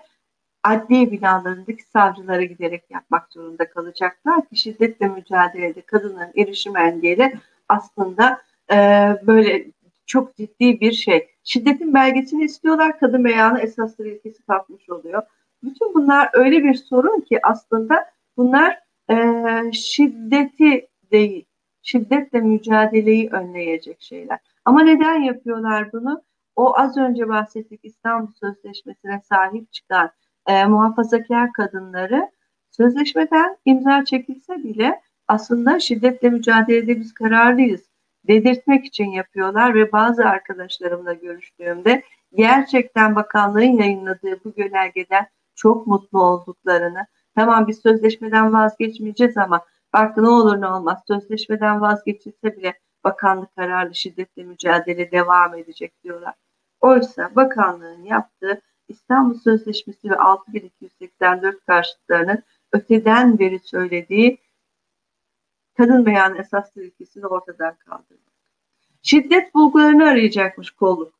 adli 0.63 1.11
binalarındaki 1.11 1.83
savcılara 1.83 2.43
giderek 2.43 2.83
yapmak 2.89 3.33
zorunda 3.33 3.69
kalacaklar 3.69 4.45
ki 4.49 4.55
şiddetle 4.55 5.07
mücadelede 5.07 5.81
kadının 5.81 6.31
erişim 6.37 6.77
engeli 6.77 7.33
aslında 7.69 8.41
e, 8.71 8.75
böyle 9.27 9.65
çok 10.05 10.35
ciddi 10.35 10.79
bir 10.79 10.91
şey. 10.91 11.27
Şiddetin 11.43 11.93
belgesini 11.93 12.43
istiyorlar, 12.43 12.99
kadın 12.99 13.25
beyanı 13.25 13.59
esasları 13.59 14.09
ilkesi 14.09 14.43
kalkmış 14.45 14.89
oluyor. 14.89 15.23
Bütün 15.63 15.93
bunlar 15.93 16.29
öyle 16.33 16.63
bir 16.63 16.73
sorun 16.73 17.21
ki 17.21 17.39
aslında 17.43 18.05
bunlar 18.37 18.79
e, 19.09 19.15
şiddeti 19.73 20.87
değil, 21.11 21.45
şiddetle 21.81 22.39
mücadeleyi 22.41 23.29
önleyecek 23.29 24.01
şeyler. 24.01 24.39
Ama 24.65 24.83
neden 24.83 25.21
yapıyorlar 25.21 25.91
bunu? 25.91 26.23
O 26.55 26.77
az 26.77 26.97
önce 26.97 27.29
bahsettik 27.29 27.79
İstanbul 27.83 28.31
Sözleşmesi'ne 28.33 29.21
sahip 29.29 29.73
çıkan 29.73 30.11
e, 30.47 30.65
muhafazakar 30.65 31.53
kadınları 31.53 32.31
sözleşmeden 32.71 33.57
imza 33.65 34.05
çekilse 34.05 34.63
bile 34.63 35.01
aslında 35.27 35.79
şiddetle 35.79 36.29
mücadelede 36.29 36.99
biz 36.99 37.13
kararlıyız 37.13 37.92
dedirtmek 38.27 38.85
için 38.85 39.11
yapıyorlar 39.11 39.75
ve 39.75 39.91
bazı 39.91 40.25
arkadaşlarımla 40.25 41.13
görüştüğümde 41.13 42.03
gerçekten 42.35 43.15
bakanlığın 43.15 43.77
yayınladığı 43.77 44.43
bu 44.43 44.53
genelgeden 44.53 45.27
çok 45.55 45.87
mutlu 45.87 46.23
olduklarını, 46.23 47.07
tamam 47.35 47.67
biz 47.67 47.79
sözleşmeden 47.81 48.53
vazgeçmeyeceğiz 48.53 49.37
ama 49.37 49.65
bak 49.93 50.17
ne 50.17 50.27
olur 50.27 50.61
ne 50.61 50.67
olmaz 50.67 50.99
sözleşmeden 51.07 51.81
vazgeçilse 51.81 52.57
bile 52.57 52.79
bakanlık 53.03 53.55
kararlı 53.55 53.95
şiddetle 53.95 54.43
mücadele 54.43 55.11
devam 55.11 55.55
edecek 55.55 56.03
diyorlar. 56.03 56.33
Oysa 56.81 57.35
bakanlığın 57.35 58.03
yaptığı 58.03 58.61
İstanbul 58.87 59.39
Sözleşmesi 59.39 60.09
ve 60.09 60.15
6284 60.15 61.65
karşıtlarının 61.65 62.43
öteden 62.71 63.39
beri 63.39 63.59
söylediği 63.59 64.37
kadın 65.77 66.05
beyanı 66.05 66.37
esas 66.37 66.77
ilkesini 66.77 67.27
ortadan 67.27 67.75
kaldırmak. 67.75 68.33
Şiddet 69.01 69.53
bulgularını 69.53 70.07
arayacakmış 70.07 70.71
kolluk. 70.71 71.13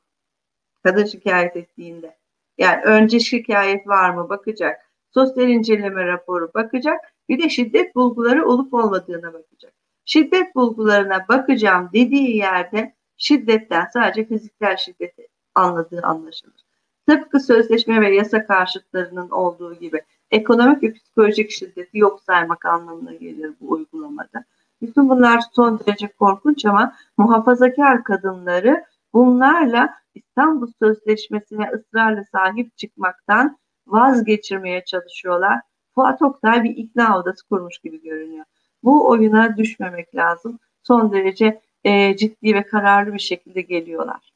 Kadın 0.84 1.06
şikayet 1.06 1.56
ettiğinde. 1.56 2.18
Yani 2.58 2.84
önce 2.84 3.20
şikayet 3.20 3.88
var 3.88 4.10
mı 4.10 4.30
bakacak. 4.30 4.92
Sosyal 5.14 5.50
inceleme 5.50 6.06
raporu 6.06 6.52
bakacak. 6.54 7.00
Bir 7.30 7.44
de 7.44 7.50
şiddet 7.50 7.96
bulguları 7.96 8.48
olup 8.48 8.74
olmadığına 8.74 9.34
bakacak. 9.34 9.74
Şiddet 10.06 10.56
bulgularına 10.56 11.26
bakacağım 11.30 11.90
dediği 11.94 12.38
yerde 12.38 12.96
şiddetten 13.18 13.88
sadece 13.94 14.26
fiziksel 14.26 14.78
şiddeti 14.78 15.28
anladığı 15.56 16.02
anlaşılır. 16.02 16.66
Tıpkı 17.08 17.40
sözleşme 17.40 18.02
ve 18.02 18.16
yasa 18.16 18.46
karşıtlarının 18.46 19.30
olduğu 19.30 19.74
gibi 19.74 20.02
ekonomik 20.34 20.84
ve 20.84 20.94
psikolojik 20.94 21.52
şiddeti 21.52 21.98
yok 21.98 22.22
saymak 22.24 22.66
anlamına 22.66 23.14
gelir 23.14 23.52
bu 23.62 23.72
uygulamada. 23.72 24.44
Bütün 24.82 25.10
bunlar 25.10 25.44
son 25.52 25.80
derece 25.80 26.08
korkunç 26.08 26.66
ama 26.66 26.96
muhafazakar 27.18 28.04
kadınları 28.04 28.84
bunlarla 29.14 29.94
İstanbul 30.16 30.72
Sözleşmesi'ne 30.80 31.70
ısrarla 31.70 32.24
sahip 32.32 32.78
çıkmaktan 32.78 33.58
vazgeçirmeye 33.88 34.86
çalışıyorlar. 34.86 35.60
Fuat 35.96 36.22
Oktay 36.22 36.64
bir 36.64 36.78
ikna 36.78 37.20
odası 37.20 37.48
kurmuş 37.48 37.78
gibi 37.78 38.02
görünüyor. 38.02 38.46
Bu 38.84 39.10
oyuna 39.10 39.58
düşmemek 39.58 40.16
lazım. 40.16 40.60
Son 40.84 41.12
derece 41.12 41.62
e, 41.84 42.18
ciddi 42.18 42.56
ve 42.56 42.64
kararlı 42.64 43.14
bir 43.14 43.20
şekilde 43.20 43.62
geliyorlar. 43.62 44.34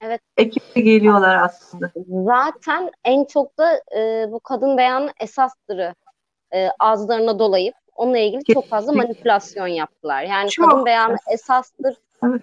Evet. 0.00 0.20
Ekiple 0.36 0.80
geliyorlar 0.80 1.36
aslında. 1.36 1.92
Zaten 2.08 2.90
en 3.04 3.24
çok 3.24 3.58
da 3.58 3.82
e, 3.96 4.32
bu 4.32 4.40
kadın 4.40 4.76
beyanı 4.76 5.12
esastırı 5.20 5.94
e, 6.54 6.68
ağızlarına 6.78 7.38
dolayıp 7.38 7.74
onunla 7.94 8.18
ilgili 8.18 8.38
Kesinlikle. 8.38 8.54
çok 8.54 8.70
fazla 8.70 8.92
manipülasyon 8.92 9.66
yaptılar. 9.66 10.22
Yani 10.22 10.50
çok. 10.50 10.70
kadın 10.70 10.84
beyanı 10.84 11.16
esastır. 11.32 11.96
Evet. 12.24 12.42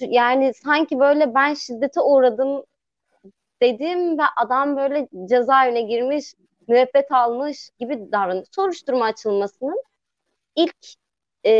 Yani 0.00 0.54
sanki 0.54 0.98
böyle 0.98 1.34
ben 1.34 1.54
şiddete 1.54 2.00
uğradım 2.00 2.64
dedim 3.62 4.18
ve 4.18 4.22
adam 4.36 4.76
böyle 4.76 5.08
cezaevine 5.28 5.82
girmiş, 5.82 6.34
müebbet 6.68 7.12
almış 7.12 7.70
gibi 7.80 8.12
davranıyor. 8.12 8.46
Soruşturma 8.50 9.04
açılmasının 9.04 9.82
ilk 10.56 10.76
e, 11.46 11.52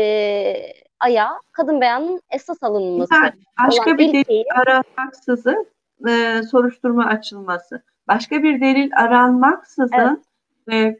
ayağı 1.03 1.39
kadın 1.51 1.81
beyanının 1.81 2.21
esas 2.31 2.63
alınması. 2.63 3.13
Yani 3.13 3.31
başka 3.67 3.97
bir 3.97 4.13
delil 4.13 4.45
aranmaksızın 4.55 5.67
e, 6.07 6.41
soruşturma 6.51 7.05
açılması. 7.05 7.83
Başka 8.07 8.43
bir 8.43 8.61
delil 8.61 8.91
aranmaksızın 8.95 10.23
evet. 10.69 10.99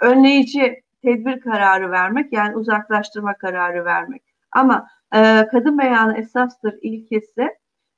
önleyici 0.00 0.82
tedbir 1.02 1.40
kararı 1.40 1.90
vermek 1.90 2.32
yani 2.32 2.56
uzaklaştırma 2.56 3.34
kararı 3.34 3.84
vermek. 3.84 4.22
Ama 4.52 4.88
e, 5.14 5.48
kadın 5.50 5.78
beyanı 5.78 6.18
esastır 6.18 6.78
ilkesi 6.82 7.48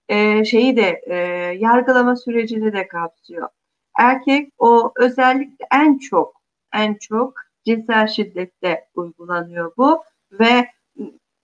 e, 0.09 0.45
şeyi 0.45 0.77
de 0.77 1.03
e, 1.07 1.16
yargılama 1.59 2.16
sürecini 2.16 2.72
de 2.72 2.89
kapsıyor. 2.89 3.49
Erkek 3.99 4.53
o 4.59 4.93
özellikle 4.97 5.66
en 5.74 5.99
çok 5.99 6.43
en 6.74 6.95
çok 6.95 7.35
cinsel 7.64 8.07
şiddette 8.07 8.89
uygulanıyor 8.95 9.72
bu 9.77 10.03
ve 10.33 10.76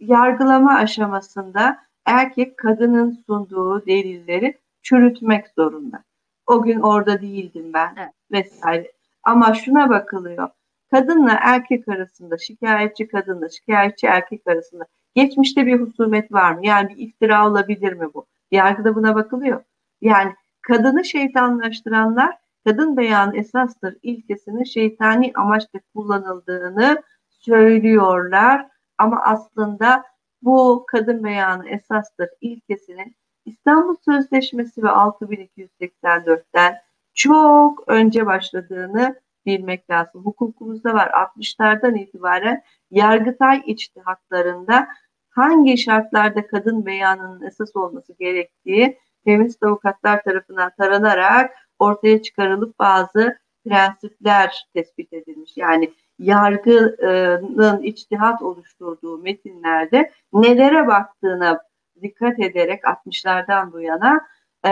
yargılama 0.03 0.75
aşamasında 0.75 1.79
erkek 2.07 2.59
kadının 2.59 3.23
sunduğu 3.27 3.87
delilleri 3.87 4.59
çürütmek 4.83 5.47
zorunda. 5.49 6.05
O 6.47 6.63
gün 6.63 6.81
orada 6.81 7.21
değildim 7.21 7.73
ben 7.75 7.95
evet. 7.99 8.13
vesaire. 8.33 8.93
Ama 9.23 9.55
şuna 9.55 9.91
bakılıyor. 9.91 10.49
Kadınla 10.91 11.39
erkek 11.41 11.89
arasında, 11.89 12.39
şikayetçi 12.39 13.09
kadınla 13.09 13.49
şikayetçi 13.49 14.07
erkek 14.07 14.47
arasında 14.47 14.85
geçmişte 15.15 15.67
bir 15.67 15.81
husumet 15.81 16.33
var 16.33 16.53
mı? 16.53 16.67
Yani 16.67 16.89
bir 16.89 16.97
iftira 16.97 17.49
olabilir 17.49 17.93
mi 17.93 18.07
bu? 18.15 18.27
Yargıda 18.51 18.95
buna 18.95 19.15
bakılıyor. 19.15 19.63
Yani 20.01 20.33
kadını 20.63 21.05
şeytanlaştıranlar 21.05 22.37
kadın 22.67 22.97
beyanı 22.97 23.37
esastır 23.37 23.97
ilkesinin 24.03 24.65
şeytani 24.65 25.33
amaçla 25.35 25.81
kullanıldığını 25.95 27.03
söylüyorlar. 27.29 28.72
Ama 28.99 29.23
aslında 29.23 30.05
bu 30.43 30.85
kadın 30.87 31.25
beyanı 31.25 31.69
esastır 31.69 32.29
ilkesinin 32.41 33.17
İstanbul 33.45 33.97
Sözleşmesi 34.05 34.83
ve 34.83 34.89
6284'ten 34.89 36.75
çok 37.15 37.89
önce 37.89 38.27
başladığını 38.27 39.21
bilmek 39.47 39.91
lazım. 39.91 40.25
Hukukumuzda 40.25 40.95
var 40.95 41.09
60'lardan 41.09 41.99
itibaren 41.99 42.63
Yargıtay 42.91 43.63
içtihatlarında 43.67 44.89
hangi 45.31 45.79
şartlarda 45.79 46.47
kadın 46.47 46.87
beyanının 46.87 47.43
esas 47.43 47.77
olması 47.77 48.13
gerektiği 48.19 48.99
feminist 49.25 49.63
avukatlar 49.63 50.23
tarafından 50.23 50.73
taranarak 50.79 51.55
ortaya 51.79 52.23
çıkarılıp 52.23 52.79
bazı 52.79 53.39
prensipler 53.65 54.67
tespit 54.75 55.13
edilmiş. 55.13 55.57
Yani 55.57 55.93
yargının 56.19 57.83
içtihat 57.83 58.43
oluşturduğu 58.43 59.19
metinlerde 59.19 60.13
nelere 60.33 60.87
baktığına 60.87 61.61
dikkat 62.03 62.41
ederek 62.41 62.83
60'lardan 62.85 63.73
bu 63.73 63.81
yana 63.81 64.21
e, 64.67 64.71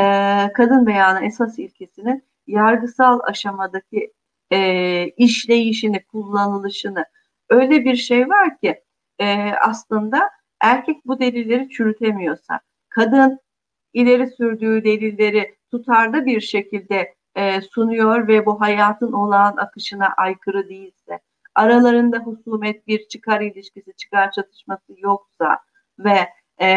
kadın 0.53 0.87
beyanı 0.87 1.25
esas 1.25 1.59
ilkesinin 1.59 2.25
yargısal 2.47 3.21
aşamadaki 3.23 4.13
e, 4.51 5.07
işleyişini, 5.09 6.05
kullanılışını. 6.05 7.05
Öyle 7.49 7.85
bir 7.85 7.97
şey 7.97 8.29
var 8.29 8.59
ki 8.59 8.83
e, 9.19 9.53
aslında 9.53 10.31
erkek 10.61 11.07
bu 11.07 11.21
delilleri 11.21 11.69
çürütemiyorsa, 11.69 12.61
kadın 12.89 13.41
ileri 13.93 14.27
sürdüğü 14.27 14.85
delilleri 14.85 15.57
tutarlı 15.71 16.27
bir 16.27 16.41
şekilde 16.41 17.15
e, 17.35 17.61
sunuyor 17.61 18.29
ve 18.29 18.47
bu 18.47 18.61
hayatın 18.61 19.13
olağan 19.13 19.57
akışına 19.57 20.15
aykırı 20.17 20.69
değilse, 20.69 21.21
aralarında 21.61 22.19
husumet 22.19 22.87
bir 22.87 23.09
çıkar 23.09 23.41
ilişkisi, 23.41 23.93
çıkar 23.97 24.33
çatışması 24.33 24.93
yoksa 24.97 25.59
ve 25.99 26.29
e, 26.61 26.69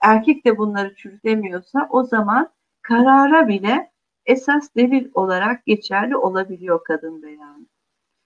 erkek 0.00 0.46
de 0.46 0.58
bunları 0.58 0.94
çürütemiyorsa 0.94 1.88
o 1.90 2.04
zaman 2.04 2.50
karara 2.82 3.48
bile 3.48 3.90
esas 4.26 4.74
delil 4.76 5.10
olarak 5.14 5.66
geçerli 5.66 6.16
olabiliyor 6.16 6.84
kadın 6.84 7.22
beyanı. 7.22 7.66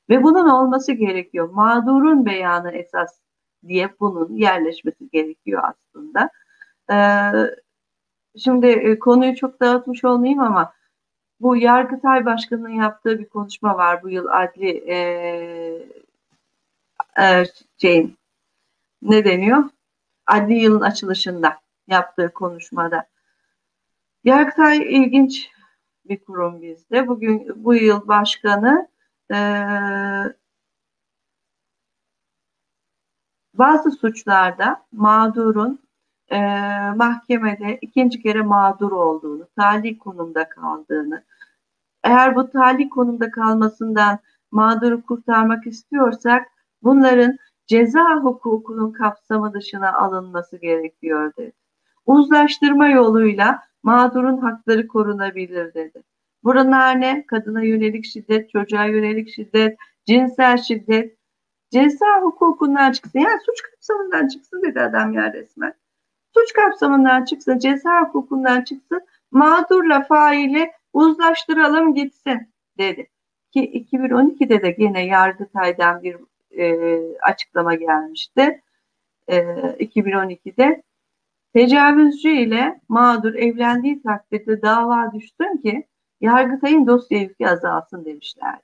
Ve 0.08 0.22
bunun 0.22 0.48
olması 0.48 0.92
gerekiyor. 0.92 1.50
Mağdurun 1.50 2.26
beyanı 2.26 2.70
esas 2.70 3.20
diye 3.66 3.90
bunun 4.00 4.36
yerleşmesi 4.36 5.10
gerekiyor 5.10 5.62
aslında. 5.64 6.30
Ee, 6.92 7.32
şimdi 8.38 8.66
e, 8.66 8.98
konuyu 8.98 9.36
çok 9.36 9.60
dağıtmış 9.60 10.04
olmayayım 10.04 10.40
ama 10.40 10.72
bu 11.40 11.56
Yargıtay 11.56 12.24
Başkanı'nın 12.24 12.68
yaptığı 12.68 13.18
bir 13.18 13.28
konuşma 13.28 13.76
var 13.76 14.02
bu 14.02 14.08
yıl 14.08 14.26
adli 14.26 14.68
e, 14.68 14.96
e, 17.20 17.44
şeyin 17.78 18.18
ne 19.02 19.24
deniyor? 19.24 19.64
Adli 20.26 20.54
yılın 20.54 20.80
açılışında 20.80 21.58
yaptığı 21.88 22.32
konuşmada. 22.32 23.06
Yargıtay 24.24 24.76
ilginç 24.78 25.50
bir 26.04 26.24
kurum 26.24 26.62
bizde. 26.62 27.08
Bugün 27.08 27.64
bu 27.64 27.74
yıl 27.74 28.08
başkanı 28.08 28.88
e, 29.32 29.36
bazı 33.54 33.90
suçlarda 33.90 34.86
mağdurun 34.92 35.84
e, 36.32 36.38
mahkemede 36.96 37.78
ikinci 37.80 38.22
kere 38.22 38.42
mağdur 38.42 38.92
olduğunu, 38.92 39.48
talih 39.56 39.98
konumda 39.98 40.48
kaldığını, 40.48 41.24
eğer 42.04 42.36
bu 42.36 42.50
talih 42.50 42.90
konumda 42.90 43.30
kalmasından 43.30 44.18
mağduru 44.50 45.02
kurtarmak 45.02 45.66
istiyorsak 45.66 46.46
bunların 46.82 47.38
ceza 47.66 48.16
hukukunun 48.22 48.92
kapsamı 48.92 49.54
dışına 49.54 49.92
alınması 49.92 50.56
gerekiyor 50.56 51.32
dedi. 51.36 51.52
Uzlaştırma 52.06 52.88
yoluyla 52.88 53.62
mağdurun 53.82 54.38
hakları 54.38 54.88
korunabilir 54.88 55.74
dedi. 55.74 56.02
Bunlar 56.44 57.00
ne? 57.00 57.26
Kadına 57.26 57.62
yönelik 57.62 58.04
şiddet, 58.04 58.50
çocuğa 58.50 58.84
yönelik 58.84 59.28
şiddet, 59.30 59.78
cinsel 60.06 60.56
şiddet. 60.56 61.18
Ceza 61.70 62.06
hukukundan 62.22 62.92
çıksın. 62.92 63.18
Yani 63.18 63.40
suç 63.46 63.62
kapsamından 63.62 64.28
çıksın 64.28 64.62
dedi 64.62 64.80
adam 64.80 65.12
ya 65.12 65.32
resmen. 65.32 65.74
Suç 66.34 66.52
kapsamından 66.52 67.24
çıksın, 67.24 67.58
ceza 67.58 68.02
hukukundan 68.02 68.64
çıksın. 68.64 69.06
Mağdurla 69.30 70.02
faili 70.04 70.70
uzlaştıralım 70.92 71.94
gitsin 71.94 72.54
dedi. 72.78 73.10
Ki 73.52 73.86
2012'de 73.92 74.62
de 74.62 74.70
gene 74.70 75.06
Yargıtay'dan 75.06 76.02
bir 76.02 76.16
e, 76.58 77.18
açıklama 77.18 77.74
gelmişti. 77.74 78.60
e, 79.28 79.36
2012'de 79.80 80.82
tecavüzcü 81.54 82.28
ile 82.30 82.80
mağdur 82.88 83.34
evlendiği 83.34 84.02
takdirde 84.02 84.62
dava 84.62 85.12
düştün 85.14 85.56
ki 85.56 85.86
Yargıtay'ın 86.20 86.86
dosya 86.86 87.18
yükü 87.18 87.46
azalsın 87.46 88.04
demişlerdi. 88.04 88.62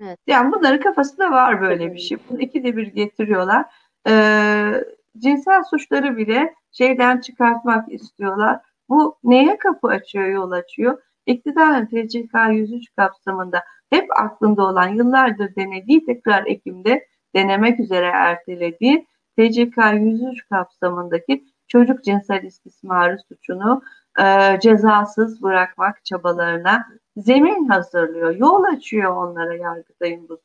Evet. 0.00 0.18
Yani 0.26 0.52
bunların 0.52 0.80
kafasında 0.80 1.30
var 1.30 1.60
böyle 1.60 1.94
bir 1.94 1.98
şey. 1.98 2.18
Bunu 2.30 2.40
ikide 2.40 2.76
bir 2.76 2.86
getiriyorlar. 2.86 3.64
Ee, 4.08 4.84
cinsel 5.18 5.62
suçları 5.70 6.16
bile 6.16 6.54
şeyden 6.72 7.20
çıkartmak 7.20 7.92
istiyorlar. 7.92 8.60
Bu 8.88 9.18
neye 9.24 9.58
kapı 9.58 9.88
açıyor, 9.88 10.26
yol 10.26 10.50
açıyor? 10.50 11.02
İktidarın 11.26 11.86
TCK 11.86 12.34
103 12.52 12.94
kapsamında 12.96 13.64
hep 13.90 14.08
aklında 14.18 14.62
olan 14.62 14.88
yıllardır 14.88 15.56
denediği 15.56 16.06
tekrar 16.06 16.46
Ekim'de 16.46 17.06
denemek 17.34 17.80
üzere 17.80 18.06
ertelediği 18.06 19.06
TCK 19.38 19.78
103 19.94 20.48
kapsamındaki 20.48 21.44
çocuk 21.68 22.04
cinsel 22.04 22.42
istismarı 22.42 23.18
suçunu 23.28 23.82
e, 24.20 24.58
cezasız 24.60 25.42
bırakmak 25.42 26.04
çabalarına 26.04 26.86
zemin 27.16 27.68
hazırlıyor, 27.68 28.36
yol 28.36 28.64
açıyor 28.64 29.16
onlara 29.16 29.54
Yargıtay'ın 29.54 30.28
bu 30.28 30.38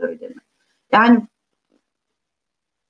söylemi. 0.00 0.34
Yani 0.92 1.26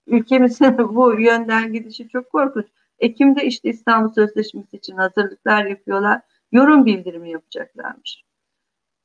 ülkemizin 0.09 0.79
bu 0.95 1.21
yönden 1.21 1.73
gidişi 1.73 2.09
çok 2.09 2.31
korkunç. 2.33 2.67
Ekim'de 2.99 3.45
işte 3.45 3.69
İstanbul 3.69 4.13
Sözleşmesi 4.13 4.77
için 4.77 4.97
hazırlıklar 4.97 5.65
yapıyorlar. 5.65 6.21
Yorum 6.53 6.87
bildirimi 6.87 7.31
yapacaklarmış. 7.31 8.25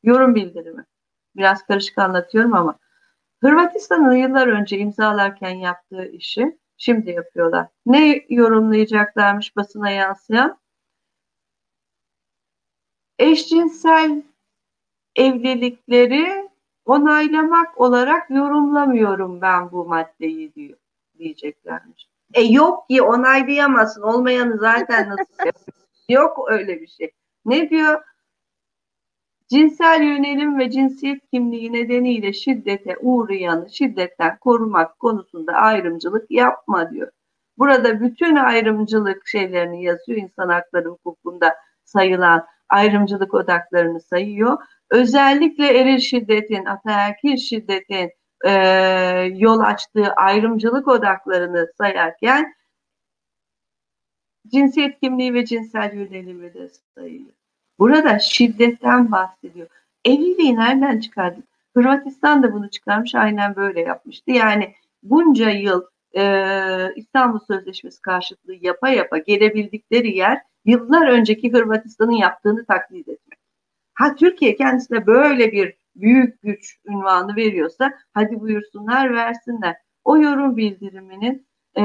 Yorum 0.03 0.35
bildirimi. 0.35 0.85
Biraz 1.35 1.63
karışık 1.63 1.97
anlatıyorum 1.97 2.53
ama 2.53 2.79
Hırvatistan'ın 3.41 4.15
yıllar 4.15 4.47
önce 4.47 4.77
imzalarken 4.77 5.55
yaptığı 5.55 6.05
işi 6.05 6.59
şimdi 6.77 7.11
yapıyorlar. 7.11 7.67
Ne 7.85 8.25
yorumlayacaklarmış 8.29 9.55
basına 9.55 9.89
yansıyan? 9.89 10.59
Eşcinsel 13.19 14.23
evlilikleri 15.15 16.49
onaylamak 16.85 17.81
olarak 17.81 18.29
yorumlamıyorum 18.29 19.41
ben 19.41 19.71
bu 19.71 19.85
maddeyi 19.85 20.53
diyor 20.55 20.77
diyeceklermiş. 21.17 22.07
E 22.33 22.41
yok 22.41 22.89
ki 22.89 23.01
onaylayamazsın. 23.01 24.01
Olmayanı 24.01 24.57
zaten 24.57 25.09
nasıl 25.09 25.51
Yok 26.09 26.45
öyle 26.51 26.81
bir 26.81 26.87
şey. 26.87 27.11
Ne 27.45 27.69
diyor? 27.69 28.03
Cinsel 29.49 30.01
yönelim 30.01 30.59
ve 30.59 30.71
cinsiyet 30.71 31.29
kimliği 31.33 31.73
nedeniyle 31.73 32.33
şiddete 32.33 32.97
uğrayanı 33.01 33.69
şiddetten 33.69 34.37
korumak 34.37 34.99
konusunda 34.99 35.53
ayrımcılık 35.53 36.31
yapma 36.31 36.91
diyor. 36.91 37.11
Burada 37.57 38.01
bütün 38.01 38.35
ayrımcılık 38.35 39.27
şeylerini 39.27 39.83
yazıyor. 39.83 40.17
İnsan 40.17 40.49
hakları 40.49 40.89
hukukunda 40.89 41.55
sayılan 41.83 42.45
ayrımcılık 42.69 43.33
odaklarını 43.33 44.01
sayıyor. 44.01 44.57
Özellikle 44.89 45.79
eril 45.79 45.97
şiddetin, 45.97 46.65
ataerkil 46.65 47.37
şiddetin 47.37 48.11
e, 48.43 48.51
yol 49.35 49.59
açtığı 49.59 50.13
ayrımcılık 50.13 50.87
odaklarını 50.87 51.67
sayarken 51.77 52.53
cinsiyet 54.47 54.99
kimliği 54.99 55.33
ve 55.33 55.45
cinsel 55.45 55.93
yönelimi 55.93 56.53
de 56.53 56.69
sayıyor. 56.95 57.31
Burada 57.79 58.19
şiddetten 58.19 59.11
bahsediyor. 59.11 59.67
Evliliği 60.05 60.55
nereden 60.55 60.99
çıkardık? 60.99 61.45
Hırvatistan 61.73 62.43
da 62.43 62.53
bunu 62.53 62.69
çıkarmış 62.69 63.15
aynen 63.15 63.55
böyle 63.55 63.81
yapmıştı. 63.81 64.31
Yani 64.31 64.75
bunca 65.03 65.49
yıl 65.49 65.83
e, 66.17 66.93
İstanbul 66.95 67.39
Sözleşmesi 67.47 68.01
karşıtlığı 68.01 68.55
yapa 68.61 68.89
yapa 68.89 69.17
gelebildikleri 69.17 70.17
yer 70.17 70.41
yıllar 70.65 71.07
önceki 71.07 71.53
Hırvatistan'ın 71.53 72.11
yaptığını 72.11 72.65
taklit 72.65 73.07
etmek. 73.07 73.39
Ha 73.93 74.15
Türkiye 74.15 74.55
kendisine 74.55 75.07
böyle 75.07 75.51
bir 75.51 75.82
büyük 75.95 76.41
güç 76.41 76.79
ünvanı 76.85 77.35
veriyorsa 77.35 77.93
hadi 78.13 78.39
buyursunlar 78.39 79.13
versinler. 79.13 79.75
O 80.03 80.17
yorum 80.17 80.57
bildiriminin 80.57 81.47
e, 81.77 81.81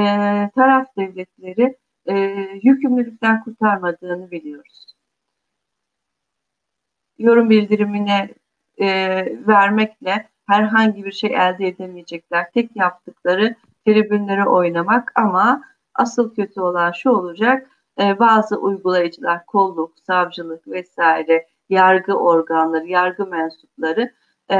taraf 0.55 0.87
devletleri 0.97 1.77
e, 2.05 2.15
yükümlülükten 2.63 3.43
kurtarmadığını 3.43 4.31
biliyoruz. 4.31 4.85
Yorum 7.17 7.49
bildirimine 7.49 8.29
e, 8.77 8.87
vermekle 9.47 10.29
herhangi 10.47 11.05
bir 11.05 11.11
şey 11.11 11.35
elde 11.35 11.67
edemeyecekler. 11.67 12.51
Tek 12.51 12.75
yaptıkları 12.75 13.55
tribünlere 13.85 14.45
oynamak 14.45 15.11
ama 15.15 15.63
asıl 15.93 16.35
kötü 16.35 16.61
olan 16.61 16.91
şu 16.91 17.09
olacak. 17.09 17.69
E, 18.01 18.19
bazı 18.19 18.57
uygulayıcılar, 18.57 19.45
kolluk, 19.45 19.99
savcılık 19.99 20.67
vesaire, 20.67 21.47
yargı 21.69 22.13
organları, 22.13 22.87
yargı 22.87 23.25
mensupları 23.25 24.13
e, 24.51 24.55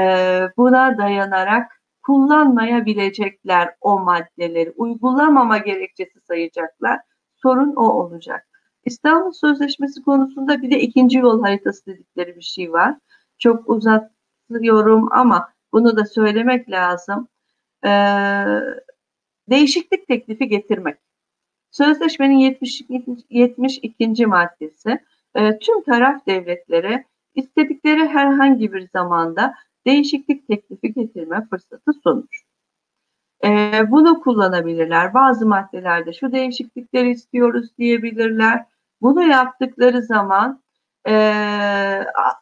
buna 0.56 0.98
dayanarak 0.98 1.72
kullanmayabilecekler 2.02 3.74
o 3.80 3.98
maddeleri, 3.98 4.72
uygulamama 4.76 5.58
gerekçesi 5.58 6.20
sayacaklar. 6.20 7.00
Sorun 7.36 7.76
o 7.76 7.88
olacak. 7.88 8.46
İstanbul 8.84 9.32
Sözleşmesi 9.32 10.02
konusunda 10.02 10.62
bir 10.62 10.70
de 10.70 10.80
ikinci 10.80 11.18
yol 11.18 11.42
haritası 11.42 11.86
dedikleri 11.86 12.36
bir 12.36 12.42
şey 12.42 12.72
var. 12.72 12.96
Çok 13.38 13.68
uzatıyorum 13.68 15.12
ama 15.12 15.48
bunu 15.72 15.96
da 15.96 16.04
söylemek 16.04 16.70
lazım. 16.70 17.28
Ee, 17.84 18.44
değişiklik 19.50 20.08
teklifi 20.08 20.48
getirmek. 20.48 20.98
Sözleşmenin 21.70 22.38
70, 22.38 22.82
72. 23.30 24.26
maddesi 24.26 25.00
e, 25.34 25.58
tüm 25.58 25.82
taraf 25.82 26.26
devletlere 26.26 27.04
istedikleri 27.34 28.08
herhangi 28.08 28.72
bir 28.72 28.88
zamanda 28.88 29.54
değişiklik 29.86 30.48
teklifi 30.48 30.92
getirme 30.92 31.46
fırsatı 31.50 31.92
sunur. 31.92 32.44
E, 33.44 33.50
bunu 33.90 34.20
kullanabilirler. 34.20 35.14
Bazı 35.14 35.46
maddelerde 35.46 36.12
şu 36.12 36.32
değişiklikleri 36.32 37.10
istiyoruz 37.10 37.68
diyebilirler. 37.78 38.64
Bunu 39.02 39.28
yaptıkları 39.28 40.02
zaman 40.02 40.62
e, 41.08 41.14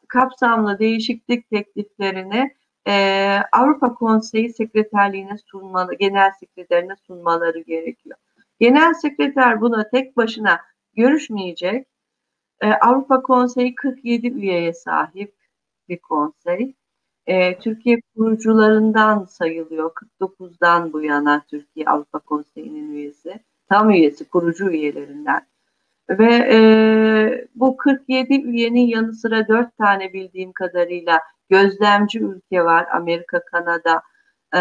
kapsamlı 0.08 0.78
değişiklik 0.78 1.50
tekliflerini 1.50 2.54
e, 2.88 2.92
Avrupa 3.52 3.94
Konseyi 3.94 4.50
Sekreterliğine 4.50 5.38
sunmalı, 5.38 5.94
genel 5.94 6.30
sekreterine 6.40 6.96
sunmaları 7.06 7.60
gerekiyor. 7.60 8.16
Genel 8.60 8.94
sekreter 8.94 9.60
buna 9.60 9.88
tek 9.88 10.16
başına 10.16 10.60
görüşmeyecek. 10.96 11.86
E, 12.60 12.66
Avrupa 12.72 13.22
Konseyi 13.22 13.74
47 13.74 14.28
üyeye 14.28 14.72
sahip 14.72 15.34
bir 15.88 15.98
konsey. 15.98 16.74
E, 17.26 17.58
Türkiye 17.58 18.00
kurucularından 18.16 19.24
sayılıyor. 19.24 19.92
49'dan 19.94 20.92
bu 20.92 21.02
yana 21.02 21.44
Türkiye 21.50 21.86
Avrupa 21.86 22.18
Konseyi'nin 22.18 22.92
üyesi. 22.92 23.40
Tam 23.68 23.90
üyesi, 23.90 24.28
kurucu 24.28 24.70
üyelerinden. 24.70 25.46
Ve 26.10 26.34
e, 26.52 26.58
bu 27.54 27.76
47 27.76 28.34
üyenin 28.34 28.86
yanı 28.86 29.12
sıra 29.14 29.48
4 29.48 29.78
tane 29.78 30.12
bildiğim 30.12 30.52
kadarıyla 30.52 31.20
gözlemci 31.50 32.20
ülke 32.20 32.64
var. 32.64 32.86
Amerika, 32.92 33.44
Kanada, 33.44 34.02
e, 34.54 34.60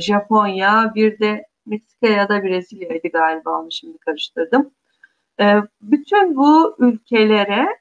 Japonya, 0.00 0.92
bir 0.94 1.18
de 1.18 1.46
Meksika 1.66 2.06
ya 2.06 2.28
da 2.28 2.42
Brezilya'ydı 2.42 3.08
galiba 3.08 3.60
onu 3.60 3.72
şimdi 3.72 3.98
karıştırdım. 3.98 4.70
E, 5.40 5.62
bütün 5.82 6.36
bu 6.36 6.76
ülkelere 6.78 7.80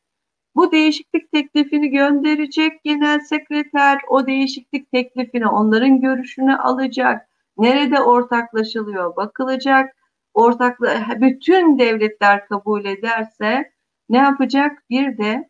bu 0.55 0.71
değişiklik 0.71 1.31
teklifini 1.31 1.89
gönderecek 1.89 2.83
genel 2.83 3.19
sekreter 3.19 3.99
o 4.09 4.27
değişiklik 4.27 4.91
teklifini 4.91 5.47
onların 5.47 6.01
görüşünü 6.01 6.55
alacak. 6.55 7.29
Nerede 7.57 8.01
ortaklaşılıyor 8.01 9.15
bakılacak. 9.15 9.95
Ortaklı 10.33 10.95
bütün 11.19 11.79
devletler 11.79 12.47
kabul 12.47 12.85
ederse 12.85 13.71
ne 14.09 14.17
yapacak? 14.17 14.83
Bir 14.89 15.17
de 15.17 15.49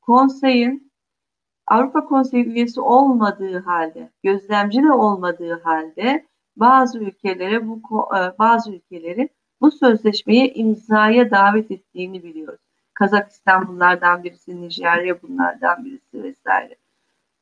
konseyin 0.00 0.90
Avrupa 1.66 2.04
Konseyi 2.04 2.44
üyesi 2.44 2.80
olmadığı 2.80 3.58
halde, 3.58 4.10
gözlemci 4.22 4.82
de 4.82 4.92
olmadığı 4.92 5.62
halde 5.62 6.26
bazı 6.56 6.98
ülkelere 6.98 7.68
bu 7.68 7.80
e, 8.16 8.38
bazı 8.38 8.72
ülkeleri 8.72 9.28
bu 9.60 9.70
sözleşmeyi 9.70 10.52
imzaya 10.54 11.30
davet 11.30 11.70
ettiğini 11.70 12.22
biliyoruz. 12.22 12.60
Kazakistan 12.94 13.68
bunlardan 13.68 14.24
birisi, 14.24 14.62
Nijerya 14.62 15.22
bunlardan 15.22 15.84
birisi 15.84 16.22
vesaire. 16.22 16.76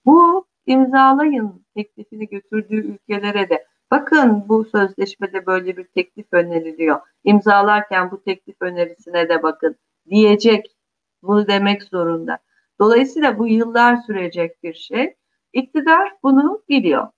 Bu 0.07 0.47
imzalayın 0.67 1.65
teklifini 1.75 2.29
götürdüğü 2.29 2.77
ülkelere 2.77 3.51
de 3.51 3.67
bakın 3.91 4.45
bu 4.49 4.65
sözleşmede 4.65 5.47
böyle 5.47 5.77
bir 5.77 5.85
teklif 5.85 6.27
öneriliyor. 6.33 7.01
İmzalarken 7.25 8.11
bu 8.11 8.23
teklif 8.23 8.57
önerisine 8.61 9.29
de 9.29 9.43
bakın 9.43 9.77
diyecek. 10.11 10.77
Bunu 11.23 11.49
demek 11.49 11.83
zorunda. 11.83 12.39
Dolayısıyla 12.81 13.39
bu 13.39 13.49
yıllar 13.49 13.97
sürecek 13.97 14.63
bir 14.63 14.75
şey. 14.75 15.15
İktidar 15.53 16.13
bunu 16.23 16.63
biliyor. 16.69 17.09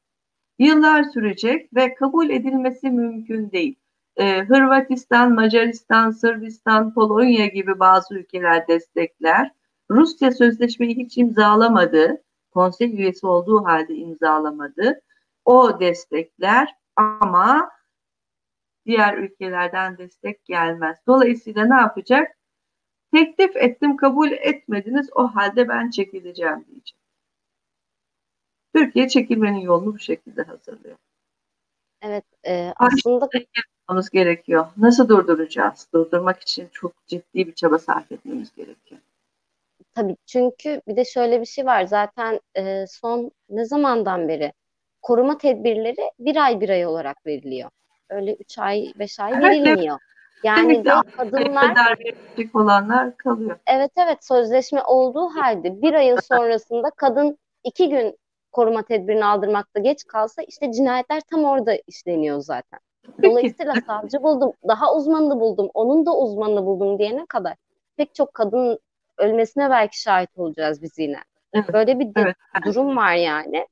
Yıllar 0.58 1.04
sürecek 1.04 1.74
ve 1.74 1.94
kabul 1.94 2.30
edilmesi 2.30 2.90
mümkün 2.90 3.50
değil. 3.50 3.79
Ee, 4.20 4.44
Hırvatistan, 4.48 5.34
Macaristan, 5.34 6.10
Sırbistan, 6.10 6.94
Polonya 6.94 7.46
gibi 7.46 7.80
bazı 7.80 8.14
ülkeler 8.14 8.68
destekler. 8.68 9.50
Rusya 9.90 10.32
sözleşmeyi 10.32 10.96
hiç 10.96 11.18
imzalamadı. 11.18 12.22
Konsey 12.50 12.94
üyesi 12.94 13.26
olduğu 13.26 13.64
halde 13.64 13.94
imzalamadı. 13.94 15.00
O 15.44 15.80
destekler 15.80 16.74
ama 16.96 17.70
diğer 18.86 19.18
ülkelerden 19.18 19.98
destek 19.98 20.44
gelmez. 20.44 20.98
Dolayısıyla 21.06 21.64
ne 21.64 21.74
yapacak? 21.74 22.36
Teklif 23.14 23.56
ettim 23.56 23.96
kabul 23.96 24.30
etmediniz 24.32 25.10
o 25.14 25.26
halde 25.26 25.68
ben 25.68 25.90
çekileceğim 25.90 26.64
diyecek. 26.68 26.98
Türkiye 28.74 29.08
çekilmenin 29.08 29.60
yolunu 29.60 29.94
bu 29.94 29.98
şekilde 29.98 30.42
hazırlıyor. 30.42 30.96
Evet 32.02 32.24
e, 32.46 32.72
aslında 32.76 33.28
yapmamız 33.90 34.10
gerekiyor. 34.10 34.66
Nasıl 34.76 35.08
durduracağız? 35.08 35.88
Durdurmak 35.94 36.40
için 36.42 36.68
çok 36.72 36.92
ciddi 37.06 37.46
bir 37.46 37.52
çaba 37.52 37.78
sarf 37.78 38.12
etmemiz 38.12 38.54
gerekiyor. 38.56 39.00
Tabii 39.94 40.16
çünkü 40.26 40.80
bir 40.88 40.96
de 40.96 41.04
şöyle 41.04 41.40
bir 41.40 41.46
şey 41.46 41.66
var 41.66 41.84
zaten 41.84 42.40
e, 42.56 42.84
son 42.88 43.30
ne 43.48 43.64
zamandan 43.64 44.28
beri 44.28 44.52
koruma 45.02 45.38
tedbirleri 45.38 46.10
bir 46.18 46.36
ay 46.36 46.60
bir 46.60 46.68
ay 46.68 46.86
olarak 46.86 47.26
veriliyor. 47.26 47.70
Öyle 48.10 48.34
üç 48.34 48.58
ay 48.58 48.92
beş 48.98 49.20
ay 49.20 49.32
Evet, 49.32 49.44
verilmiyor. 49.44 49.98
Yani 50.44 50.62
Demek 50.62 50.84
ki 50.84 50.90
ve 50.90 51.16
kadınlar 51.16 51.98
olanlar 52.54 53.16
kalıyor. 53.16 53.56
evet 53.66 53.90
evet 53.96 54.24
sözleşme 54.24 54.82
olduğu 54.82 55.28
halde 55.28 55.82
bir 55.82 55.94
ayın 55.94 56.16
sonrasında 56.16 56.90
kadın 56.96 57.38
iki 57.64 57.88
gün 57.88 58.16
koruma 58.52 58.82
tedbirini 58.82 59.24
aldırmakta 59.24 59.80
geç 59.80 60.04
kalsa 60.06 60.42
işte 60.42 60.72
cinayetler 60.72 61.20
tam 61.30 61.44
orada 61.44 61.74
işleniyor 61.86 62.40
zaten. 62.40 62.80
Dolayısıyla 63.22 63.74
savcı 63.86 64.22
buldum, 64.22 64.52
daha 64.68 64.94
uzmanını 64.94 65.40
buldum, 65.40 65.70
onun 65.74 66.06
da 66.06 66.16
uzmanını 66.18 66.66
buldum 66.66 66.98
diyene 66.98 67.26
kadar 67.26 67.54
pek 67.96 68.14
çok 68.14 68.34
kadın 68.34 68.78
ölmesine 69.18 69.70
belki 69.70 70.00
şahit 70.00 70.30
olacağız 70.38 70.82
biz 70.82 70.98
yine. 70.98 71.18
Evet, 71.52 71.72
Böyle 71.72 71.98
bir 71.98 72.08
evet. 72.16 72.36
durum 72.64 72.96
var 72.96 73.14
yani. 73.14 73.66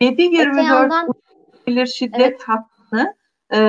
7-24 0.00 0.64
yandan- 0.64 1.14
bilir 1.66 1.86
şiddet 1.86 2.20
Evet. 2.20 2.42
hakkını 2.42 3.14
e, 3.54 3.60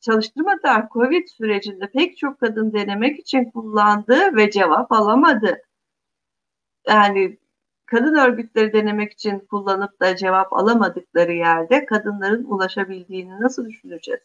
çalıştırmadılar. 0.00 0.88
Covid 0.92 1.26
sürecinde 1.28 1.86
pek 1.90 2.16
çok 2.18 2.40
kadın 2.40 2.72
denemek 2.72 3.18
için 3.18 3.44
kullandı 3.50 4.36
ve 4.36 4.50
cevap 4.50 4.92
alamadı. 4.92 5.62
Yani 6.88 7.38
kadın 7.86 8.14
örgütleri 8.14 8.72
denemek 8.72 9.12
için 9.12 9.38
kullanıp 9.38 10.00
da 10.00 10.16
cevap 10.16 10.52
alamadıkları 10.52 11.32
yerde 11.32 11.86
kadınların 11.86 12.44
ulaşabildiğini 12.44 13.40
nasıl 13.40 13.66
düşüneceğiz? 13.66 14.20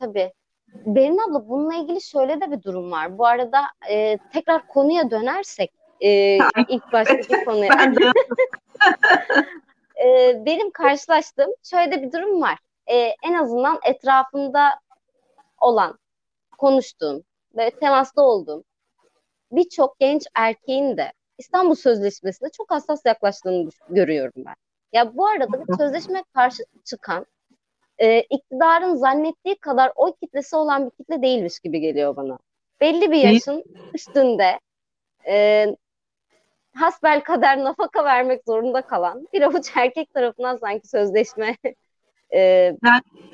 Tabii. 0.00 0.32
Berin 0.68 1.18
abla 1.18 1.48
bununla 1.48 1.74
ilgili 1.74 2.00
şöyle 2.00 2.40
de 2.40 2.50
bir 2.50 2.62
durum 2.62 2.90
var. 2.90 3.18
Bu 3.18 3.26
arada 3.26 3.60
e, 3.90 4.18
tekrar 4.32 4.66
konuya 4.66 5.10
dönersek 5.10 5.72
e, 6.00 6.38
ilk 6.68 6.92
baştaki 6.92 7.34
konuya. 7.44 7.70
E, 10.04 10.42
benim 10.46 10.70
karşılaştığım 10.70 11.50
şöyle 11.62 11.92
de 11.92 12.02
bir 12.02 12.12
durum 12.12 12.42
var. 12.42 12.58
E, 12.86 12.96
en 13.22 13.34
azından 13.34 13.78
etrafımda 13.84 14.80
olan, 15.60 15.98
konuştuğum 16.58 17.24
ve 17.56 17.70
temasta 17.70 18.22
olduğum 18.22 18.64
birçok 19.52 19.98
genç 19.98 20.22
erkeğin 20.34 20.96
de 20.96 21.12
İstanbul 21.38 21.74
Sözleşmesi'ne 21.74 22.48
çok 22.50 22.70
hassas 22.70 23.02
yaklaştığını 23.06 23.70
görüyorum 23.90 24.32
ben. 24.36 24.54
Ya 24.92 25.16
bu 25.16 25.26
arada 25.26 25.66
bir 25.66 25.76
sözleşme 25.76 26.22
karşı 26.34 26.62
çıkan 26.84 27.26
e, 27.98 28.20
iktidarın 28.20 28.94
zannettiği 28.94 29.58
kadar 29.58 29.92
oy 29.96 30.12
kitlesi 30.22 30.56
olan 30.56 30.86
bir 30.86 30.90
kitle 30.90 31.22
değilmiş 31.22 31.60
gibi 31.60 31.80
geliyor 31.80 32.16
bana. 32.16 32.38
Belli 32.80 33.10
bir 33.10 33.16
yaşın 33.16 33.64
üstünde 33.94 34.60
e, 35.26 35.66
hasbel 36.74 37.20
kader 37.20 37.64
nafaka 37.64 38.04
vermek 38.04 38.44
zorunda 38.46 38.82
kalan 38.82 39.28
bir 39.32 39.42
avuç 39.42 39.76
erkek 39.76 40.14
tarafından 40.14 40.56
sanki 40.56 40.88
sözleşme 40.88 41.56
e, 42.34 42.72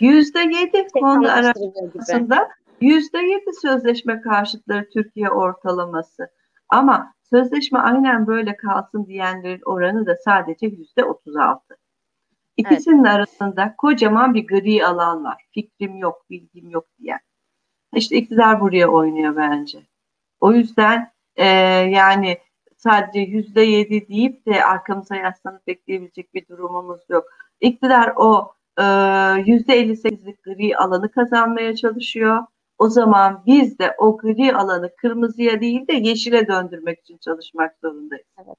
yüzde 0.00 0.38
yedi 0.38 0.86
gibi. 0.94 1.28
arasında 1.28 2.48
yüzde 2.80 3.18
yedi 3.18 3.50
sözleşme 3.62 4.20
karşıtları 4.20 4.88
Türkiye 4.90 5.30
ortalaması. 5.30 6.28
Ama 6.68 7.13
sözleşme 7.30 7.78
aynen 7.78 8.26
böyle 8.26 8.56
kalsın 8.56 9.06
diyenlerin 9.06 9.62
oranı 9.64 10.06
da 10.06 10.16
sadece 10.24 10.66
yüzde 10.66 11.04
otuz 11.04 11.36
altı. 11.36 11.76
İkisinin 12.56 13.04
arasında 13.04 13.74
kocaman 13.78 14.34
bir 14.34 14.46
gri 14.46 14.86
alan 14.86 15.24
var. 15.24 15.44
Fikrim 15.54 15.96
yok, 15.96 16.30
bilgim 16.30 16.70
yok 16.70 16.86
diyen. 16.98 17.20
İşte 17.94 18.16
iktidar 18.16 18.60
buraya 18.60 18.88
oynuyor 18.88 19.36
bence. 19.36 19.78
O 20.40 20.52
yüzden 20.52 21.12
e, 21.36 21.46
yani 21.90 22.38
sadece 22.76 23.20
yüzde 23.20 23.60
yedi 23.62 24.08
deyip 24.08 24.46
de 24.46 24.64
arkamıza 24.64 25.16
yaslanıp 25.16 25.66
bekleyebilecek 25.66 26.34
bir 26.34 26.48
durumumuz 26.48 27.00
yok. 27.08 27.24
İktidar 27.60 28.12
o 28.16 28.52
e, 28.78 28.84
yüzde 29.46 29.74
elli 29.74 29.96
sekizlik 29.96 30.42
gri 30.42 30.76
alanı 30.76 31.10
kazanmaya 31.10 31.76
çalışıyor. 31.76 32.46
O 32.78 32.88
zaman 32.88 33.42
biz 33.46 33.78
de 33.78 33.94
o 33.98 34.16
gri 34.16 34.56
alanı 34.56 34.90
kırmızıya 34.96 35.60
değil 35.60 35.86
de 35.88 35.92
yeşile 35.92 36.46
döndürmek 36.46 37.00
için 37.00 37.18
çalışmak 37.18 37.76
zorundayız. 37.82 38.26
Evet. 38.44 38.56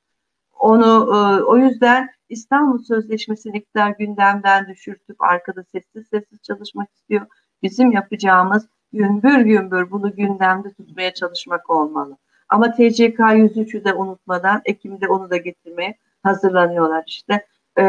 Onu 0.60 0.86
e, 0.86 1.44
o 1.44 1.58
yüzden 1.58 2.10
İstanbul 2.30 2.84
Sözleşmesi'ni 2.84 3.58
iktidar 3.58 3.90
gündemden 3.90 4.68
düşürtüp 4.68 5.22
arkada 5.22 5.64
sessiz 5.64 6.08
sessiz 6.08 6.42
çalışmak 6.42 6.90
istiyor. 6.94 7.26
Bizim 7.64 7.92
yapacağımız 7.92 8.68
gümbür 8.94 9.40
gümbür 9.40 9.92
bunu 9.92 10.16
gündemde 10.16 10.74
tutmaya 10.74 11.14
çalışmak 11.14 11.70
olmalı. 11.70 12.18
Ama 12.50 12.72
TCK 12.72 13.20
103'ü 13.20 13.86
de 13.86 13.94
unutmadan 13.94 14.62
Ekim'de 14.66 15.08
onu 15.08 15.30
da 15.30 15.38
getirmeye 15.38 15.98
hazırlanıyorlar 16.24 17.04
işte. 17.08 17.46
Ee, 17.78 17.82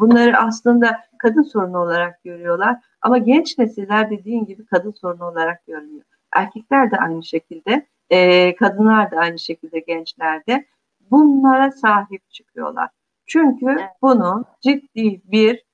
bunları 0.00 0.38
aslında 0.38 1.00
kadın 1.18 1.42
sorunu 1.42 1.78
olarak 1.78 2.24
görüyorlar. 2.24 2.76
Ama 3.00 3.18
genç 3.18 3.58
nesiller 3.58 4.10
dediğin 4.10 4.46
gibi 4.46 4.66
kadın 4.66 4.90
sorunu 4.92 5.24
olarak 5.24 5.66
görmüyor. 5.66 6.04
Erkekler 6.32 6.90
de 6.90 6.96
aynı 6.96 7.24
şekilde, 7.24 7.86
e, 8.10 8.54
kadınlar 8.56 9.10
da 9.10 9.16
aynı 9.16 9.38
şekilde 9.38 9.78
gençlerde 9.80 10.66
bunlara 11.00 11.70
sahip 11.70 12.30
çıkıyorlar. 12.30 12.88
Çünkü 13.26 13.66
Evet. 13.66 13.90
bunun 14.02 14.44
ciddi 14.60 15.20
bir 15.24 15.64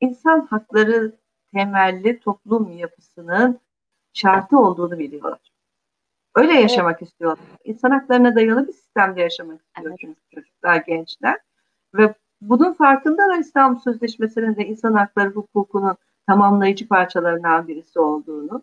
insan 0.00 0.46
hakları 0.46 1.12
temelli 1.52 2.20
toplum 2.20 2.72
yapısının 2.72 3.60
şartı 4.12 4.58
olduğunu 4.58 4.98
biliyorlar. 4.98 5.38
Öyle 6.34 6.52
yaşamak 6.52 7.02
istiyorlar. 7.02 7.38
İnsan 7.64 7.90
haklarına 7.90 8.34
dayalı 8.34 8.68
bir 8.68 8.72
sistemde 8.72 9.20
yaşamak 9.20 9.60
istiyor 9.60 9.88
Evet. 9.90 9.98
çünkü 10.00 10.20
çocuklar, 10.34 10.76
gençler. 10.76 11.38
Ve 11.94 12.14
bunun 12.40 12.72
farkındalar 12.72 13.38
İstanbul 13.38 13.80
Sözleşmesi'nin 13.80 14.56
de 14.56 14.66
insan 14.66 14.94
hakları 14.94 15.30
hukukunun 15.30 15.96
tamamlayıcı 16.26 16.88
parçalarından 16.88 17.68
birisi 17.68 18.00
olduğunu. 18.00 18.62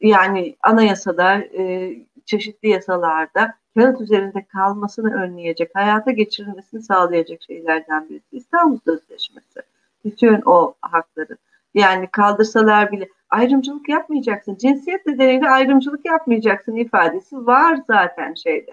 Yani 0.00 0.56
anayasada, 0.62 1.38
e, 1.38 1.94
çeşitli 2.26 2.68
yasalarda 2.68 3.54
kağıt 3.74 4.00
üzerinde 4.00 4.44
kalmasını 4.44 5.14
önleyecek, 5.14 5.70
hayata 5.74 6.10
geçirilmesini 6.10 6.82
sağlayacak 6.82 7.42
şeylerden 7.42 8.08
birisi 8.08 8.36
İstanbul 8.36 8.78
Sözleşmesi. 8.84 9.60
Bütün 10.04 10.42
o 10.46 10.74
hakları. 10.80 11.36
Yani 11.74 12.06
kaldırsalar 12.06 12.92
bile 12.92 13.08
ayrımcılık 13.30 13.88
yapmayacaksın. 13.88 14.56
Cinsiyet 14.56 15.06
nedeniyle 15.06 15.50
ayrımcılık 15.50 16.06
yapmayacaksın 16.06 16.76
ifadesi 16.76 17.46
var 17.46 17.78
zaten 17.86 18.34
şeyde. 18.34 18.70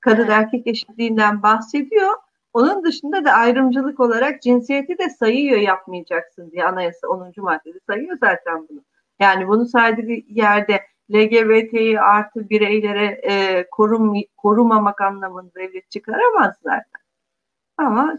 Kadın 0.00 0.28
erkek 0.28 0.66
eşitliğinden 0.66 1.42
bahsediyor. 1.42 2.12
Onun 2.52 2.84
dışında 2.84 3.24
da 3.24 3.32
ayrımcılık 3.32 4.00
olarak 4.00 4.42
cinsiyeti 4.42 4.98
de 4.98 5.10
sayıyor 5.10 5.58
yapmayacaksın 5.58 6.50
diye 6.50 6.64
anayasa 6.64 7.08
10. 7.08 7.32
maddede 7.36 7.78
sayıyor 7.86 8.18
zaten 8.20 8.68
bunu. 8.68 8.80
Yani 9.20 9.48
bunu 9.48 9.66
saydığı 9.66 10.12
yerde 10.28 10.80
LGBT'yi 11.12 12.00
artı 12.00 12.50
bireylere 12.50 13.06
e, 13.06 13.66
korum, 13.70 14.14
korumamak 14.36 15.00
anlamında 15.00 15.54
devlet 15.54 15.90
çıkaramaz 15.90 16.54
zaten. 16.62 17.02
Ama 17.76 18.18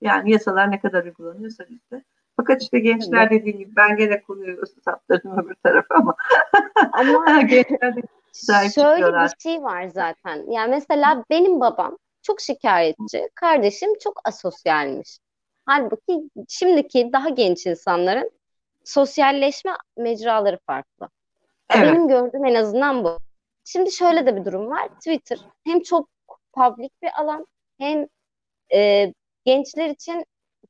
yani 0.00 0.32
yasalar 0.32 0.70
ne 0.70 0.80
kadar 0.80 1.04
uygulanıyorsa 1.04 1.64
bizde. 1.70 2.04
Fakat 2.36 2.62
işte 2.62 2.78
gençler 2.78 3.30
dediğim 3.30 3.58
gibi 3.58 3.76
ben 3.76 3.96
gene 3.96 4.22
konuyu 4.22 4.62
saptırdım 4.84 5.38
öbür 5.38 5.54
tarafa 5.54 5.94
ama 5.94 6.14
Ama 6.92 7.40
gençler 7.42 7.96
de 7.96 8.02
şöyle 8.74 9.06
bir 9.06 9.42
şey 9.42 9.62
var 9.62 9.86
zaten. 9.86 10.50
Yani 10.50 10.70
mesela 10.70 11.24
benim 11.30 11.60
babam 11.60 11.98
çok 12.26 12.40
şikayetçi, 12.40 13.28
kardeşim 13.34 13.98
çok 13.98 14.20
asosyalmiş. 14.24 15.18
Halbuki 15.66 16.30
şimdiki 16.48 17.10
daha 17.12 17.28
genç 17.28 17.66
insanların 17.66 18.30
sosyalleşme 18.84 19.72
mecraları 19.96 20.58
farklı. 20.66 21.08
Evet. 21.70 21.92
Benim 21.92 22.08
gördüğüm 22.08 22.44
en 22.44 22.54
azından 22.54 23.04
bu. 23.04 23.18
Şimdi 23.64 23.92
şöyle 23.92 24.26
de 24.26 24.36
bir 24.36 24.44
durum 24.44 24.70
var. 24.70 24.88
Twitter 24.88 25.38
hem 25.64 25.80
çok 25.80 26.08
public 26.52 26.90
bir 27.02 27.20
alan 27.20 27.46
hem 27.78 28.06
e, 28.74 29.12
gençler 29.44 29.90
için 29.90 30.24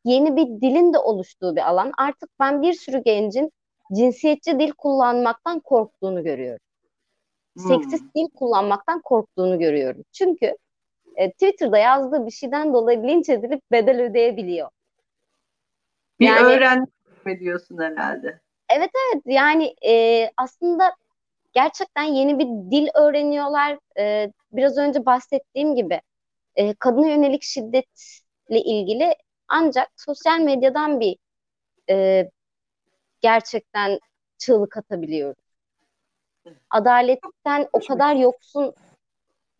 yeni 0.05 0.37
bir 0.37 0.47
dilin 0.47 0.93
de 0.93 0.99
oluştuğu 0.99 1.57
bir 1.57 1.69
alan. 1.69 1.93
Artık 1.99 2.31
ben 2.41 2.63
bir 2.63 2.73
sürü 2.73 3.03
gencin 3.03 3.53
cinsiyetçi 3.97 4.59
dil 4.59 4.73
kullanmaktan 4.73 5.61
korktuğunu 5.61 6.25
görüyorum. 6.25 6.67
Hmm. 7.57 7.69
Seksist 7.69 8.05
dil 8.15 8.29
kullanmaktan 8.35 9.01
korktuğunu 9.01 9.59
görüyorum. 9.59 10.03
Çünkü 10.13 10.57
e, 11.17 11.33
Twitter'da 11.33 11.79
yazdığı 11.79 12.27
bir 12.27 12.31
şeyden 12.31 12.75
dolayı 12.75 13.03
linç 13.03 13.29
edilip 13.29 13.63
bedel 13.73 14.01
ödeyebiliyor. 14.03 14.69
Bir 16.21 16.27
yani, 16.27 16.47
öğrenme 16.47 17.41
diyorsun 17.41 17.79
herhalde. 17.79 18.41
Evet 18.69 18.91
evet 19.07 19.23
yani 19.27 19.75
e, 19.87 20.25
aslında 20.37 20.93
gerçekten 21.53 22.03
yeni 22.03 22.39
bir 22.39 22.47
dil 22.47 22.89
öğreniyorlar. 22.95 23.79
E, 23.99 24.33
biraz 24.53 24.79
önce 24.79 25.07
bahsettiğim 25.07 25.75
gibi 25.75 26.01
e, 26.57 26.75
kadına 26.75 27.07
yönelik 27.09 27.43
şiddetle 27.43 28.61
ilgili 28.61 29.15
ancak 29.49 29.89
sosyal 29.97 30.41
medyadan 30.41 31.01
bir 31.01 31.17
e, 31.91 32.29
gerçekten 33.21 33.99
çığlık 34.39 34.77
atabiliyoruz. 34.77 35.47
Adaletten 36.71 37.69
o 37.73 37.81
kadar 37.81 38.15
yoksun 38.15 38.75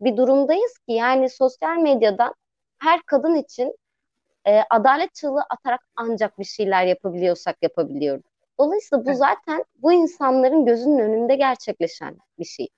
bir 0.01 0.17
durumdayız 0.17 0.77
ki 0.77 0.93
yani 0.93 1.29
sosyal 1.29 1.77
medyadan 1.77 2.33
her 2.79 3.01
kadın 3.01 3.35
için 3.35 3.75
e, 4.47 4.61
adalet 4.69 5.15
çığlığı 5.15 5.43
atarak 5.49 5.81
ancak 5.95 6.39
bir 6.39 6.45
şeyler 6.45 6.85
yapabiliyorsak 6.85 7.57
yapabiliyoruz. 7.61 8.25
Dolayısıyla 8.59 9.05
bu 9.05 9.13
zaten 9.13 9.65
bu 9.75 9.93
insanların 9.93 10.65
gözünün 10.65 10.99
önünde 10.99 11.35
gerçekleşen 11.35 12.17
bir 12.39 12.45
şey. 12.45 12.69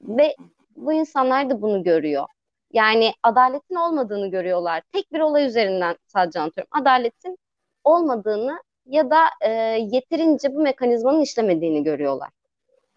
Ve 0.00 0.36
bu 0.76 0.92
insanlar 0.92 1.50
da 1.50 1.62
bunu 1.62 1.82
görüyor. 1.82 2.26
Yani 2.72 3.12
adaletin 3.22 3.74
olmadığını 3.74 4.30
görüyorlar. 4.30 4.82
Tek 4.92 5.12
bir 5.12 5.20
olay 5.20 5.46
üzerinden 5.46 5.96
sadece 6.06 6.40
anlatıyorum. 6.40 6.80
Adaletin 6.80 7.38
olmadığını 7.84 8.62
ya 8.86 9.10
da 9.10 9.20
e, 9.40 9.50
yeterince 9.90 10.54
bu 10.54 10.60
mekanizmanın 10.60 11.20
işlemediğini 11.20 11.82
görüyorlar. 11.82 12.28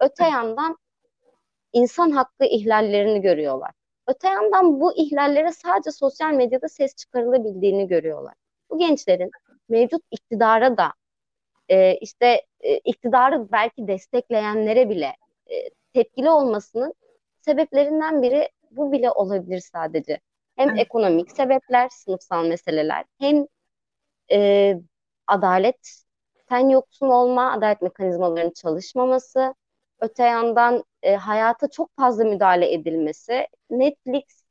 Öte 0.00 0.24
yandan 0.24 0.76
insan 1.72 2.10
hakkı 2.10 2.44
ihlallerini 2.44 3.20
görüyorlar. 3.20 3.70
Öte 4.06 4.28
yandan 4.28 4.80
bu 4.80 4.96
ihlallere 4.96 5.52
sadece 5.52 5.90
sosyal 5.90 6.32
medyada 6.32 6.68
ses 6.68 6.96
çıkarılabildiğini 6.96 7.88
görüyorlar. 7.88 8.34
Bu 8.70 8.78
gençlerin 8.78 9.30
mevcut 9.68 10.02
iktidara 10.10 10.76
da 10.76 10.92
e, 11.68 11.96
işte 11.96 12.42
e, 12.60 12.78
iktidarı 12.78 13.52
belki 13.52 13.88
destekleyenlere 13.88 14.88
bile 14.88 15.16
e, 15.50 15.54
tepkili 15.92 16.30
olmasının 16.30 16.94
sebeplerinden 17.40 18.22
biri 18.22 18.48
bu 18.70 18.92
bile 18.92 19.10
olabilir 19.10 19.60
sadece. 19.60 20.20
Hem 20.56 20.70
evet. 20.70 20.80
ekonomik 20.80 21.30
sebepler, 21.30 21.88
sınıfsal 21.88 22.44
meseleler, 22.44 23.04
hem 23.20 23.46
e, 24.32 24.74
adalet, 25.26 26.02
sen 26.48 26.68
yoksun 26.68 27.08
olma, 27.08 27.52
adalet 27.52 27.82
mekanizmalarının 27.82 28.50
çalışmaması, 28.50 29.54
öte 30.00 30.24
yandan 30.24 30.84
e, 31.02 31.16
hayata 31.16 31.68
çok 31.70 31.96
fazla 31.96 32.24
müdahale 32.24 32.72
edilmesi, 32.72 33.46
Netflix 33.70 34.44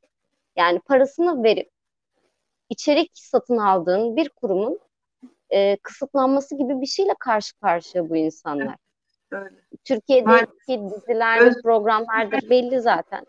yani 0.56 0.80
parasını 0.80 1.42
verip 1.42 1.70
içerik 2.68 3.10
satın 3.14 3.56
aldığın 3.58 4.16
bir 4.16 4.28
kurumun 4.28 4.78
e, 5.50 5.76
kısıtlanması 5.76 6.56
gibi 6.56 6.80
bir 6.80 6.86
şeyle 6.86 7.14
karşı 7.18 7.60
karşıya 7.60 8.08
bu 8.08 8.16
insanlar. 8.16 8.76
Öyle. 9.30 9.54
Türkiye'deki 9.84 10.80
diziler, 10.90 11.40
Öz... 11.40 11.62
programlardır 11.62 12.50
belli 12.50 12.80
zaten. 12.80 13.26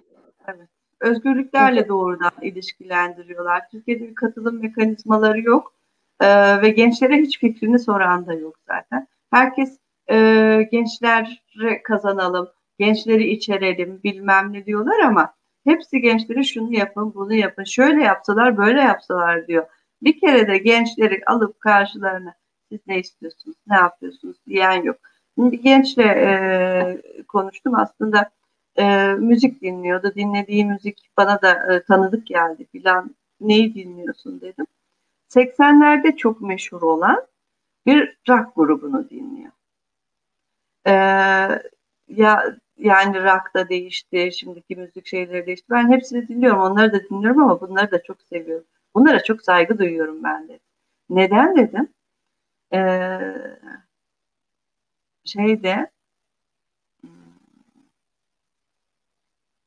Evet. 0.47 0.67
Özgürlüklerle 0.99 1.87
doğrudan 1.87 2.31
ilişkilendiriyorlar. 2.41 3.69
Türkiye'de 3.69 4.03
bir 4.03 4.15
katılım 4.15 4.61
mekanizmaları 4.61 5.41
yok 5.41 5.73
ee, 6.19 6.61
ve 6.61 6.69
gençlere 6.69 7.17
hiç 7.17 7.39
fikrini 7.39 7.79
soran 7.79 8.27
da 8.27 8.33
yok 8.33 8.55
zaten. 8.67 9.07
Herkes 9.31 9.79
e, 10.09 10.69
gençlere 10.71 11.83
kazanalım, 11.83 12.49
gençleri 12.79 13.29
içerelim 13.29 13.99
bilmem 14.03 14.53
ne 14.53 14.65
diyorlar 14.65 14.99
ama 14.99 15.33
hepsi 15.63 16.01
gençlere 16.01 16.43
şunu 16.43 16.73
yapın, 16.73 17.13
bunu 17.15 17.33
yapın, 17.33 17.63
şöyle 17.63 18.03
yapsalar, 18.03 18.57
böyle 18.57 18.81
yapsalar 18.81 19.47
diyor. 19.47 19.65
Bir 20.01 20.19
kere 20.19 20.47
de 20.47 20.57
gençleri 20.57 21.21
alıp 21.25 21.59
karşılarına 21.59 22.33
siz 22.69 22.79
ne 22.87 22.99
istiyorsunuz, 22.99 23.57
ne 23.67 23.75
yapıyorsunuz 23.75 24.37
diyen 24.47 24.83
yok. 24.83 24.97
Şimdi 25.35 25.61
gençle 25.61 26.03
e, 26.03 27.01
konuştum 27.27 27.75
aslında 27.75 28.29
e, 28.75 29.13
müzik 29.13 29.61
dinliyordu. 29.61 30.13
Dinlediği 30.15 30.65
müzik 30.65 31.09
bana 31.17 31.41
da 31.41 31.75
e, 31.75 31.83
tanıdık 31.83 32.27
geldi 32.27 32.65
filan. 32.71 33.15
Neyi 33.41 33.75
dinliyorsun 33.75 34.41
dedim. 34.41 34.65
80'lerde 35.29 36.17
çok 36.17 36.41
meşhur 36.41 36.81
olan 36.81 37.27
bir 37.85 38.17
rock 38.29 38.55
grubunu 38.55 39.09
dinliyor. 39.09 39.51
Ee, 40.87 40.91
ya 42.07 42.55
yani 42.77 43.23
rock 43.23 43.53
da 43.55 43.69
değişti, 43.69 44.31
şimdiki 44.39 44.75
müzik 44.75 45.07
şeyleri 45.07 45.45
değişti. 45.45 45.67
Ben 45.69 45.91
hepsini 45.91 46.27
dinliyorum, 46.27 46.59
onları 46.61 46.93
da 46.93 47.03
dinliyorum 47.03 47.41
ama 47.41 47.61
bunları 47.61 47.91
da 47.91 48.03
çok 48.03 48.21
seviyorum. 48.21 48.65
Bunlara 48.95 49.23
çok 49.23 49.41
saygı 49.41 49.77
duyuyorum 49.79 50.23
ben 50.23 50.47
de. 50.47 50.59
Neden 51.09 51.55
dedim? 51.55 51.89
Ee, 52.73 53.35
şeyde 55.25 55.91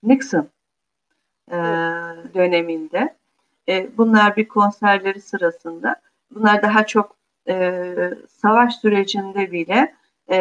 Nixon 0.02 0.48
e, 1.50 1.56
döneminde 2.34 3.16
e, 3.68 3.96
bunlar 3.98 4.36
bir 4.36 4.48
konserleri 4.48 5.20
sırasında 5.20 5.96
bunlar 6.34 6.62
daha 6.62 6.86
çok 6.86 7.16
e, 7.48 7.94
savaş 8.28 8.76
sürecinde 8.76 9.52
bile 9.52 9.94
e, 10.30 10.38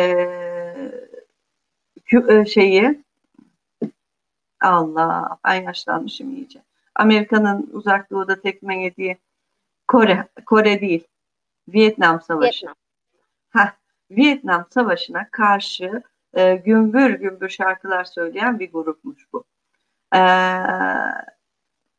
şeyi 2.45 3.03
Allah 4.61 5.37
ben 5.45 5.63
yaşlanmışım 5.63 6.35
iyice. 6.35 6.61
Amerika'nın 6.95 7.69
uzak 7.73 8.11
doğuda 8.11 8.41
tekme 8.41 8.83
yediği 8.83 9.17
Kore, 9.87 10.27
Kore 10.45 10.81
değil, 10.81 11.07
Vietnam 11.67 12.21
Savaşı. 12.21 12.65
Vietnam. 12.65 12.75
Heh, 13.49 13.71
Vietnam 14.11 14.65
Savaşı'na 14.69 15.29
karşı 15.31 16.03
e, 16.33 16.55
gümbür 16.55 17.09
gümbür 17.09 17.49
şarkılar 17.49 18.03
söyleyen 18.03 18.59
bir 18.59 18.71
grupmuş 18.71 19.27
bu. 19.33 19.43
E, 20.15 20.21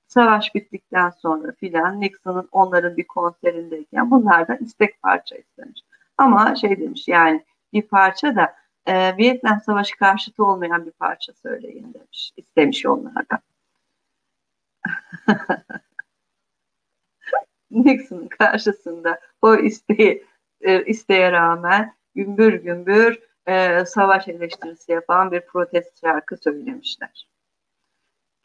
savaş 0.09 0.55
bittikten 0.55 1.11
sonra 1.11 1.53
filan 1.53 2.01
Nixon'ın 2.01 2.49
onların 2.53 2.97
bir 2.97 3.07
konserindeyken 3.07 4.11
bunlardan 4.11 4.57
istek 4.57 5.03
parça 5.03 5.37
istemiş. 5.37 5.81
Ama 6.19 6.55
şey 6.55 6.81
demiş 6.81 7.09
yani 7.09 7.45
bir 7.73 7.83
parça 7.83 8.37
da 8.37 8.55
e, 8.87 9.17
Vietnam 9.17 9.61
Savaşı 9.61 9.97
karşıtı 9.97 10.45
olmayan 10.45 10.87
bir 10.87 10.91
parça 10.91 11.33
söyleyin 11.33 11.95
demiş. 11.95 12.33
istemiş 12.37 12.87
onlardan. 12.87 13.41
Nixon'ın 17.71 18.29
karşısında 18.29 19.21
o 19.43 19.57
isteği 19.57 20.25
e, 20.61 20.85
isteğe 20.85 21.33
rağmen 21.33 21.95
gümbür 22.15 22.53
gümbür 22.53 23.21
e, 23.47 23.85
savaş 23.85 24.29
eleştirisi 24.29 24.93
yapan 24.93 25.33
bir 25.33 25.41
protest 25.41 26.01
şarkı 26.01 26.37
söylemişler. 26.37 27.29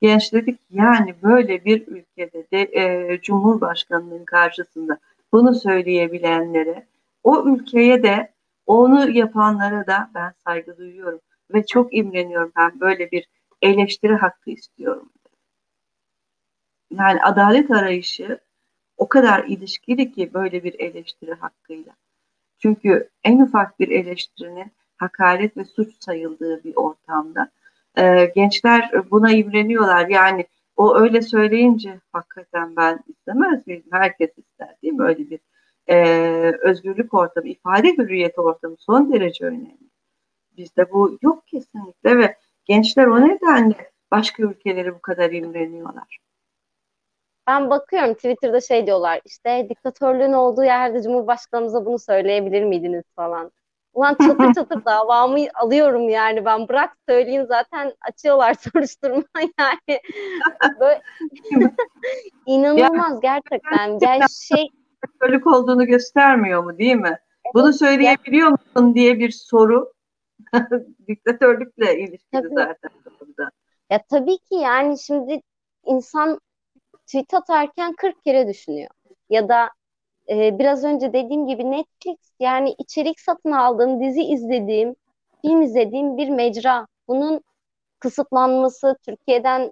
Genç 0.02 0.34
dedik 0.34 0.60
yani 0.70 1.16
böyle 1.24 1.66
bir 1.66 1.88
ülkede 1.88 2.52
de 2.52 2.62
e, 2.62 3.22
Cumhurbaşkanının 3.22 4.26
karşısında 4.26 4.98
bunu 5.32 5.56
söyleyebilenlere 5.56 6.88
o 7.24 7.50
ülkeye 7.50 8.04
de 8.04 8.32
onu 8.68 9.12
yapanlara 9.12 9.88
da 9.88 10.12
ben 10.16 10.34
saygı 10.44 10.78
duyuyorum 10.78 11.20
ve 11.54 11.66
çok 11.66 11.94
imreniyorum 11.94 12.52
ben 12.58 12.80
böyle 12.80 13.12
bir 13.12 13.28
eleştiri 13.62 14.16
hakkı 14.16 14.52
istiyorum. 14.52 15.12
Yani 16.92 17.24
adalet 17.24 17.72
arayışı 17.72 18.40
o 18.98 19.10
kadar 19.10 19.44
ilişkili 19.46 20.12
ki 20.12 20.34
böyle 20.34 20.64
bir 20.64 20.80
eleştiri 20.80 21.34
hakkıyla. 21.34 21.94
Çünkü 22.60 23.10
en 23.24 23.40
ufak 23.40 23.80
bir 23.80 23.88
eleştirinin 23.90 24.72
hakaret 24.98 25.58
ve 25.58 25.66
suç 25.66 26.04
sayıldığı 26.04 26.64
bir 26.64 26.76
ortamda 26.76 27.52
e, 27.98 28.26
gençler 28.26 28.92
buna 29.12 29.32
imreniyorlar. 29.32 30.08
Yani 30.08 30.48
o 30.76 30.96
öyle 30.96 31.22
söyleyince 31.22 32.00
hakikaten 32.12 32.76
ben 32.76 33.00
istemez 33.08 33.68
miyim? 33.68 33.84
Herkes 33.92 34.38
ister 34.38 34.76
değil 34.84 34.94
mi? 34.94 35.04
Öyle 35.04 35.30
bir 35.30 35.40
e, 35.88 35.98
özgürlük 36.62 37.14
ortamı, 37.14 37.48
ifade 37.48 37.88
hürriyeti 37.88 38.42
ortamı 38.42 38.76
son 38.80 39.14
derece 39.14 39.46
önemli. 39.46 39.78
Bizde 40.58 40.92
bu 40.92 41.18
yok 41.22 41.48
kesinlikle 41.48 42.18
ve 42.18 42.36
gençler 42.66 43.08
o 43.08 43.28
nedenle 43.28 43.92
başka 44.12 44.44
ülkeleri 44.44 44.96
bu 44.96 45.02
kadar 45.02 45.32
imreniyorlar. 45.32 46.18
Ben 47.48 47.70
bakıyorum 47.70 48.14
Twitter'da 48.14 48.62
şey 48.62 48.86
diyorlar 48.88 49.22
işte 49.26 49.68
diktatörlüğün 49.70 50.34
olduğu 50.34 50.64
yerde 50.64 51.02
Cumhurbaşkanımıza 51.04 51.86
bunu 51.86 52.00
söyleyebilir 52.00 52.64
miydiniz 52.64 53.04
falan. 53.16 53.52
Ulan 53.94 54.16
çatır 54.28 54.54
çatır 54.54 54.86
davamı 54.86 55.40
alıyorum 55.54 56.10
yani 56.10 56.46
ben 56.46 56.68
bırak 56.68 56.98
söyleyeyim 57.10 57.46
zaten 57.48 57.94
açıyorlar 58.02 58.54
soruşturma 58.74 59.24
yani. 59.60 60.00
Böyle 60.80 61.02
inanılmaz 62.46 63.20
gerçekten. 63.20 63.98
Yani 64.02 64.24
şey 64.30 64.70
Katolik 65.02 65.48
olduğunu 65.48 65.86
göstermiyor 65.86 66.64
mu 66.64 66.78
değil 66.78 66.96
mi? 66.96 67.20
Bunu 67.54 67.74
söyleyebiliyor 67.74 68.50
musun 68.50 68.96
diye 68.96 69.20
bir 69.20 69.32
soru 69.32 69.94
diktatörlükle 71.08 72.00
ilişkili 72.00 72.20
Tabii. 72.32 72.54
zaten 72.56 72.92
burada. 73.20 73.50
Ya 73.90 74.04
tabii 74.10 74.38
ki 74.38 74.56
yani 74.56 75.00
şimdi 75.00 75.42
insan 75.86 76.40
tweet 77.06 77.34
atarken 77.34 77.94
40 77.94 78.24
kere 78.24 78.48
düşünüyor. 78.48 78.90
Ya 79.30 79.50
da 79.50 79.70
e, 80.30 80.60
biraz 80.60 80.84
önce 80.84 81.14
dediğim 81.14 81.48
gibi 81.48 81.72
Netflix 81.72 82.18
yani 82.40 82.76
içerik 82.78 83.20
satın 83.20 83.52
aldığım, 83.52 84.02
dizi 84.02 84.22
izlediğim, 84.22 84.96
film 85.42 85.62
izlediğim 85.62 86.18
bir 86.18 86.30
mecra. 86.30 86.88
Bunun 87.08 87.42
kısıtlanması, 88.00 88.96
Türkiye'den 89.06 89.72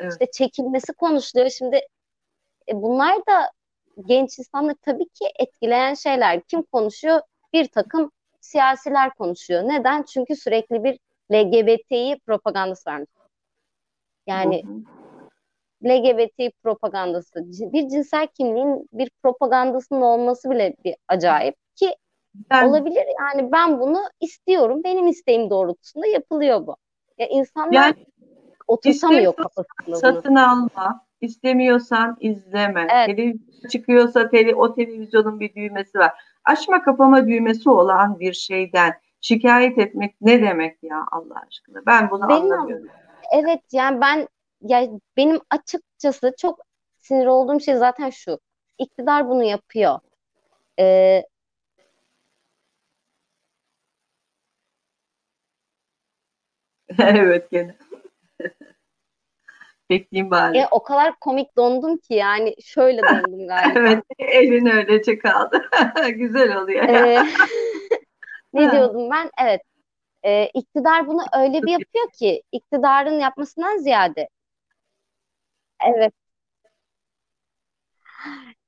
Evet. 0.00 0.12
işte 0.12 0.30
çekilmesi 0.30 0.92
konuşuluyor. 0.92 1.50
Şimdi 1.50 1.76
e, 2.68 2.82
bunlar 2.82 3.16
da 3.16 3.50
genç 4.06 4.38
insanları 4.38 4.76
tabii 4.82 5.08
ki 5.08 5.24
etkileyen 5.38 5.94
şeyler. 5.94 6.40
Kim 6.40 6.62
konuşuyor? 6.62 7.20
Bir 7.52 7.68
takım 7.68 8.10
siyasiler 8.40 9.14
konuşuyor. 9.14 9.62
Neden? 9.62 10.02
Çünkü 10.02 10.36
sürekli 10.36 10.84
bir 10.84 10.98
LGBTİ 11.32 12.18
propagandası 12.26 12.90
varmış. 12.90 13.08
Yani. 14.26 14.62
LGBT 15.84 16.50
propagandası, 16.62 17.44
bir 17.46 17.88
cinsel 17.88 18.26
kimliğin 18.26 18.88
bir 18.92 19.10
propagandasının 19.22 20.00
olması 20.00 20.50
bile 20.50 20.74
bir 20.84 20.94
acayip 21.08 21.54
ki 21.74 21.96
Ben- 22.50 22.68
olabilir. 22.68 23.04
Yani 23.20 23.52
ben 23.52 23.80
bunu 23.80 23.98
istiyorum, 24.20 24.80
benim 24.84 25.06
isteğim 25.06 25.50
doğrultusunda 25.50 26.06
yapılıyor 26.06 26.66
bu. 26.66 26.76
Ya 27.18 27.26
insanlar 27.26 27.72
Yani 27.72 28.06
oturtamıyor 28.68 29.36
kafasında 29.36 29.86
bunu. 29.86 29.96
satın 29.96 30.34
alma, 30.34 31.06
istemiyorsan 31.20 32.16
izleme. 32.20 32.86
Evet. 32.94 33.06
Televizyon 33.06 33.68
çıkıyorsa 33.70 34.28
tele, 34.28 34.54
o 34.54 34.74
televizyonun 34.74 35.40
bir 35.40 35.54
düğmesi 35.54 35.98
var. 35.98 36.12
Açma 36.44 36.82
kapama 36.82 37.26
düğmesi 37.28 37.70
olan 37.70 38.20
bir 38.20 38.32
şeyden 38.32 38.92
şikayet 39.20 39.78
etmek 39.78 40.14
ne 40.20 40.42
demek 40.42 40.82
ya 40.82 41.04
Allah 41.12 41.42
aşkına? 41.48 41.86
Ben 41.86 42.10
bunu 42.10 42.28
Benim- 42.28 42.42
anlamıyorum. 42.52 42.88
Evet 43.32 43.60
yani 43.72 44.00
ben 44.00 44.28
ya 44.60 44.88
benim 45.16 45.40
açıkçası 45.50 46.34
çok 46.38 46.60
sinir 46.98 47.26
olduğum 47.26 47.60
şey 47.60 47.74
zaten 47.76 48.10
şu. 48.10 48.38
İktidar 48.78 49.28
bunu 49.28 49.44
yapıyor. 49.44 49.98
Ee, 50.78 51.22
evet 56.98 57.50
gene. 57.50 57.76
Bekleyeyim 59.90 60.30
bari. 60.30 60.58
e, 60.58 60.66
o 60.70 60.82
kadar 60.82 61.14
komik 61.20 61.56
dondum 61.56 61.96
ki 61.96 62.14
yani 62.14 62.54
şöyle 62.64 63.02
dondum 63.02 63.46
galiba. 63.48 63.78
Evet, 63.80 64.04
elin 64.18 64.66
öylece 64.66 65.18
kaldı. 65.18 65.68
Güzel 66.14 66.56
oluyor. 66.62 66.88
Ee, 66.88 67.22
ne 68.52 68.72
diyordum 68.72 69.10
ben? 69.10 69.30
Evet. 69.42 69.60
Ee, 70.24 70.50
iktidar 70.54 71.06
bunu 71.06 71.22
öyle 71.38 71.62
bir 71.62 71.72
yapıyor 71.72 72.10
ki 72.18 72.42
iktidarın 72.52 73.20
yapmasından 73.20 73.78
ziyade 73.78 74.28
evet 75.86 76.12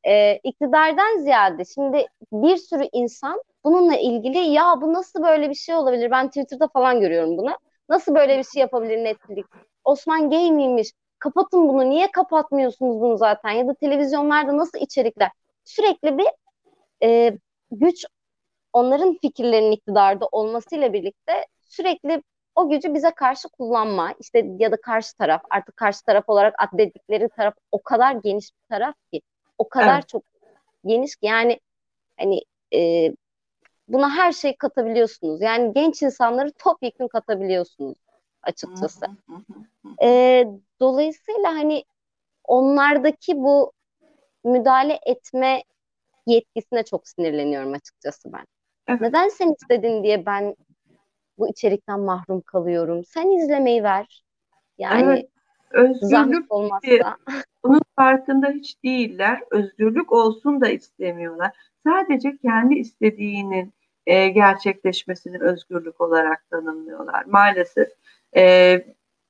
Ee, 0.07 0.41
iktidardan 0.45 1.19
ziyade 1.19 1.65
şimdi 1.65 2.07
bir 2.33 2.57
sürü 2.57 2.89
insan 2.93 3.43
bununla 3.65 3.97
ilgili 3.97 4.39
ya 4.39 4.75
bu 4.81 4.93
nasıl 4.93 5.23
böyle 5.23 5.51
bir 5.51 5.55
şey 5.55 5.75
olabilir? 5.75 6.11
Ben 6.11 6.29
Twitter'da 6.29 6.69
falan 6.69 7.01
görüyorum 7.01 7.39
bunu. 7.39 7.57
Nasıl 7.89 8.15
böyle 8.15 8.39
bir 8.39 8.45
şey 8.45 8.61
yapabilir 8.61 9.05
Netflix? 9.05 9.45
Osman 9.85 10.31
gay 10.31 10.51
miymiş? 10.51 10.93
Kapatın 11.21 11.69
bunu. 11.69 11.91
Niye 11.91 12.11
kapatmıyorsunuz 12.11 13.01
bunu 13.01 13.17
zaten? 13.17 13.51
Ya 13.51 13.69
da 13.69 13.75
televizyonlarda 13.75 14.57
nasıl 14.57 14.79
içerikler? 14.79 15.31
Sürekli 15.65 16.19
bir 16.19 16.27
e, 17.03 17.39
güç 17.71 18.05
onların 18.73 19.19
fikirlerinin 19.23 19.73
iktidarda 19.73 20.27
olmasıyla 20.33 20.93
birlikte 20.93 21.47
sürekli 21.61 22.23
o 22.55 22.69
gücü 22.69 22.95
bize 22.95 23.11
karşı 23.11 23.49
kullanma 23.49 24.15
işte 24.21 24.47
ya 24.59 24.73
da 24.73 24.81
karşı 24.81 25.17
taraf 25.17 25.43
artık 25.51 25.77
karşı 25.77 26.05
taraf 26.05 26.29
olarak 26.29 26.55
addettikleri 26.59 27.29
taraf 27.29 27.55
o 27.73 27.83
kadar 27.83 28.13
geniş 28.13 28.51
bir 28.51 28.75
taraf 28.75 28.95
ki 29.13 29.23
o 29.59 29.69
kadar 29.69 29.95
Evet. 29.95 30.09
çok 30.09 30.23
geniş 30.87 31.17
ki 31.17 31.27
yani 31.27 31.61
hani 32.19 32.41
e, 32.75 33.11
buna 33.89 34.11
her 34.11 34.33
şey 34.33 34.57
katabiliyorsunuz 34.57 35.43
yani 35.43 35.73
genç 35.75 36.03
insanları 36.03 36.53
topyekun 36.53 37.09
katabiliyorsunuz 37.09 37.99
açıkçası. 38.43 39.07
Hı 39.07 39.33
hı 39.33 39.37
hı 39.83 39.89
hı. 39.89 40.07
E, 40.07 40.45
dolayısıyla 40.81 41.55
hani 41.55 41.85
onlardaki 42.45 43.37
bu 43.37 43.73
müdahale 44.45 44.99
etme 45.07 45.63
yetkisine 46.27 46.83
çok 46.83 47.09
sinirleniyorum 47.09 47.73
açıkçası 47.73 48.33
ben. 48.33 48.45
Evet. 48.89 49.01
Neden 49.01 49.29
sen 49.29 49.53
istedin 49.53 50.05
diye 50.05 50.27
ben 50.27 50.57
bu 51.39 51.49
içerikten 51.49 52.01
mahrum 52.01 52.41
kalıyorum. 52.41 53.05
Sen 53.05 53.31
izlemeyi 53.31 53.83
ver. 53.83 54.25
Yani 54.79 55.05
Evet. 55.05 55.29
Özgürlük 55.71 56.53
olmazsa. 56.53 57.17
bunun 57.65 57.81
farkında 57.97 58.49
hiç 58.51 58.85
değiller. 58.85 59.41
Özgürlük 59.51 60.13
olsun 60.13 60.61
da 60.61 60.69
istemiyorlar. 60.69 61.51
Sadece 61.87 62.37
kendi 62.37 62.75
istediğinin 62.75 63.73
e, 64.07 64.29
gerçekleşmesini 64.29 65.43
özgürlük 65.43 66.01
olarak 66.01 66.51
tanımlıyorlar. 66.51 67.25
Maalesef 67.25 67.89
e, 68.37 68.77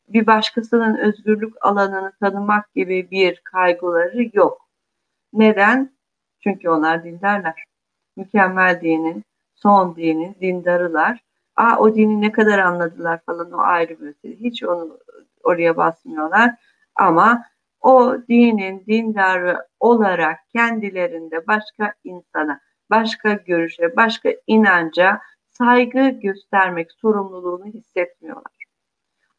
bir 0.09 0.27
başkasının 0.27 0.97
özgürlük 0.97 1.55
alanını 1.61 2.13
tanımak 2.21 2.75
gibi 2.75 3.11
bir 3.11 3.41
kaygıları 3.45 4.31
yok. 4.33 4.69
Neden? 5.33 5.93
Çünkü 6.41 6.69
onlar 6.69 7.05
dindarlar. 7.05 7.65
Mükemmel 8.17 8.81
dinin, 8.81 9.25
son 9.55 9.97
dinin, 9.97 10.37
dindarılar. 10.41 11.21
Aa, 11.57 11.77
o 11.79 11.95
dini 11.95 12.21
ne 12.21 12.33
kadar 12.33 12.59
anladılar 12.59 13.21
falan 13.27 13.53
o 13.53 13.59
ayrı 13.59 14.01
bir 14.01 14.05
mesele. 14.05 14.37
Hiç 14.37 14.63
onu 14.63 14.99
oraya 15.45 15.77
basmıyorlar. 15.77 16.55
Ama 16.97 17.45
o 17.81 18.17
dinin 18.29 18.85
dindarı 18.87 19.67
olarak 19.81 20.39
kendilerinde 20.53 21.47
başka 21.47 21.95
insana, 22.05 22.61
başka 22.91 23.33
görüşe, 23.33 23.97
başka 23.97 24.33
inanca 24.47 25.21
saygı 25.49 26.09
göstermek 26.09 26.93
sorumluluğunu 26.93 27.67
hissetmiyorlar. 27.67 28.60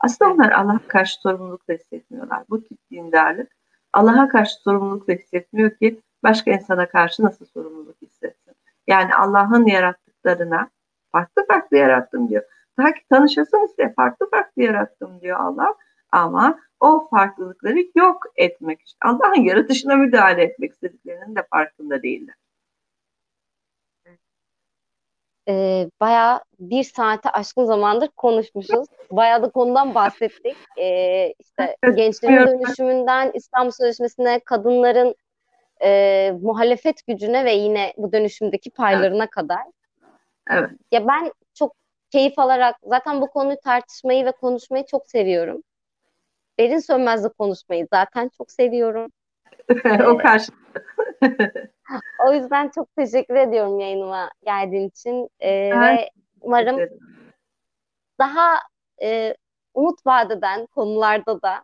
Aslında 0.04 0.32
onlar 0.32 0.52
Allah'a 0.52 0.88
karşı 0.88 1.22
sorumluluk 1.22 1.68
da 1.70 1.74
hissetmiyorlar. 1.74 2.43
Bu 2.49 2.64
tip 2.64 2.78
dindarlık 2.91 3.52
Allah'a 3.93 4.28
karşı 4.28 4.54
sorumluluk 4.56 5.08
da 5.08 5.14
hissetmiyor 5.14 5.72
ki 5.78 6.02
başka 6.24 6.52
insana 6.52 6.89
karşı 6.89 7.24
nasıl 7.24 7.45
sorumluluk 7.45 8.02
hissetsin. 8.02 8.54
Yani 8.88 9.16
Allah'ın 9.16 9.66
yarattıklarına 9.66 10.70
farklı 11.12 11.45
farklı 11.47 11.78
yarattım 11.78 12.30
diyor. 12.30 12.43
Ta 12.78 12.93
ki 12.93 13.02
tanışasınız 13.10 13.78
diye 13.78 13.93
farklı 13.93 14.30
farklı 14.30 14.62
yarattım 14.62 15.22
diyor 15.22 15.39
Allah. 15.39 15.76
Ama 16.12 16.60
o 16.80 17.08
farklılıkları 17.10 17.80
yok 17.95 18.24
etmek 18.36 18.82
için 18.82 18.97
Allah'ın 19.02 19.41
yaratışına 19.41 19.95
müdahale 19.95 20.43
etmek 20.43 20.72
istediklerinin 20.72 21.36
de 21.36 21.47
farkında 21.49 22.04
değiller. 22.04 22.36
Ee, 25.48 25.89
bayağı 26.00 26.42
bir 26.60 26.84
saate 26.84 27.30
aşkın 27.30 27.66
zamandır 27.66 28.08
konuşmuşuz. 28.08 28.88
Bayağı 29.12 29.44
da 29.44 29.50
konudan 29.50 29.96
bahsettik. 29.96 30.58
Ee, 30.78 31.34
işte 31.39 31.76
Evet, 31.84 31.98
gençlerin 31.98 32.34
evet. 32.34 32.48
dönüşümünden 32.48 33.32
İstanbul 33.34 33.72
Sözleşmesi'ne, 33.72 34.39
kadınların 34.39 35.16
e, 35.84 36.32
muhalefet 36.42 37.08
gücüne 37.08 37.46
ve 37.46 37.52
yine 37.52 37.94
bu 37.98 38.12
dönüşümdeki 38.12 38.70
paylarına 38.70 39.28
kadar. 39.28 39.62
Evet. 40.50 40.70
Ya 40.92 41.08
ben 41.08 41.32
çok 41.54 41.76
keyif 42.12 42.39
alarak 42.39 42.76
zaten 42.84 43.22
bu 43.22 43.28
konuyu 43.28 43.58
tartışmayı 43.64 44.26
ve 44.26 44.32
konuşmayı 44.32 44.86
çok 44.86 45.08
seviyorum. 45.08 45.64
Berin 46.60 46.80
Sönmez'le 46.80 47.30
konuşmayı 47.38 47.88
zaten 47.94 48.30
çok 48.38 48.52
seviyorum. 48.52 49.12
o 50.08 50.18
karşı 50.18 50.52
O 52.28 52.34
yüzden 52.34 52.70
çok 52.70 52.96
teşekkür 52.96 53.36
ediyorum 53.36 53.80
yayınıma 53.80 54.32
geldiğin 54.46 54.88
için. 54.88 55.30
Ee, 55.42 55.72
Ben 55.72 55.98
ve 55.98 56.10
umarım 56.42 56.80
daha 58.20 58.60
e, 59.02 59.36
umut 59.74 60.06
vaat 60.06 60.32
eden 60.32 60.66
konularda 60.66 61.42
da 61.42 61.64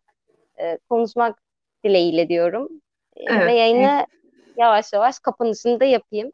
e, 0.60 0.78
konuşmak 0.90 1.40
dileğiyle 1.84 2.30
diyorum. 2.30 2.70
E, 3.16 3.24
Evet, 3.34 3.48
ve 3.48 3.52
yayını 3.54 4.08
yavaş 4.58 4.94
yavaş 4.94 5.20
kapanışını 5.20 5.80
da 5.80 5.86
yapayım. 5.86 6.32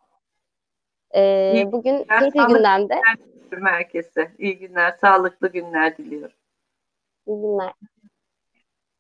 E, 1.16 1.52
İyi 1.54 1.72
bugün 1.72 2.06
sağlıklı 2.10 2.48
gündemde. 2.48 3.02
herkese. 3.62 4.32
İyi 4.38 4.58
günler, 4.58 4.92
sağlıklı 5.02 5.52
günler 5.52 5.98
diliyorum. 5.98 6.36
İyi 7.28 7.42
günler. 7.42 7.74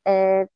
E, 0.07 0.47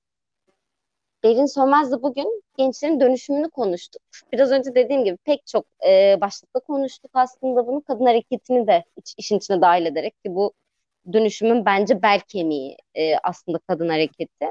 Berin 1.24 1.46
Sönmez'le 1.46 2.02
bugün 2.02 2.44
gençlerin 2.58 3.00
dönüşümünü 3.00 3.50
konuştuk. 3.50 4.02
Biraz 4.34 4.52
önce 4.52 4.76
dediğim 4.76 5.04
gibi 5.04 5.18
pek 5.18 5.48
çok 5.48 5.66
e, 5.88 6.18
başlıkta 6.22 6.60
konuştuk 6.60 7.12
aslında 7.14 7.68
bunu. 7.68 7.82
Kadın 7.82 8.06
hareketini 8.06 8.68
de 8.68 8.84
iç, 8.98 9.14
işin 9.18 9.38
içine 9.38 9.62
dahil 9.62 9.86
ederek 9.86 10.24
ki 10.24 10.36
bu 10.36 10.54
dönüşümün 11.14 11.66
bence 11.66 12.02
bel 12.02 12.20
kemiği 12.20 12.78
e, 12.96 13.18
aslında 13.18 13.60
kadın 13.68 13.90
hareketi. 13.90 14.46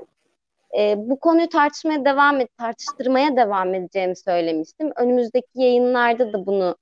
E, 0.78 0.94
bu 0.98 1.20
konuyu 1.20 1.48
tartışmaya 1.48 2.04
devam 2.04 2.40
et, 2.40 2.48
tartıştırmaya 2.58 3.36
devam 3.36 3.74
edeceğimi 3.74 4.16
söylemiştim. 4.16 4.92
Önümüzdeki 4.96 5.48
yayınlarda 5.54 6.32
da 6.32 6.46
bunu 6.46 6.76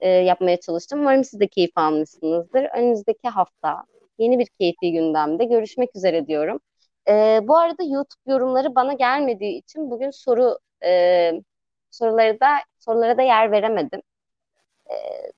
e, 0.00 0.08
yapmaya 0.08 0.60
çalıştım. 0.60 1.00
Umarım 1.00 1.24
siz 1.24 1.40
de 1.40 1.46
keyif 1.46 1.72
almışsınızdır. 1.76 2.64
Önümüzdeki 2.64 3.28
hafta 3.28 3.84
yeni 4.18 4.38
bir 4.38 4.46
keyifli 4.46 4.92
gündemde 4.92 5.44
görüşmek 5.44 5.96
üzere 5.96 6.26
diyorum. 6.26 6.60
E, 7.08 7.40
bu 7.42 7.58
arada 7.58 7.82
YouTube 7.82 8.32
yorumları 8.32 8.74
bana 8.74 8.92
gelmediği 8.92 9.58
için 9.58 9.90
bugün 9.90 10.10
soru 10.10 10.58
e, 10.84 11.32
soruları 11.90 12.40
da 12.40 12.48
sorulara 12.78 13.16
da 13.16 13.22
yer 13.22 13.52
veremedim. 13.52 14.02
E, 14.90 14.94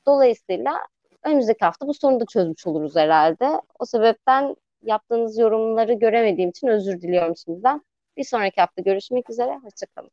dolayısıyla 0.06 0.78
önümüzdeki 1.22 1.64
hafta 1.64 1.86
bu 1.86 1.94
sorunu 1.94 2.20
da 2.20 2.24
çözmüş 2.26 2.66
oluruz 2.66 2.96
herhalde. 2.96 3.60
O 3.78 3.84
sebepten 3.84 4.56
yaptığınız 4.82 5.38
yorumları 5.38 5.92
göremediğim 5.92 6.50
için 6.50 6.66
özür 6.66 7.00
diliyorum 7.00 7.36
şimdiden. 7.36 7.82
Bir 8.16 8.24
sonraki 8.24 8.60
hafta 8.60 8.82
görüşmek 8.82 9.30
üzere. 9.30 9.58
Hoşçakalın. 9.58 10.10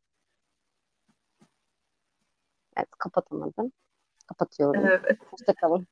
Evet 2.77 2.89
kapatamadım. 2.97 3.71
Kapatıyorum. 4.27 4.85
Evet. 4.85 5.17
Hoşçakalın. 5.31 5.87